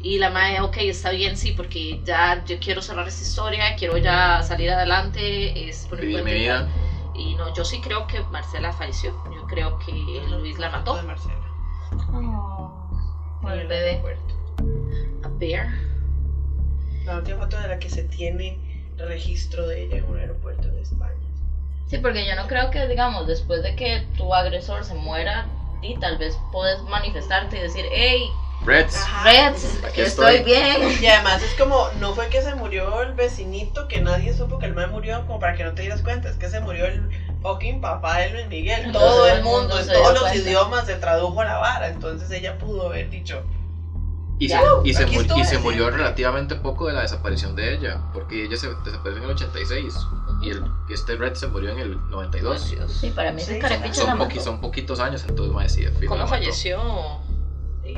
[0.00, 3.96] Y la madre, ok, está bien, sí, porque ya yo quiero cerrar esta historia, quiero
[3.96, 6.68] ya salir adelante, es por mi Vivir vida.
[7.14, 9.12] Y no, yo sí creo que Marcela falleció.
[9.34, 9.92] Yo creo que
[10.28, 10.94] Luis la mató.
[10.94, 11.34] De Marcela.
[13.44, 14.00] en el bebé.
[15.22, 15.68] A bear.
[17.04, 18.58] La última foto de la que se tiene
[18.96, 21.14] registro de ella en un aeropuerto de España.
[21.88, 25.46] Sí, porque yo no creo que, digamos, después de que tu agresor se muera,
[25.82, 28.30] y tal vez puedes manifestarte y decir, hey,
[28.64, 28.96] Reds.
[28.96, 29.24] Ajá.
[29.24, 30.44] Reds, Aquí estoy estoy.
[30.44, 30.76] bien.
[31.02, 34.64] Y además es como, no fue que se murió el vecinito, que nadie supo que
[34.64, 37.10] el man murió, como para que no te dieras cuenta, es que se murió el
[37.42, 38.90] fucking papá de Luis Miguel.
[38.92, 40.38] Todo todo el mundo, en todos los cuenta.
[40.38, 43.42] idiomas se tradujo la vara, entonces ella pudo haber dicho,
[44.38, 45.62] Y, se, y, se, Aquí mu- estuve, y se sí.
[45.62, 49.94] murió relativamente poco de la desaparición de ella, porque ella se desapareció en el 86
[50.42, 52.74] y el, este Red se murió en el 92.
[52.88, 53.60] Sí, para mí Sí,
[53.92, 55.90] Son, poqui- son poquitos años, entonces me decía.
[56.08, 56.78] ¿Cómo falleció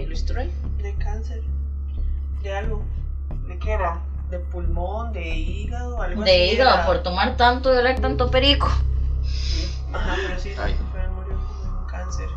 [0.06, 0.50] Luis Troy?
[0.82, 1.42] de cáncer,
[2.42, 2.82] de algo,
[3.48, 4.00] ¿de qué era?
[4.30, 6.30] De pulmón, de hígado, algo así.
[6.30, 6.86] De hígado, era.
[6.86, 8.68] por tomar tanto y oler tanto perico.
[9.92, 10.76] Ajá, pero sí, Ay.
[10.92, 12.28] fue, murió de un cáncer.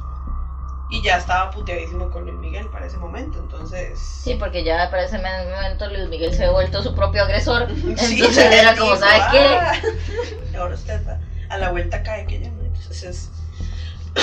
[0.91, 3.99] Y ya estaba puteadísimo con Luis Miguel para ese momento, entonces...
[3.99, 7.67] Sí, porque ya para ese momento Luis Miguel se había vuelto su propio agresor.
[7.97, 9.39] Sí, Entonces era como, dijo, ¿sabe qué?
[9.39, 9.73] "Ah".
[10.59, 12.63] Ahora usted va, a la vuelta cae que ella no.
[12.63, 13.31] Entonces es...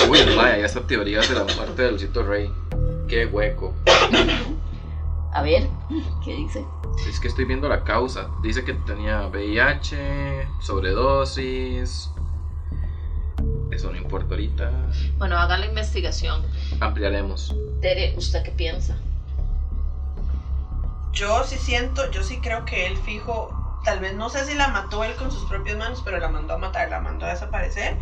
[0.09, 2.51] Uy, mae, esta teoría de la muerte de Lucito Rey.
[3.07, 3.73] Qué hueco.
[5.33, 5.67] A ver,
[6.25, 6.65] ¿qué dice?
[7.07, 8.27] Es que estoy viendo la causa.
[8.43, 12.09] Dice que tenía VIH, sobredosis.
[13.71, 14.71] Eso no importa ahorita.
[15.17, 16.41] Bueno, haga la investigación.
[16.79, 17.55] Ampliaremos.
[17.81, 18.97] Tere, ¿usted qué piensa?
[21.11, 24.67] Yo sí siento, yo sí creo que él fijo, tal vez no sé si la
[24.67, 27.97] mató él con sus propias manos, pero la mandó a matar, la mandó a desaparecer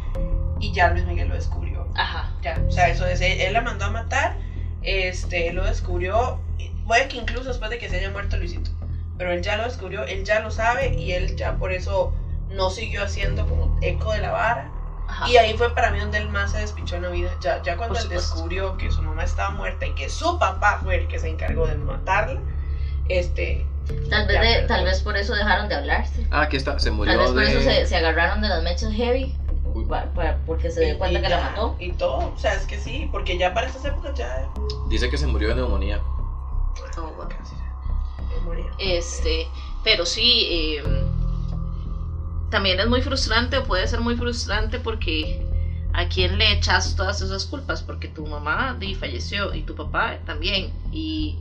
[0.60, 1.88] y ya Luis Miguel lo descubrió.
[1.96, 2.32] Ajá.
[2.42, 4.38] Ya, o sea, eso es, él, él la mandó a matar,
[4.82, 6.40] este, él lo descubrió,
[6.86, 8.72] puede que incluso después de que se haya muerto Luisito,
[9.18, 12.14] pero él ya lo descubrió, él ya lo sabe y él ya por eso
[12.50, 14.72] no siguió haciendo como eco de la vara.
[15.16, 15.30] Ajá.
[15.30, 17.32] Y ahí fue para mí donde él más se despichó en la vida.
[17.40, 20.98] Ya, ya cuando él descubrió que su mamá estaba muerta y que su papá fue
[20.98, 22.40] el que se encargó de matarla,
[23.08, 23.66] este,
[24.10, 26.26] Tal vez, de- tal vez por eso dejaron de hablarse.
[26.32, 26.80] Ah, aquí está.
[26.80, 29.36] Se Tal murió vez por eso se, se agarraron de las mechas heavy.
[29.74, 29.86] Uy.
[29.86, 31.76] pa- pa- porque se dio cuenta y que la ya, mató.
[31.80, 34.48] Y todo, o sea, es que sí, porque ya para estas épocas ya...
[34.88, 36.00] Dice que se murió de neumonía.
[36.98, 38.66] Oh, casi ya moría.
[38.80, 39.48] Este,
[39.84, 40.84] pero sí, eh,
[42.50, 45.46] también es muy frustrante o puede ser muy frustrante porque
[45.94, 50.18] a quién le echas todas esas culpas, porque tu mamá di, falleció y tu papá
[50.26, 51.38] también y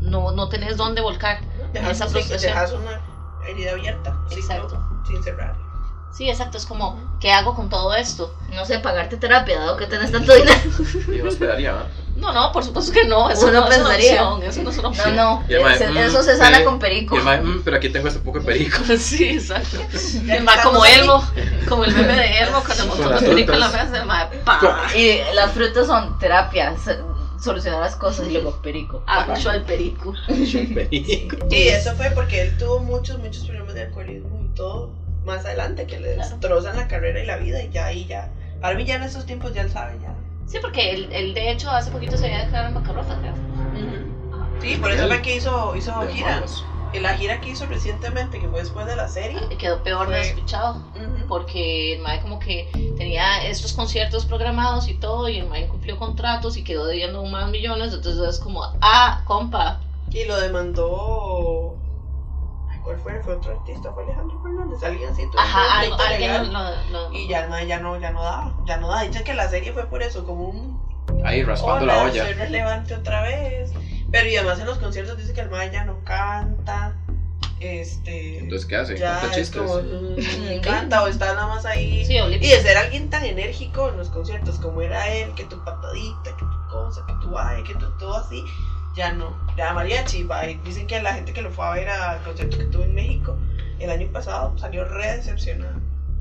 [0.00, 1.40] no, no tenés dónde volcar.
[1.72, 2.54] Dejas, esa sí, frustración.
[2.54, 3.00] dejas una
[3.46, 4.82] herida abierta, Exacto.
[5.06, 5.54] sin cerrar.
[6.12, 8.34] Sí, exacto, es como, ¿qué hago con todo esto?
[8.52, 10.60] No sé, pagarte terapia, dado que tenés tanto dinero.
[11.08, 11.86] Yo me esperaría, ¿ah?
[12.16, 14.24] No, no, por supuesto que no, eso Uno no es una pensaría.
[14.28, 15.16] opción, eso no es una No, opción.
[15.16, 17.16] no, Y el ese- mm, eso se sana pe- con perico.
[17.16, 18.78] Y el "Mm, pero aquí tengo este poco de perico.
[18.98, 19.78] Sí, exacto.
[20.28, 20.84] El como.
[20.86, 21.24] Elmo,
[21.68, 24.60] como el meme de Elmo cuando montó las pericos en la mesa, el ma, pa,
[24.96, 26.98] Y las frutas son terapia, se-
[27.40, 29.02] solucionar las cosas y luego perico.
[29.06, 30.14] agucho al perico.
[30.74, 31.36] perico.
[31.50, 34.92] Sí, eso fue porque él tuvo muchos, muchos problemas de alcoholismo y todo
[35.26, 36.30] más adelante que le Claro.
[36.30, 38.30] destrozan la carrera y la vida y ya ahí ya.
[38.62, 40.13] Arby ya en esos tiempos ya él sabe ya.
[40.46, 43.34] Sí, porque él, él de hecho hace poquito se había declarado en bancarrota, creo.
[44.60, 46.30] Sí, por eso fue que hizo, hizo De gira.
[46.36, 46.64] malos.
[46.92, 49.40] Y la gira que hizo recientemente, que fue después de la serie.
[49.50, 50.74] Y quedó peor Fue- despechado.
[50.94, 55.62] ujú, Porque el Mae como que tenía estos conciertos programados y todo, y el Mae
[55.64, 57.92] incumplió contratos y quedó debiendo aún más millones.
[57.92, 59.80] Entonces es como, ah, compa.
[60.12, 61.63] Y lo demandó.
[62.84, 63.20] Ay, ¿Cuál fue?
[63.20, 65.26] Fue otro artista, fue Alejandro Fernández, alguien así.
[65.30, 68.88] tuvo Ajá, algo, alguien lo, lo- Y ya ya no, ya no daba, ya no
[68.88, 69.02] daba.
[69.02, 70.84] Dice que la serie fue por eso, como un
[71.24, 72.24] Ahí raspando Hola, la olla.
[72.24, 73.70] soy relevante otra vez.
[74.10, 76.94] Pero y además en los conciertos dice que el mae ya no canta.
[77.60, 78.38] Este.
[78.38, 78.96] Entonces, ¿qué hace?
[78.98, 79.62] ya Cuenta es chistes.
[79.62, 82.04] como, mm, canta o está nada más ahí.
[82.04, 85.62] Sí, Y de ser alguien tan enérgico en los conciertos como era él, que tu
[85.64, 88.44] patadita, que tu cosa, que tu ay, que tu todo así,
[88.96, 89.32] ya no.
[89.56, 90.46] Ya mariachi, va.
[90.46, 92.94] Y dicen que la gente que lo fue a ver al concierto que tuvo en
[92.94, 93.36] México
[93.78, 95.74] el año pasado salió re decepcionada.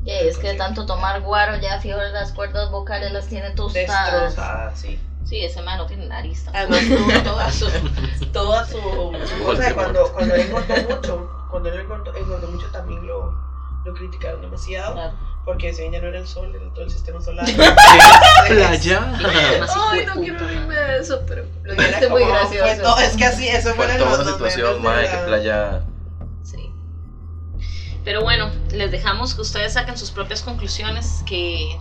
[0.06, 4.12] Y es que de tanto tomar guaro ya fijo las cuerdas vocales las tiene tostadas.
[4.24, 5.00] Destrozada, sí.
[5.24, 6.44] Sí, ese Mae no tiene nariz.
[6.44, 6.76] tampoco.
[6.76, 7.70] Además tuvo toda su,
[8.34, 13.08] toda su, su cosa cuando, cuando él engordó mucho, cuando él engordó, engordó mucho también
[13.08, 13.34] lo,
[13.86, 15.14] lo criticaron demasiado, Claro.
[15.45, 17.45] Porque decían ya no era el sol, era todo el sistema solar.
[18.48, 19.14] Playa.
[19.91, 22.82] Ay, no quiero reírme de eso, pero lo dijiste muy gracioso.
[22.82, 25.82] todo- es que así, eso fue Fue en toda una situación, la- que playa.
[26.44, 26.70] Sí.
[28.03, 31.78] Pero bueno, les dejamos que ustedes saquen sus propias conclusiones, que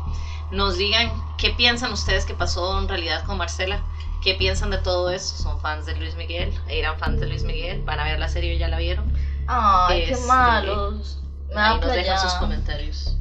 [0.51, 3.83] nos digan qué piensan ustedes que pasó en realidad con Marcela,
[4.23, 5.43] qué piensan de todo esto.
[5.43, 6.53] ¿Son fans de Luis Miguel?
[6.69, 7.83] ¿Eran fans de Luis Miguel?
[7.85, 9.13] ¿Van a ver la serie o ya la vieron?
[9.49, 11.19] Ay, qué Este, malos.
[11.49, 13.19] Me nos dejan sus comentarios.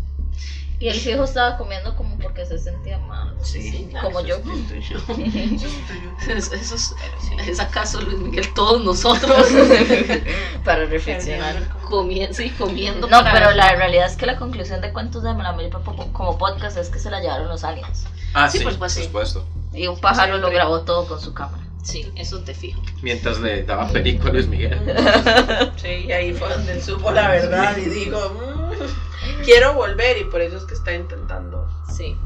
[0.81, 3.33] Y el fijo estaba comiendo como porque se sentía mal.
[3.43, 4.35] Sí, como eso yo.
[4.43, 4.97] siento yo.
[4.97, 5.93] Eso siento
[6.27, 6.33] yo.
[6.33, 7.35] Es, eso es, sí.
[7.47, 9.47] ¿Es acaso Luis Miguel todos nosotros
[10.65, 11.55] Para reflexionar.
[11.89, 13.07] comiendo, sí, comiendo?
[13.07, 15.81] No, para- pero la realidad es que la conclusión de cuentos de la Melippa
[16.13, 18.05] como podcast es que se la llevaron los aliens.
[18.33, 19.03] Ah, Sí, sí, por supuesto.
[19.03, 19.45] supuesto.
[19.73, 21.63] Y un pájaro lo grabó todo con su cámara.
[21.83, 22.79] Sí, eso te fijo.
[23.01, 24.79] Mientras le daba perico a Luis Miguel.
[25.77, 28.50] Sí, y ahí fue donde él supo la verdad y dijo, "Mm,
[29.45, 32.17] quiero volver y por eso es que está intentando Sí,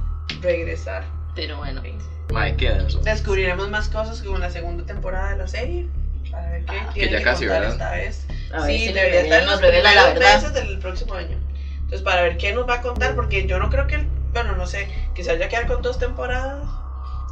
[0.42, 1.04] regresar.
[1.36, 1.82] pero bueno.
[1.82, 2.00] Qué.
[3.04, 5.88] Descubriremos más cosas con la segunda temporada de la serie.
[6.34, 7.74] A ver qué Ah, tiene que ya que casi, contar ¿verdad?
[7.76, 8.28] esta vez.
[8.54, 11.38] A ver sí, si debería estar en los la meses del próximo año.
[11.76, 14.66] Entonces, para ver qué nos va a contar, porque yo no creo que, bueno, no
[14.66, 16.68] sé, que se vaya a quedar con dos temporadas.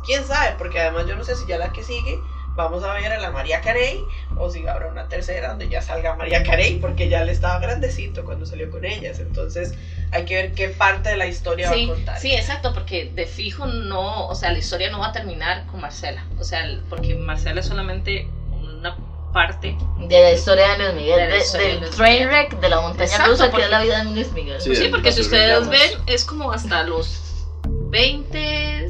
[0.06, 2.20] Quién sabe, porque además yo no sé si ya la que sigue
[2.56, 4.04] vamos a ver a la María Carey
[4.38, 8.24] o si habrá una tercera donde ya salga María Carey, porque ya le estaba grandecito
[8.24, 9.20] cuando salió con ellas.
[9.20, 9.74] Entonces,
[10.12, 12.20] hay que ver qué parte de la historia Sí, va a contar.
[12.20, 15.82] sí, exacto, porque de fijo no, o sea, la historia no va a terminar con
[15.82, 16.24] Marcela.
[16.40, 18.96] O sea, porque Marcela es solamente una
[19.34, 19.76] parte.
[20.08, 21.26] De la historia de Luis Miguel, De
[21.58, 24.32] del Luis train wreck de la montaña Exacto, rusa que es la vida de Luis
[24.32, 24.62] Miguel.
[24.62, 27.48] Sí, porque si ustedes ven, es como hasta los
[27.90, 28.90] 20,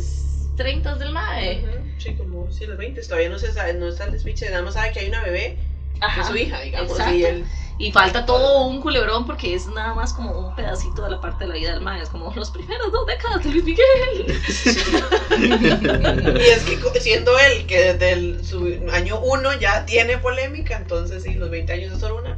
[0.57, 1.73] 30 del MAE.
[2.54, 5.00] Sí, los 20, todavía no se sabe, no está el speech, nada más sabe que
[5.00, 5.58] hay una bebé,
[5.96, 6.22] que Ajá.
[6.22, 7.16] es su hija, digamos, exacto.
[7.16, 7.46] y él
[7.80, 11.46] Y falta todo un culebrón porque es nada más como un pedacito de la parte
[11.46, 12.04] de la vida del MAE.
[12.04, 14.40] Es como los primeros dos décadas de Luis Miguel.
[16.40, 21.24] Y es que siendo él que desde el, su año 1 ya tiene polémica, entonces
[21.24, 22.38] sí, los 20 años es solo una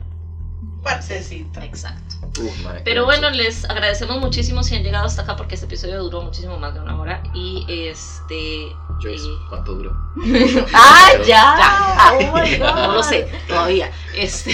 [0.86, 1.66] partecita.
[1.66, 2.16] Exacto.
[2.42, 6.22] Uf, Pero bueno, les agradecemos muchísimo si han llegado hasta acá porque este episodio duró
[6.22, 7.24] muchísimo más de una hora.
[7.34, 8.68] Y este.
[9.02, 9.98] Joyce, eh, ¿cuánto duró?
[10.74, 11.26] ¡Ah, ya!
[11.28, 12.12] Ya.
[12.14, 12.76] ¡Oh, my God!
[12.76, 13.92] no lo sé todavía.
[14.16, 14.54] Este,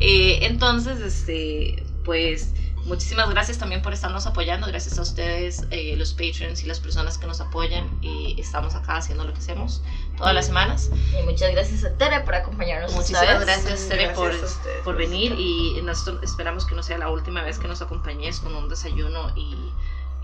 [0.00, 2.52] eh, entonces, este, pues
[2.86, 4.66] muchísimas gracias también por estarnos apoyando.
[4.66, 7.88] Gracias a ustedes, eh, los patrons y las personas que nos apoyan.
[8.02, 9.82] Y estamos acá haciendo lo que hacemos
[10.16, 10.90] todas las semanas.
[11.18, 12.90] Y muchas gracias a Tere por acompañarnos.
[12.90, 13.46] esta Muchísimas vez.
[13.64, 15.34] gracias, Tere, por, Gracias ustedes por por venir.
[15.38, 19.32] Y nosotros esperamos que no sea la última vez que nos acompañes con un desayuno
[19.36, 19.54] y.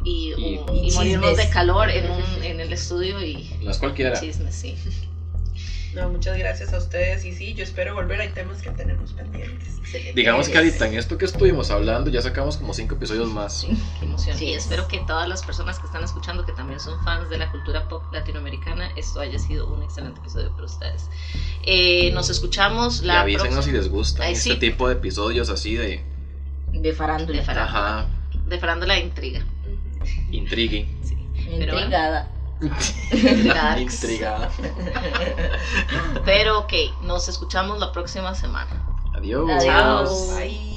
[0.03, 4.19] Y, Y- un- y morirnos de calor en, un, en el estudio y es cualquiera.
[4.19, 4.75] chismes, sí.
[5.95, 9.81] No, muchas gracias a ustedes y sí, yo espero volver, hay temas que tenemos pendientes.
[10.15, 13.61] Digamos que ahorita en esto que estuvimos hablando ya sacamos como cinco episodios más.
[13.63, 13.69] Sí,
[13.99, 14.37] qué emoción.
[14.37, 14.63] Sí, y es.
[14.65, 17.89] espero que todas las personas que están escuchando, que también son fans de la cultura
[17.89, 21.09] pop latinoamericana, esto haya sido un excelente episodio para ustedes.
[21.67, 24.57] Eh, nos escuchamos Y la avísenos si les gusta Ay, este sí.
[24.59, 26.05] tipo de episodios así de.
[26.73, 27.41] De farándula.
[27.41, 27.99] De farándula.
[27.99, 28.07] Ajá.
[28.47, 29.45] de Farándula de Intriga.
[30.31, 30.87] Intrigue.
[31.03, 31.17] Sí.
[31.35, 31.87] Pero bueno.
[31.87, 32.31] Intrigada.
[33.79, 34.51] Intrigada.
[36.25, 36.73] Pero ok,
[37.03, 38.71] nos escuchamos la próxima semana.
[39.15, 39.49] Adiós.
[39.51, 40.37] Adiós.
[40.37, 40.70] Bye.